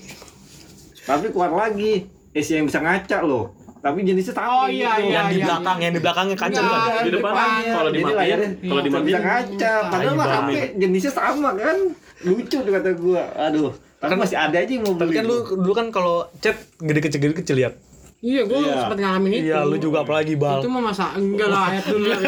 Tapi 1.01 1.31
keluar 1.31 1.51
lagi 1.51 2.07
Asia 2.31 2.59
yang 2.59 2.67
bisa 2.67 2.79
ngaca 2.79 3.19
loh. 3.21 3.51
Tapi 3.81 4.05
jenisnya 4.05 4.37
Oh, 4.37 4.63
sama 4.63 4.69
iya, 4.69 4.93
gitu. 4.95 5.09
iya, 5.09 5.15
yang 5.17 5.27
di 5.27 5.35
iya. 5.35 5.45
belakang, 5.49 5.77
yang 5.81 5.91
di 5.91 5.99
belakangnya 5.99 6.37
kaca 6.37 6.53
Enggak. 6.53 6.69
bukan? 6.69 7.01
di 7.01 7.11
depan 7.11 7.31
depannya. 7.33 7.73
kalau 7.73 7.89
dimatiin 7.89 8.15
layarnya 8.15 8.49
kalau 8.61 8.61
bisa 8.77 8.87
dimatiin 8.87 9.19
ngaca. 9.19 9.73
Padahal 9.89 10.13
mah 10.13 10.27
HP 10.29 10.49
jenisnya 10.77 11.11
sama 11.11 11.49
kan. 11.53 11.77
Lucu 12.21 12.57
tuh 12.57 12.71
kata 12.71 12.89
gua. 12.93 13.23
Aduh. 13.41 13.71
Tapi 13.97 14.13
masih 14.15 14.37
ada 14.37 14.57
aja 14.57 14.69
yang 14.69 14.81
mau 14.81 14.93
Tapi 14.93 15.09
beli. 15.09 15.17
kan 15.17 15.25
lu 15.25 15.35
dulu 15.57 15.73
kan 15.73 15.87
kalau 15.89 16.15
chat 16.39 16.55
gede 16.77 16.99
kecil 17.01 17.19
gede 17.19 17.35
kecil 17.37 17.57
ya. 17.57 17.69
Iya 18.21 18.41
gua 18.43 18.61
Iya. 18.61 18.75
sempat 18.79 18.97
ngalamin 18.97 19.31
itu 19.31 19.43
Iya, 19.43 19.59
lu 19.63 19.75
juga 19.75 19.97
apalagi 20.01 20.33
bal. 20.35 20.61
itu 20.61 20.69
mah 20.69 20.81
masa 20.83 21.05
enggak 21.13 21.47
lah 21.47 21.63
ayat 21.67 21.85
dulu 21.87 22.05
lah 22.05 22.19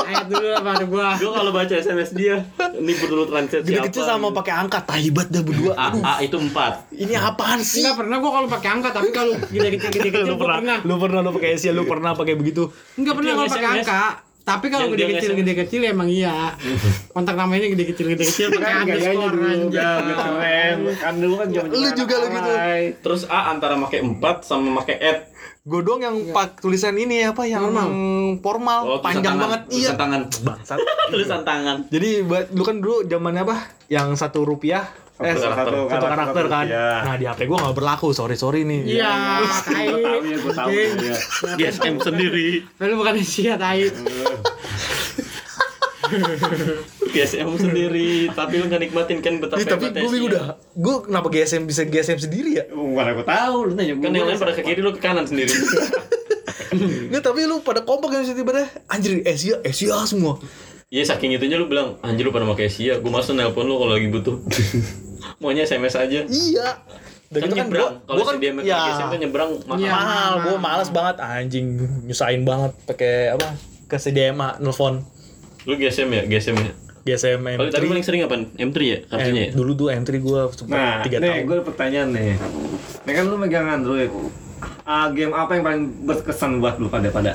ayat 0.00 0.26
dulu 0.26 0.46
lah 0.48 0.62
pada 0.62 0.84
gua 0.86 1.06
gue 1.12 1.30
kalau 1.32 1.50
baca 1.50 1.74
SMS 1.74 2.10
dia 2.12 2.36
ini 2.72 2.92
dulu 2.96 3.26
translate 3.26 3.62
Gede 3.62 3.72
siapa 3.72 3.86
kecil 3.86 4.04
sama 4.04 4.26
pakai 4.32 4.54
angka 4.56 4.78
tahibat 4.80 5.26
dah 5.28 5.42
berdua. 5.42 5.72
A, 5.74 5.90
Aduh, 5.90 6.02
A 6.02 6.12
itu 6.20 6.36
empat 6.36 6.72
ini 6.92 7.12
apaan 7.12 7.60
sih? 7.60 7.82
Enggak 7.82 7.98
pernah 7.98 8.16
gua 8.16 8.30
kalau 8.32 8.48
pakai 8.48 8.70
angka, 8.70 8.88
tapi 8.90 9.08
kalau 9.10 9.32
gede 9.44 9.68
kecil 9.72 9.90
gede 9.90 10.08
kecil 10.08 10.24
lu 10.24 10.36
gua 10.36 10.46
pernah, 10.54 10.78
lu 10.80 10.94
pernah 10.96 11.20
lu 11.20 11.30
pakai 11.32 11.50
Asia, 11.52 11.70
lu 11.70 11.82
pernah 11.84 12.14
pakai 12.14 12.34
begitu. 12.34 12.62
Enggak 12.94 13.14
pernah 13.16 13.32
kalau 13.36 13.50
pakai 13.50 13.66
SMS. 13.66 13.78
angka. 13.82 14.02
Tapi 14.40 14.66
kalau 14.66 14.88
gede 14.88 15.04
kecil 15.12 15.32
gede 15.34 15.54
kecil 15.56 15.80
emang 15.84 16.06
iya. 16.06 16.56
Kontak 17.14 17.34
namanya 17.34 17.68
gede 17.68 17.84
kecil 17.86 18.06
gede 18.08 18.24
kecil 18.24 18.46
pakai 18.50 18.66
kan 18.66 18.82
underscore 18.82 19.32
keren. 19.32 19.58
Kan 20.96 21.14
dulu 21.18 21.34
kan 21.36 21.48
zaman 21.48 21.68
Lu 21.70 21.88
juga 21.92 22.14
lu 22.16 22.26
gitu. 22.28 22.50
terus 23.00 23.22
A 23.26 23.50
antara 23.50 23.78
pakai 23.78 24.00
empat 24.00 24.42
sama 24.42 24.80
pakai 24.80 24.96
at 24.98 25.18
Gue 25.60 25.84
doang 25.84 26.00
yang 26.00 26.16
pak 26.32 26.56
tulisan 26.58 26.96
ini 26.96 27.20
apa 27.22 27.44
yang 27.44 27.60
Normal. 27.62 27.88
formal, 28.40 28.80
Oh, 28.88 28.98
panjang 28.98 29.36
tangan. 29.36 29.40
banget. 29.44 29.60
Tulisan 29.68 29.96
tangan. 29.98 30.20
Bangsat. 30.40 30.78
tulisan 31.12 31.40
tangan 31.44 31.76
Jadi 31.86 32.10
buat 32.22 32.44
lu 32.48 32.62
kan 32.64 32.76
dulu 32.78 33.04
zamannya 33.04 33.42
apa? 33.44 33.56
Yang 33.86 34.08
satu 34.16 34.42
rupiah 34.42 34.88
eh 35.20 35.34
Satu 35.34 35.46
karakter. 35.46 35.74
satu 35.86 36.06
karakter 36.06 36.44
kan. 36.46 36.64
Iya. 36.64 36.88
Nah 37.02 37.14
di 37.14 37.24
HP 37.24 37.40
gua 37.44 37.58
nggak 37.60 37.76
berlaku, 37.76 38.08
sorry 38.10 38.34
sorry 38.34 38.64
nih. 38.64 38.80
Iya, 38.96 39.12
Gua 39.38 39.52
tai. 39.62 39.86
tahu 39.86 40.22
ya, 40.24 40.36
gua 40.40 40.52
tahu 40.54 40.68
Anjing. 40.70 40.92
ya. 40.98 41.16
GSM 41.60 41.94
sendiri 42.00 42.48
Lalu 42.76 42.92
bukan 42.94 43.14
Asia 43.16 43.54
tai. 43.54 43.84
GSM 47.06 47.48
sendiri 47.62 48.10
tapi 48.30 48.58
lu 48.58 48.66
nggak 48.66 48.82
nikmatin 48.82 49.18
kan 49.20 49.38
betapa 49.38 49.60
Ih, 49.60 49.66
tapi 49.68 49.86
gue 49.92 50.26
udah, 50.26 50.58
gue 50.72 50.96
kenapa 51.06 51.28
GSM 51.28 51.62
bisa 51.64 51.82
GSM 51.84 52.18
sendiri 52.18 52.50
ya? 52.56 52.64
Bukan 52.66 53.06
aku 53.06 53.22
tahu, 53.22 53.56
lu 53.68 53.72
nanya 53.74 53.94
kan 53.94 54.10
yang 54.10 54.26
lain 54.26 54.34
pada 54.34 54.52
ke 54.52 54.62
kiri 54.64 54.80
lu 54.80 54.90
ke 54.90 54.98
kanan 54.98 55.22
sendiri 55.22 55.52
Nggak, 57.10 57.22
tapi 57.22 57.46
lu 57.46 57.62
pada 57.62 57.82
kompak 57.82 58.10
yang 58.10 58.22
tiba 58.24 58.54
anjir 58.86 59.22
Asia, 59.22 59.58
Asia 59.60 60.02
semua. 60.02 60.38
Iya 60.86 61.06
saking 61.06 61.34
itunya 61.34 61.54
lu 61.54 61.66
bilang 61.66 61.98
anjir 62.00 62.26
lu 62.26 62.34
pada 62.34 62.42
pakai 62.44 62.66
Asia 62.66 62.98
gue 62.98 63.06
masa 63.06 63.30
nelpon 63.30 63.62
lu 63.62 63.78
kalau 63.78 63.94
lagi 63.94 64.10
butuh 64.10 64.34
maunya 65.36 65.62
SMS 65.62 65.94
aja 65.94 66.20
Iya. 66.22 66.68
Dan 67.30 67.40
kan 67.40 67.48
kan 67.48 67.56
nyebrang 67.62 67.92
gua, 67.94 68.02
kalau 68.02 68.16
gua 68.16 68.24
si 68.24 68.28
kan 68.28 68.36
dia 68.36 68.50
ya, 68.60 68.78
GSM 68.84 69.06
kan 69.06 69.18
nyebrang 69.18 69.50
mahal 69.62 69.78
Iya. 69.78 69.90
mahal, 69.92 70.32
gue 70.40 70.56
males 70.58 70.88
banget 70.90 71.16
anjing, 71.20 71.66
nyusahin 72.02 72.42
banget 72.42 72.72
pakai 72.84 73.14
apa? 73.30 73.48
Ke 73.86 73.96
CDMA 73.96 74.58
nelfon 74.58 75.06
lu 75.62 75.74
GSM 75.74 76.08
ya 76.08 76.22
GSM 76.26 76.56
ya 76.58 76.72
GSM 77.02 77.38
Paling 77.38 77.58
M3. 77.62 77.72
tapi 77.72 77.86
paling 77.86 78.04
sering 78.04 78.20
apa 78.22 78.34
M3 78.56 78.78
ya 78.80 78.98
kartunya 79.06 79.40
ya 79.40 79.46
Eh, 79.46 79.50
dulu 79.52 79.72
tuh 79.74 79.86
M3 79.90 80.10
gue 80.16 80.40
Nah, 80.66 81.00
tiga 81.00 81.16
nih 81.16 81.28
tahun. 81.30 81.44
gue 81.44 81.54
ada 81.54 81.64
pertanyaan 81.64 82.08
nih. 82.10 82.32
Ini 83.00 83.10
kan 83.10 83.24
lu 83.24 83.36
megang 83.36 83.66
Android. 83.70 84.10
Ah, 84.82 85.08
game 85.08 85.32
apa 85.32 85.54
yang 85.54 85.64
paling 85.64 85.82
berkesan 86.02 86.58
buat 86.58 86.76
lu 86.76 86.88
pada 86.88 87.08
pada? 87.08 87.32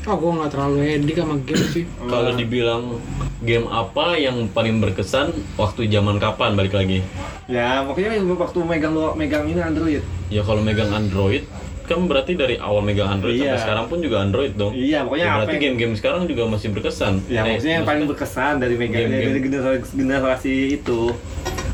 Oh, 0.00 0.16
gua 0.16 0.32
nggak 0.34 0.50
terlalu 0.56 0.76
edik 0.96 1.16
sama 1.16 1.36
game 1.38 1.64
sih. 1.68 1.84
Kalau 2.00 2.32
dibilang 2.32 2.96
game 3.40 3.68
apa 3.68 4.16
yang 4.16 4.48
paling 4.48 4.80
berkesan 4.80 5.28
waktu 5.54 5.86
zaman 5.86 6.16
kapan 6.16 6.56
balik 6.56 6.72
lagi? 6.72 7.04
Ya, 7.44 7.84
makanya 7.84 8.16
waktu 8.32 8.58
megang 8.64 8.96
lu 8.96 9.12
megang 9.12 9.44
ini 9.44 9.60
Android. 9.60 10.00
Ya 10.28 10.40
kalau 10.40 10.64
megang 10.64 10.88
Android 10.88 11.44
kan 11.84 12.06
berarti 12.06 12.32
dari 12.32 12.54
awal 12.54 12.80
megang 12.80 13.10
Android 13.10 13.34
Iya. 13.34 13.50
sampai 13.50 13.60
sekarang 13.60 13.84
pun 13.90 13.98
juga 13.98 14.22
Android 14.22 14.54
dong. 14.54 14.72
Iya, 14.72 15.02
pokoknya 15.02 15.20
Ya, 15.20 15.28
apa 15.28 15.38
berarti 15.42 15.56
game-game 15.58 15.94
sekarang 15.98 16.22
juga 16.24 16.42
masih 16.46 16.68
berkesan. 16.70 17.14
Ya, 17.26 17.42
Eh, 17.42 17.50
maksudnya 17.50 17.74
yang 17.76 17.88
paling 17.90 18.04
berkesan 18.06 18.54
dari 18.56 18.74
megang 18.78 19.10
dari 19.10 19.40
generasi, 19.42 19.90
generasi 19.92 20.54
itu. 20.78 21.00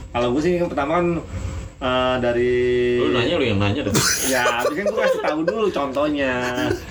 Kalau 0.09 0.29
gue 0.33 0.41
sih 0.41 0.57
yang 0.57 0.73
pertama 0.73 0.93
kan 0.97 1.07
eh, 1.79 2.15
dari 2.19 2.53
Lu 2.99 3.09
nanya 3.13 3.35
lu 3.37 3.45
yang 3.45 3.61
nanya 3.61 3.81
deh. 3.85 3.93
Ya, 4.33 4.61
tapi 4.61 4.75
kan 4.77 4.85
gue 4.87 5.01
kasih 5.01 5.21
tahu 5.23 5.41
dulu 5.43 5.67
contohnya. 5.71 6.33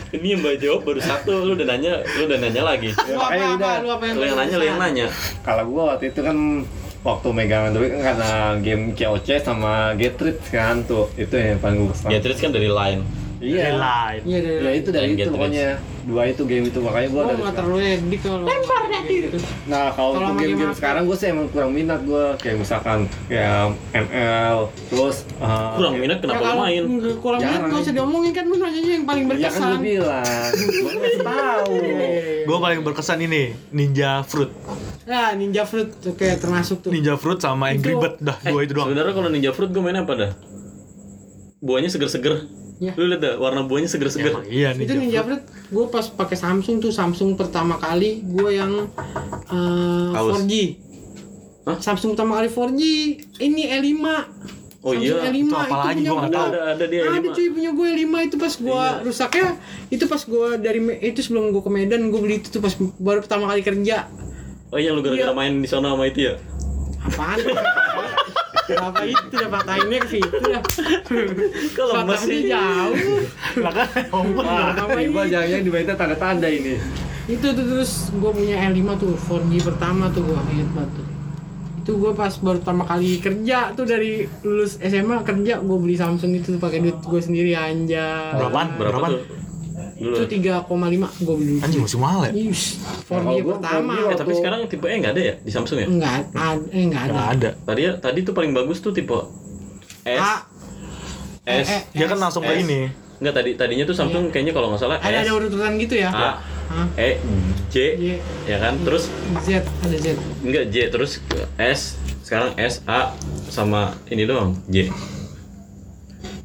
Ini 0.10 0.28
yang 0.36 0.40
mbak 0.40 0.56
jawab 0.60 0.82
baru 0.84 1.02
satu, 1.02 1.34
lu 1.44 1.52
udah 1.54 1.68
nanya, 1.68 1.94
lu 2.16 2.26
udah 2.26 2.40
nanya 2.40 2.62
lagi. 2.64 2.90
Ya, 2.96 3.04
Lu 3.12 3.20
apa 3.20 3.34
apa? 3.36 3.54
udah. 3.56 3.74
Lu 3.84 3.90
apa 3.92 4.04
yang 4.06 4.16
Lu 4.16 4.24
yang 4.24 4.38
nanya, 4.38 4.56
lu 4.56 4.66
yang 4.66 4.80
nanya. 4.80 5.06
Kalau 5.44 5.64
gue 5.68 5.84
waktu 5.84 6.06
itu 6.10 6.20
kan 6.22 6.38
waktu 7.06 7.28
megang 7.30 7.70
Android 7.70 7.92
kan 7.92 8.02
karena 8.02 8.32
game 8.60 8.84
COC 8.98 9.30
sama 9.40 9.94
Getrit 9.94 10.42
kan 10.50 10.82
tuh 10.84 11.06
itu 11.14 11.34
yang 11.34 11.60
paling 11.60 11.86
gue 11.86 11.90
kesan. 11.94 12.10
Getris 12.10 12.40
kan 12.40 12.50
dari 12.50 12.66
line. 12.66 13.02
Iya. 13.48 13.62
Dari 13.62 13.78
line. 13.78 14.22
Iya 14.24 14.40
dari 14.42 14.58
Ya 14.58 14.72
itu 14.74 14.90
dari 14.90 15.08
itu 15.14 15.30
pokoknya 15.30 15.68
dua 16.06 16.22
itu 16.24 16.44
game 16.44 16.66
itu 16.66 16.80
makanya 16.80 17.08
gue 17.08 17.16
Gua 17.16 17.24
dari 17.24 17.34
nggak 17.36 17.46
sekarang. 17.48 17.58
terlalu 17.58 17.98
edik 17.98 18.22
kalau 18.22 18.46
gitu. 19.06 19.38
Nah 19.66 19.84
kalau 19.92 20.10
untuk 20.12 20.34
game-game 20.36 20.60
game 20.60 20.74
sekarang 20.74 21.04
gue 21.04 21.16
sih 21.16 21.28
emang 21.28 21.48
kurang 21.50 21.72
minat 21.72 22.00
gue 22.02 22.26
kayak 22.38 22.58
misalkan 22.58 23.00
kayak 23.26 23.74
ML 23.92 24.58
terus 24.88 25.16
uh, 25.38 25.74
kurang 25.74 25.94
minat 25.96 26.18
kenapa 26.20 26.42
Ya, 26.42 26.54
main 26.56 26.84
kurang 27.18 27.40
minat 27.40 27.54
Jarang. 27.56 27.70
nggak 27.70 27.82
usah 27.82 27.94
diomongin 27.96 28.32
kan 28.32 28.44
lu 28.44 28.56
nanya 28.56 28.80
yang 28.82 29.04
paling 29.04 29.24
Ya 29.24 29.30
kan 29.30 29.38
berkesan. 29.52 29.70
gue 29.72 29.82
bilang, 29.84 30.50
gue 30.54 30.94
tahu. 31.24 31.74
Gue 32.46 32.58
paling 32.60 32.80
berkesan 32.82 33.20
ini 33.20 33.44
Ninja 33.72 34.22
Fruit. 34.22 34.52
Ya 35.04 35.34
Ninja 35.34 35.64
Fruit 35.64 35.90
oke 35.92 36.28
termasuk 36.36 36.78
tuh. 36.80 36.90
Ninja 36.90 37.14
Fruit 37.16 37.38
sama 37.38 37.70
Angry 37.70 37.94
Bird 37.94 38.18
dah 38.20 38.38
dua 38.40 38.62
itu 38.62 38.74
doang. 38.74 38.88
sebenarnya 38.88 39.14
kalau 39.16 39.30
ninja 39.30 39.52
fruit 39.52 39.70
gue 39.70 39.80
main 39.80 39.96
apa 39.96 40.14
dah 40.16 40.32
buahnya 41.58 41.90
seger-seger 41.90 42.46
Ya. 42.78 42.92
lu 42.94 43.08
lihat 43.08 43.22
dah 43.22 43.34
warna 43.36 43.64
buahnya 43.64 43.88
seger-seger 43.88 44.32
Emang 44.34 44.44
iya 44.46 44.70
itu 44.70 44.84
Ninja 44.86 44.96
Ninja 44.98 45.22
Fruit. 45.22 45.40
Fruit 45.40 45.72
gue 45.72 45.86
pas 45.90 46.06
pakai 46.10 46.36
Samsung 46.36 46.76
tuh 46.78 46.92
Samsung 46.92 47.34
pertama 47.34 47.76
kali 47.76 48.20
gue 48.22 48.50
yang 48.52 48.92
eh, 49.48 50.10
Haus. 50.12 50.36
4G 50.38 50.54
Hah? 51.64 51.78
Samsung 51.78 52.14
pertama 52.14 52.38
kali 52.38 52.48
4G 52.48 52.82
ini 53.40 53.64
E5 53.66 54.04
Oh 54.82 54.92
Samsung 54.92 55.02
iya, 55.02 55.24
E5 55.26 55.40
itu 55.40 55.56
apa 55.56 55.76
lagi? 55.80 55.96
punya 55.96 56.06
Gua 56.06 56.20
nggak 56.20 56.30
gua. 56.30 56.36
tahu. 56.36 56.48
ada 56.48 56.60
ada 56.70 56.86
dia 56.86 57.02
ada 57.02 57.18
lima. 57.18 57.32
cuy 57.32 57.48
punya 57.50 57.72
gue 57.72 57.88
E5 57.96 58.06
itu 58.22 58.36
pas 58.38 58.54
gue 58.56 58.84
Iya. 58.86 59.02
rusaknya 59.02 59.48
itu 59.88 60.04
pas 60.06 60.22
gue 60.22 60.48
dari 60.60 60.80
itu 61.02 61.20
sebelum 61.22 61.44
gue 61.50 61.62
ke 61.62 61.72
Medan 61.72 62.02
gue 62.06 62.20
beli 62.20 62.36
itu 62.38 62.50
tuh 62.50 62.60
pas 62.60 62.74
baru 62.96 63.20
pertama 63.20 63.48
kali 63.48 63.62
kerja 63.62 64.06
oh 64.68 64.78
iya 64.78 64.92
lu 64.92 65.00
gara-gara 65.00 65.32
Iya. 65.32 65.34
main 65.34 65.54
di 65.58 65.66
sana 65.66 65.90
sama 65.90 66.06
itu 66.06 66.28
ya 66.28 66.34
apaan 67.02 67.40
apa 68.74 69.02
itu 69.06 69.36
ya 69.38 69.48
patahinnya 69.48 69.98
ke 70.02 70.08
situ 70.18 70.42
ya 70.50 70.60
kalau 71.78 71.94
masih 72.10 72.50
jauh. 72.50 72.96
Lah 73.62 73.74
kan 73.74 73.90
apa 74.74 74.98
ini? 74.98 75.14
jangan 75.30 75.62
dibaca 75.62 75.94
tanda-tanda 75.94 76.50
ini. 76.50 76.82
itu 77.26 77.42
tuh 77.58 77.66
terus 77.66 78.14
gue 78.14 78.32
punya 78.38 78.70
L5 78.70 78.86
tuh 79.02 79.18
4G 79.18 79.54
pertama 79.66 80.14
tuh 80.14 80.22
gue 80.30 80.38
inget 80.54 80.70
banget 80.78 80.92
tuh. 80.94 81.08
Itu 81.82 81.92
gue 82.02 82.12
pas 82.14 82.34
baru 82.38 82.62
pertama 82.62 82.84
kali 82.86 83.18
kerja 83.18 83.74
tuh 83.74 83.86
dari 83.86 84.30
lulus 84.46 84.78
SMA 84.78 85.26
kerja 85.26 85.58
gue 85.62 85.78
beli 85.78 85.98
Samsung 85.98 86.38
itu 86.38 86.58
tuh 86.58 86.62
pakai 86.62 86.86
duit 86.86 86.98
gue 87.02 87.22
sendiri 87.22 87.58
anjay. 87.58 88.38
Berapaan? 88.38 88.68
berapa 88.78 89.08
tuh 89.10 89.45
dulu 89.96 90.16
itu 90.20 90.44
3,5 90.44 91.24
gue 91.24 91.36
beli. 91.40 91.56
Anjing 91.64 91.82
masih 91.88 92.00
mahal 92.04 92.22
ya? 92.28 92.32
Yes, 92.36 92.84
4G 93.08 93.08
Kalau 93.08 93.32
gua 93.40 93.56
pertama. 93.56 93.94
4G 93.96 94.12
eh 94.12 94.18
tapi 94.20 94.32
sekarang 94.36 94.60
tipe 94.68 94.86
E 94.92 94.96
nggak 95.00 95.14
ada 95.16 95.22
ya 95.24 95.34
di 95.40 95.52
Samsung 95.52 95.78
ya? 95.80 95.88
Enggak 95.88 96.14
ada 96.20 96.44
eh 96.76 96.84
enggak 96.84 97.02
ada. 97.08 97.12
Nggak 97.16 97.30
ada. 97.32 97.50
tadi 97.64 97.82
ya 97.88 97.92
tadi 97.96 98.20
tuh 98.28 98.34
paling 98.36 98.52
bagus 98.52 98.84
tuh 98.84 98.92
tipe 98.92 99.16
S. 100.04 100.20
A. 100.20 100.34
S. 101.48 101.68
Eh, 101.72 101.82
Dia 101.96 102.06
kan 102.12 102.20
langsung 102.20 102.44
ke 102.44 102.52
S. 102.52 102.62
ini. 102.68 102.92
Enggak 103.24 103.34
tadi 103.40 103.50
tadinya 103.56 103.86
tuh 103.88 103.96
Samsung 103.96 104.28
kayaknya 104.36 104.52
kalau 104.52 104.68
nggak 104.76 104.82
salah 104.84 104.98
ada 105.00 105.16
S. 105.16 105.24
ada 105.24 105.32
urutan 105.32 105.74
gitu 105.80 105.96
ya? 105.96 106.10
A. 106.12 106.44
Hah? 106.66 106.88
E. 107.00 107.10
J. 107.72 107.76
Y 107.96 108.08
ya 108.50 108.58
kan? 108.60 108.76
Terus 108.84 109.08
Z 109.48 109.64
ada 109.64 109.96
Z. 109.96 110.08
Enggak 110.44 110.64
J. 110.76 110.92
Terus 110.92 111.24
S. 111.56 111.96
Sekarang 112.26 112.52
S 112.60 112.84
A 112.84 113.16
sama 113.48 113.96
ini 114.12 114.28
doang 114.28 114.60
J. 114.68 114.92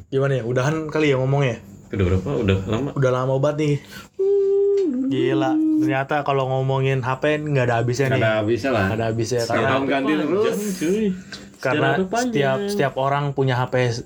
Gimana 0.07 0.39
ya? 0.39 0.43
Udahan 0.47 0.87
kali 0.87 1.11
ya 1.11 1.19
ngomongnya. 1.19 1.59
Udah 1.91 2.05
berapa 2.07 2.29
udah 2.39 2.57
lama 2.65 2.89
Udah 2.95 3.11
lama 3.11 3.33
banget 3.37 3.57
nih. 3.59 3.75
Gila. 5.11 5.51
Ternyata 5.81 6.15
kalau 6.23 6.47
ngomongin 6.47 7.03
HP 7.03 7.43
nggak 7.43 7.65
ada 7.67 7.75
habisnya 7.79 8.07
nih. 8.09 8.21
Karena 8.21 8.41
bisa 8.41 8.67
lah. 8.69 8.83
Nggak 8.87 8.97
ada 8.97 9.05
habisnya 9.07 9.39
Setiap 9.41 9.51
karena 9.53 9.69
tahun 9.69 9.85
ganti 9.85 10.11
terus. 10.15 10.55
cuy 10.77 11.05
karena 11.61 11.89
setiap 11.93 12.57
setiap 12.65 12.93
orang 12.97 13.37
punya 13.37 13.53
HP 13.55 14.01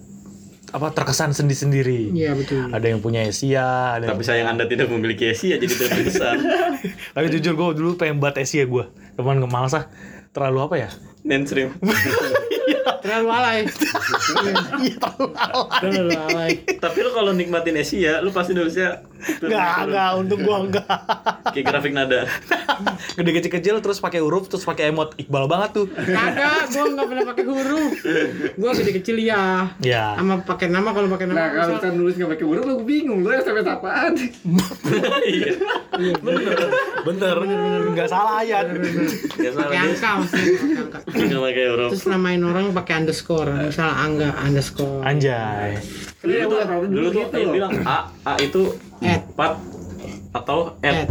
apa 0.76 0.92
terkesan 0.92 1.32
sendiri-sendiri. 1.32 2.12
iya 2.12 2.36
betul 2.36 2.68
Ada 2.68 2.84
yang 2.84 3.00
punya 3.00 3.24
Asia, 3.24 3.96
ada 3.96 4.04
yang 4.04 4.12
tapi 4.12 4.28
sayang 4.28 4.48
anda 4.52 4.68
tidak 4.68 4.92
memiliki 4.92 5.32
Asia 5.32 5.56
jadi 5.56 5.72
tidak 5.72 6.04
besar 6.04 6.36
Tapi 7.16 7.26
jujur 7.32 7.56
gue 7.56 7.80
dulu 7.80 7.96
pengen 7.96 8.20
buat 8.20 8.36
Asia 8.36 8.68
gue. 8.68 8.84
Cuman 9.16 9.40
males 9.48 9.72
ah. 9.72 9.88
Terlalu 10.36 10.60
apa 10.60 10.76
ya? 10.76 10.90
mainstream 11.24 11.72
terlalu 13.02 13.28
alay. 13.32 13.60
Terlalu 15.82 16.12
alay. 16.16 16.52
Tapi 16.78 16.98
lu 17.02 17.12
kalau 17.16 17.32
nikmatin 17.32 17.80
Asia 17.80 18.20
lu 18.22 18.30
pasti 18.36 18.52
nulisnya 18.54 19.04
Enggak, 19.18 19.76
enggak, 19.86 20.10
untuk 20.16 20.38
gua 20.40 20.58
enggak. 20.62 20.86
kayak 21.54 21.66
grafik 21.66 21.92
nada 21.92 22.28
Gede 23.14 23.32
kecil-kecil 23.34 23.76
terus 23.80 23.98
pakai 23.98 24.20
huruf 24.20 24.46
terus 24.46 24.62
pakai 24.62 24.90
emot 24.90 25.16
Iqbal 25.16 25.46
banget 25.46 25.70
tuh. 25.74 25.86
kagak 25.88 26.68
gue 26.68 26.84
nggak 26.90 27.08
pernah 27.08 27.26
pakai 27.26 27.44
huruf 27.46 27.94
gue 28.52 28.70
gede 28.74 28.92
kecil 28.94 29.18
ya 29.18 29.72
Ya. 29.80 30.16
sama 30.16 30.42
pakai 30.42 30.68
nama 30.68 30.90
kalau 30.90 31.08
pakai 31.08 31.26
nama 31.26 31.38
Nah 31.38 31.48
kalau 31.50 31.64
misal- 31.72 31.80
kita 31.82 31.90
nulis 31.94 32.14
nggak 32.16 32.32
pakai 32.32 32.46
huruf, 32.46 32.64
lu 32.66 32.76
bingung 32.82 33.20
lu 33.22 33.30
SMS 33.32 33.64
apaan? 33.66 34.12
iya 35.24 35.52
Bener, 37.02 37.38
nggak 37.88 38.08
salah 38.08 38.42
ya. 38.42 38.60
nggak 38.66 38.82
salah 39.48 39.64
pakai 39.64 39.72
dia 39.72 39.82
angka 39.82 40.10
maksudnya 40.18 40.52
pakai 40.84 41.00
angka 41.00 41.00
nggak 41.26 41.42
pakai 41.46 41.64
huruf 41.68 41.90
terus 41.92 42.06
namain 42.06 42.42
orang 42.42 42.66
pakai 42.74 42.94
underscore 42.98 43.50
misal 43.64 43.90
angga 43.90 44.30
underscore 44.38 45.02
Anjay. 45.06 45.78
Iya, 46.20 46.50
dulu 46.50 46.58
tuh 46.58 46.88
dulu 46.90 47.08
tuh 47.08 47.22
gitu 47.24 47.38
loh. 47.40 47.54
bilang 47.54 47.74
A 47.86 47.98
A 48.26 48.34
itu. 48.40 48.74
Empat 49.02 49.60
atau 50.36 50.76
at. 50.84 51.10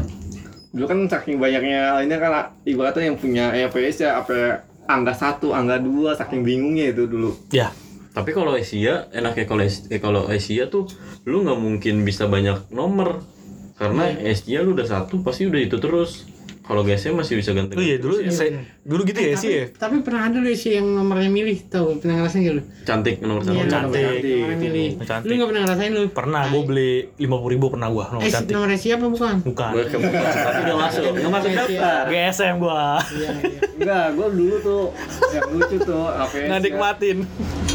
Dulu 0.75 0.85
kan 0.91 0.99
saking 1.07 1.39
banyaknya 1.39 2.03
ini 2.03 2.15
kan 2.19 2.51
ibaratnya 2.67 3.15
yang 3.15 3.19
punya 3.19 3.55
EPS 3.55 4.03
ya 4.03 4.19
apa 4.19 4.67
angka 4.91 5.15
satu, 5.15 5.55
angka 5.55 5.81
dua, 5.81 6.19
saking 6.19 6.43
bingungnya 6.45 6.93
itu 6.93 7.09
dulu. 7.09 7.33
Ya. 7.51 7.73
tapi 8.15 8.31
kalau 8.31 8.55
Asia 8.55 9.11
enaknya 9.11 9.43
kalau 9.43 9.67
eh, 9.67 9.99
kalau 9.99 10.31
Asia 10.31 10.71
tuh 10.71 10.87
lu 11.27 11.43
nggak 11.43 11.59
mungkin 11.59 12.07
bisa 12.07 12.31
banyak 12.31 12.71
nomor. 12.71 13.27
Karena 13.75 14.07
Asia 14.07 14.63
lu 14.63 14.79
udah 14.79 14.87
satu 14.87 15.19
pasti 15.27 15.51
udah 15.51 15.59
itu 15.59 15.83
terus 15.83 16.31
kalau 16.65 16.81
GSM 16.81 17.13
masih 17.15 17.37
bisa 17.37 17.53
ganti 17.53 17.73
Oh 17.73 17.81
iya 17.81 17.97
dulu 17.97 18.25
saya, 18.27 18.57
dulu 18.81 19.05
gitu 19.05 19.17
ya 19.17 19.31
tapi, 19.31 19.39
sih 19.39 19.51
ya. 19.53 19.65
tapi 19.71 20.01
pernah 20.01 20.21
ada 20.25 20.39
lu 20.39 20.49
sih 20.51 20.73
yang 20.73 20.89
nomornya 20.89 21.29
milih 21.29 21.59
tau 21.67 21.93
pernah 21.95 22.19
ngerasain 22.19 22.49
lu 22.51 22.63
cantik 22.83 23.21
nomor 23.21 23.41
satu 23.41 23.53
Iya, 23.55 23.65
cantik. 23.67 24.01
nomornya 24.01 24.59
milih 24.59 24.89
Cantik. 25.01 25.27
lu 25.27 25.33
gak 25.35 25.49
pernah 25.49 25.63
ngerasain 25.63 25.93
lu 25.93 26.03
Pernah 26.11 26.43
gue 26.47 26.63
beli 26.65 26.91
lima 27.19 27.37
puluh 27.37 27.53
ribu 27.53 27.67
pernah 27.69 27.89
gua 27.89 28.05
nomor 28.11 28.23
eh 28.23 28.33
cantik. 28.33 28.51
nomornya 28.51 28.79
siapa 28.79 29.05
bukan 29.07 29.37
Bukan. 29.43 29.71
gue 29.71 29.85
ke 29.85 29.97
tapi 30.47 30.61
nggak 30.63 30.79
masuk 30.81 31.05
nggak 31.13 31.31
masuk 31.31 31.51
daftar 31.53 32.03
GSM 32.07 32.55
gua. 32.57 32.85
iya 33.11 33.29
iya 33.45 33.61
Enggak, 33.75 34.07
gua 34.15 34.27
dulu 34.31 34.57
tuh 34.59 34.83
yang 35.31 35.49
lucu 35.51 35.77
tuh 35.79 36.05
APS. 36.09 36.47
Nggak 36.49 37.74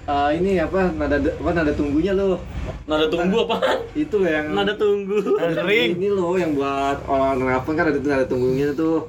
Eh, 0.00 0.30
ini 0.40 0.56
apa 0.56 0.90
nada 0.90 1.16
apa 1.20 1.50
nada 1.52 1.72
tunggunya 1.72 2.12
lo? 2.12 2.40
nada 2.88 3.06
tunggu 3.06 3.46
apa 3.46 3.56
Itu 3.92 4.24
yang 4.24 4.56
nada 4.56 4.74
tunggu 4.74 5.22
Ring. 5.62 6.00
Ini 6.00 6.08
loh 6.10 6.34
yang 6.34 6.56
buat 6.56 7.04
orang 7.06 7.38
nelpon 7.38 7.74
kan 7.76 7.86
ada 7.88 7.98
nada 8.00 8.26
tunggunya 8.26 8.72
tuh. 8.72 9.06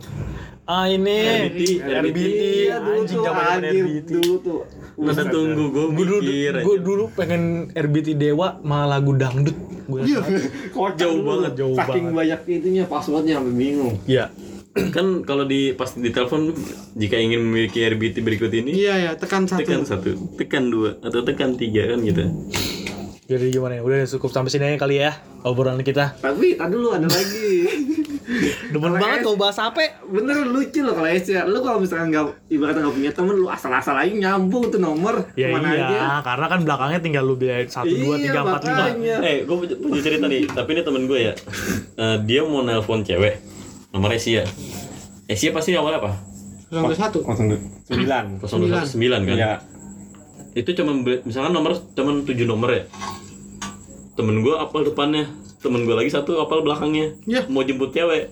Ah 0.64 0.86
ini 0.86 1.50
RBT, 1.50 1.82
RBT. 1.84 2.20
Iya 2.64 2.76
dulu 2.80 3.00
Anjing 3.02 3.18
tuh 3.18 3.26
zaman 3.26 3.44
anjir 3.50 3.84
RBT. 3.84 4.10
dulu 4.14 4.36
tuh. 4.40 4.60
nada 5.02 5.24
tunggu 5.26 5.64
gue 5.68 5.86
Gue 5.90 6.06
dulu, 6.06 6.18
mikir 6.22 6.54
gue 6.62 6.76
dulu 6.78 7.04
pengen 7.12 7.42
RBT 7.74 8.08
Dewa 8.14 8.48
malah 8.62 9.00
lagu 9.00 9.12
dangdut. 9.18 9.58
Gue 9.90 10.00
Iya, 10.06 10.22
Jauh 11.02 11.20
banget, 11.26 11.52
jauh 11.58 11.74
Saking 11.74 12.14
banyak 12.14 12.40
itunya 12.46 12.84
passwordnya 12.86 13.42
sampai 13.42 13.54
bingung. 13.58 13.96
Iya. 14.06 14.30
kan 14.96 15.06
kalau 15.22 15.44
di 15.44 15.72
pas 15.72 15.92
di 15.92 16.10
telepon 16.10 16.56
jika 16.94 17.16
ingin 17.16 17.42
memiliki 17.42 17.82
RBT 17.82 18.20
berikut 18.20 18.50
ini 18.50 18.72
iya 18.74 18.96
ya 18.98 19.12
tekan 19.14 19.44
tekan 19.44 19.84
satu 19.84 20.16
satu 20.16 20.36
tekan 20.36 20.68
dua 20.68 20.96
atau 21.00 21.22
tekan 21.22 21.54
tiga 21.54 21.88
kan 21.88 22.00
gitu 22.02 22.24
Jadi 23.24 23.48
gimana 23.50 23.80
ya? 23.80 23.82
Udah 23.82 24.04
cukup 24.10 24.28
sampai 24.30 24.52
sini 24.52 24.66
aja 24.66 24.76
kali 24.78 25.00
ya 25.00 25.16
obrolan 25.42 25.80
kita. 25.80 26.20
Tapi 26.20 26.52
tadi 26.54 26.68
dulu 26.70 26.92
ada 26.92 27.08
lagi. 27.08 27.64
Demen 28.72 28.92
banget 28.94 29.24
kalau 29.24 29.40
bahas 29.40 29.56
apa? 29.56 30.04
Bener 30.04 30.44
lucu 30.44 30.84
loh 30.84 30.92
kalau 30.92 31.08
Asia. 31.08 31.48
Lu 31.48 31.64
kalau 31.64 31.80
misalkan 31.80 32.12
nggak 32.12 32.28
ibaratnya 32.50 32.84
nggak 32.84 32.96
punya 32.98 33.12
temen, 33.12 33.36
lu 33.38 33.48
asal-asal 33.48 33.96
aja 33.96 34.12
nyambung 34.12 34.68
tuh 34.68 34.80
nomor 34.80 35.32
Ya 35.34 35.48
ke 35.48 35.54
mana 35.54 35.68
iya, 35.70 35.80
aja. 35.82 36.00
karena 36.22 36.46
kan 36.46 36.60
belakangnya 36.62 37.00
tinggal 37.00 37.24
lu 37.24 37.36
biayain 37.36 37.68
satu 37.68 37.88
dua 37.90 38.16
Iya, 38.16 38.24
tiga 38.26 38.40
empat 38.44 38.62
lima. 38.62 38.84
eh 39.24 39.38
gue 39.42 39.56
punya 39.80 40.02
cerita 40.02 40.26
nih 40.28 40.42
tapi 40.48 40.70
ini 40.70 40.82
temen 40.82 41.04
gue 41.06 41.20
ya 41.22 41.34
Eh, 41.94 42.18
dia 42.22 42.42
mau 42.44 42.60
nelpon 42.60 43.00
cewek 43.02 43.40
nomor 43.92 44.10
Asia 44.16 44.44
Asia 45.28 45.50
pasti 45.56 45.72
awalnya 45.76 46.04
apa? 46.04 46.12
Nomor 46.72 46.96
satu 46.96 47.24
sembilan. 47.88 48.40
019 48.44 49.28
kan? 49.28 49.38
Iya. 49.38 49.54
itu 50.52 50.76
cuma 50.76 50.92
misalkan 51.24 51.56
nomor 51.56 51.80
cuma 51.96 52.12
tujuh 52.28 52.44
nomor 52.44 52.76
ya? 52.76 52.84
Temen 54.20 54.44
gue 54.44 54.56
apal 54.56 54.84
depannya 54.84 55.32
temen 55.64 55.88
gue 55.88 55.96
lagi 55.96 56.12
satu 56.12 56.44
apal 56.44 56.64
belakangnya. 56.66 57.16
Ya. 57.24 57.48
mau 57.48 57.64
jemput 57.64 57.96
cewek. 57.96 58.32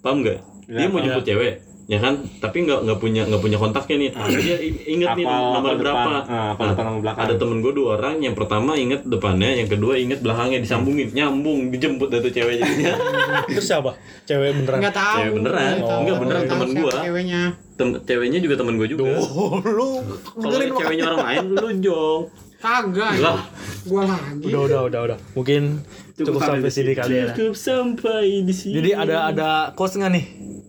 Paham 0.00 0.24
nggak? 0.24 0.40
Dia 0.68 0.88
mau 0.88 1.00
jemput 1.04 1.24
cewek 1.28 1.73
ya 1.84 1.98
kan 1.98 2.16
tapi 2.38 2.64
nggak 2.64 2.80
nggak 2.80 2.98
punya 2.98 3.22
nggak 3.24 3.38
punya 3.38 3.56
kontaknya 3.56 3.96
nih 3.98 4.10
Tapi 4.10 4.38
dia 4.38 4.56
i- 4.56 4.84
inget 4.90 5.08
nih 5.12 5.24
nomor 5.24 5.74
berapa 5.74 6.00
depan. 6.00 6.22
Ah, 6.24 6.48
apal 6.50 6.66
depan 6.70 6.84
belakang. 6.98 7.22
ada 7.22 7.34
temen 7.34 7.56
gue 7.58 7.72
dua 7.72 7.88
orang 7.94 8.16
yang 8.18 8.32
pertama 8.32 8.72
inget 8.74 9.00
depannya 9.02 9.50
yang 9.54 9.68
kedua 9.68 9.92
inget 9.94 10.18
belakangnya 10.18 10.58
disambungin 10.58 11.08
nyambung 11.10 11.68
dijemput 11.68 12.08
dari 12.08 12.26
cewek 12.26 12.54
jadinya 12.56 12.96
Terus 13.50 13.66
siapa? 13.66 13.92
Cewek 14.22 14.50
beneran. 14.56 14.78
nggak 14.80 14.94
tahu 14.94 15.16
Cewek 15.18 15.32
beneran. 15.34 15.60
Nggak 15.60 15.82
tahu. 15.82 16.00
Enggak, 16.00 16.16
beneran 16.16 16.32
Nggak 16.34 16.48
tahu 16.48 16.60
temen 16.62 16.68
gua. 16.74 16.92
ceweknya 16.98 17.42
Tem- 17.74 17.98
ceweknya 18.00 18.38
juga 18.40 18.54
temen 18.56 18.74
gue 18.74 18.88
juga 18.88 19.02
Oh, 19.20 19.52
lu 19.58 19.88
kalau 20.34 20.56
ceweknya 20.74 21.04
orang 21.06 21.20
lain 21.22 21.44
lu 21.52 21.68
jong 21.80 22.22
Kagak. 22.56 23.20
Lah. 23.20 23.44
Gua 23.84 24.08
lagi. 24.08 24.40
Udah 24.42 24.60
udah 24.64 24.80
udah 24.88 25.00
udah. 25.04 25.18
Mungkin 25.34 25.84
cukup, 26.16 26.40
sampai 26.40 26.70
sini 26.70 26.96
kali 26.96 27.12
ya. 27.18 27.28
Cukup 27.30 27.52
sampai 27.54 28.40
di 28.40 28.54
sini. 28.56 28.72
Jadi 28.72 28.90
ada 28.96 29.28
ada 29.28 29.48
quotes 29.70 30.00
nggak 30.00 30.08
nih? 30.10 30.24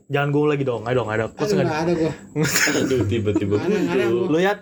Jangan 0.06 0.30
gue 0.30 0.44
lagi 0.46 0.64
dong, 0.64 0.86
ayo 0.86 1.02
dong, 1.02 1.10
ada 1.10 1.26
Aduh, 1.26 1.56
nggak? 1.58 1.66
ada 1.66 1.92
gua. 1.98 2.14
Aduh 2.78 3.00
tiba-tiba. 3.06 3.56
Lu 4.30 4.38
ya, 4.38 4.54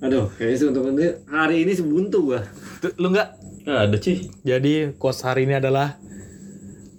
Aduh, 0.00 0.28
kayaknya 0.36 0.56
sih 0.56 0.66
untuk 0.68 0.84
hari 1.26 1.64
ini 1.64 1.72
sebuntu 1.72 2.18
gua. 2.26 2.40
Lu 2.96 3.08
nggak? 3.08 3.28
Ada 3.64 3.96
Ci. 3.96 4.28
Jadi 4.40 4.92
quotes 4.96 5.20
hari 5.20 5.44
ini 5.44 5.56
adalah 5.56 5.96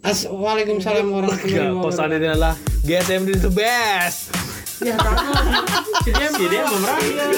As 0.02 0.26
Waalaikumsalam 0.26 1.06
warahmatullahi 1.06 1.78
quotes 1.78 1.98
wabarakatuh. 1.98 2.02
hari 2.02 2.14
ini 2.18 2.28
adalah 2.30 2.54
GSM 2.82 3.22
is 3.30 3.42
the 3.42 3.54
best. 3.54 4.20
Ya 4.82 4.98
Si 6.02 6.10
dia 6.50 6.66
mau 6.66 6.78
merakyat. 6.82 7.30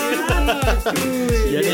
Jadi 1.43 1.71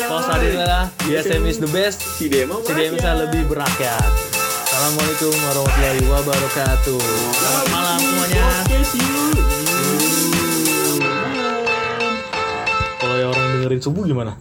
quotes 0.00 0.26
hari 0.26 0.44
ini 0.46 0.56
adalah 0.56 0.84
GSM 1.04 1.42
is 1.44 1.58
the 1.60 1.68
best. 1.68 2.00
Si 2.16 2.32
dia 2.32 2.48
mau 2.48 2.64
Si 2.64 2.72
dia 2.72 2.88
bisa 2.88 3.12
lebih 3.12 3.44
berakyat. 3.44 4.39
Assalamualaikum 4.80 5.28
warahmatullahi 5.44 6.02
wabarakatuh. 6.08 7.00
Selamat 7.36 7.66
malam 7.68 8.00
semuanya. 8.00 8.44
Kalau 12.96 13.16
yang 13.20 13.28
orang 13.28 13.48
dengerin 13.60 13.80
subuh 13.84 14.08
gimana? 14.08 14.40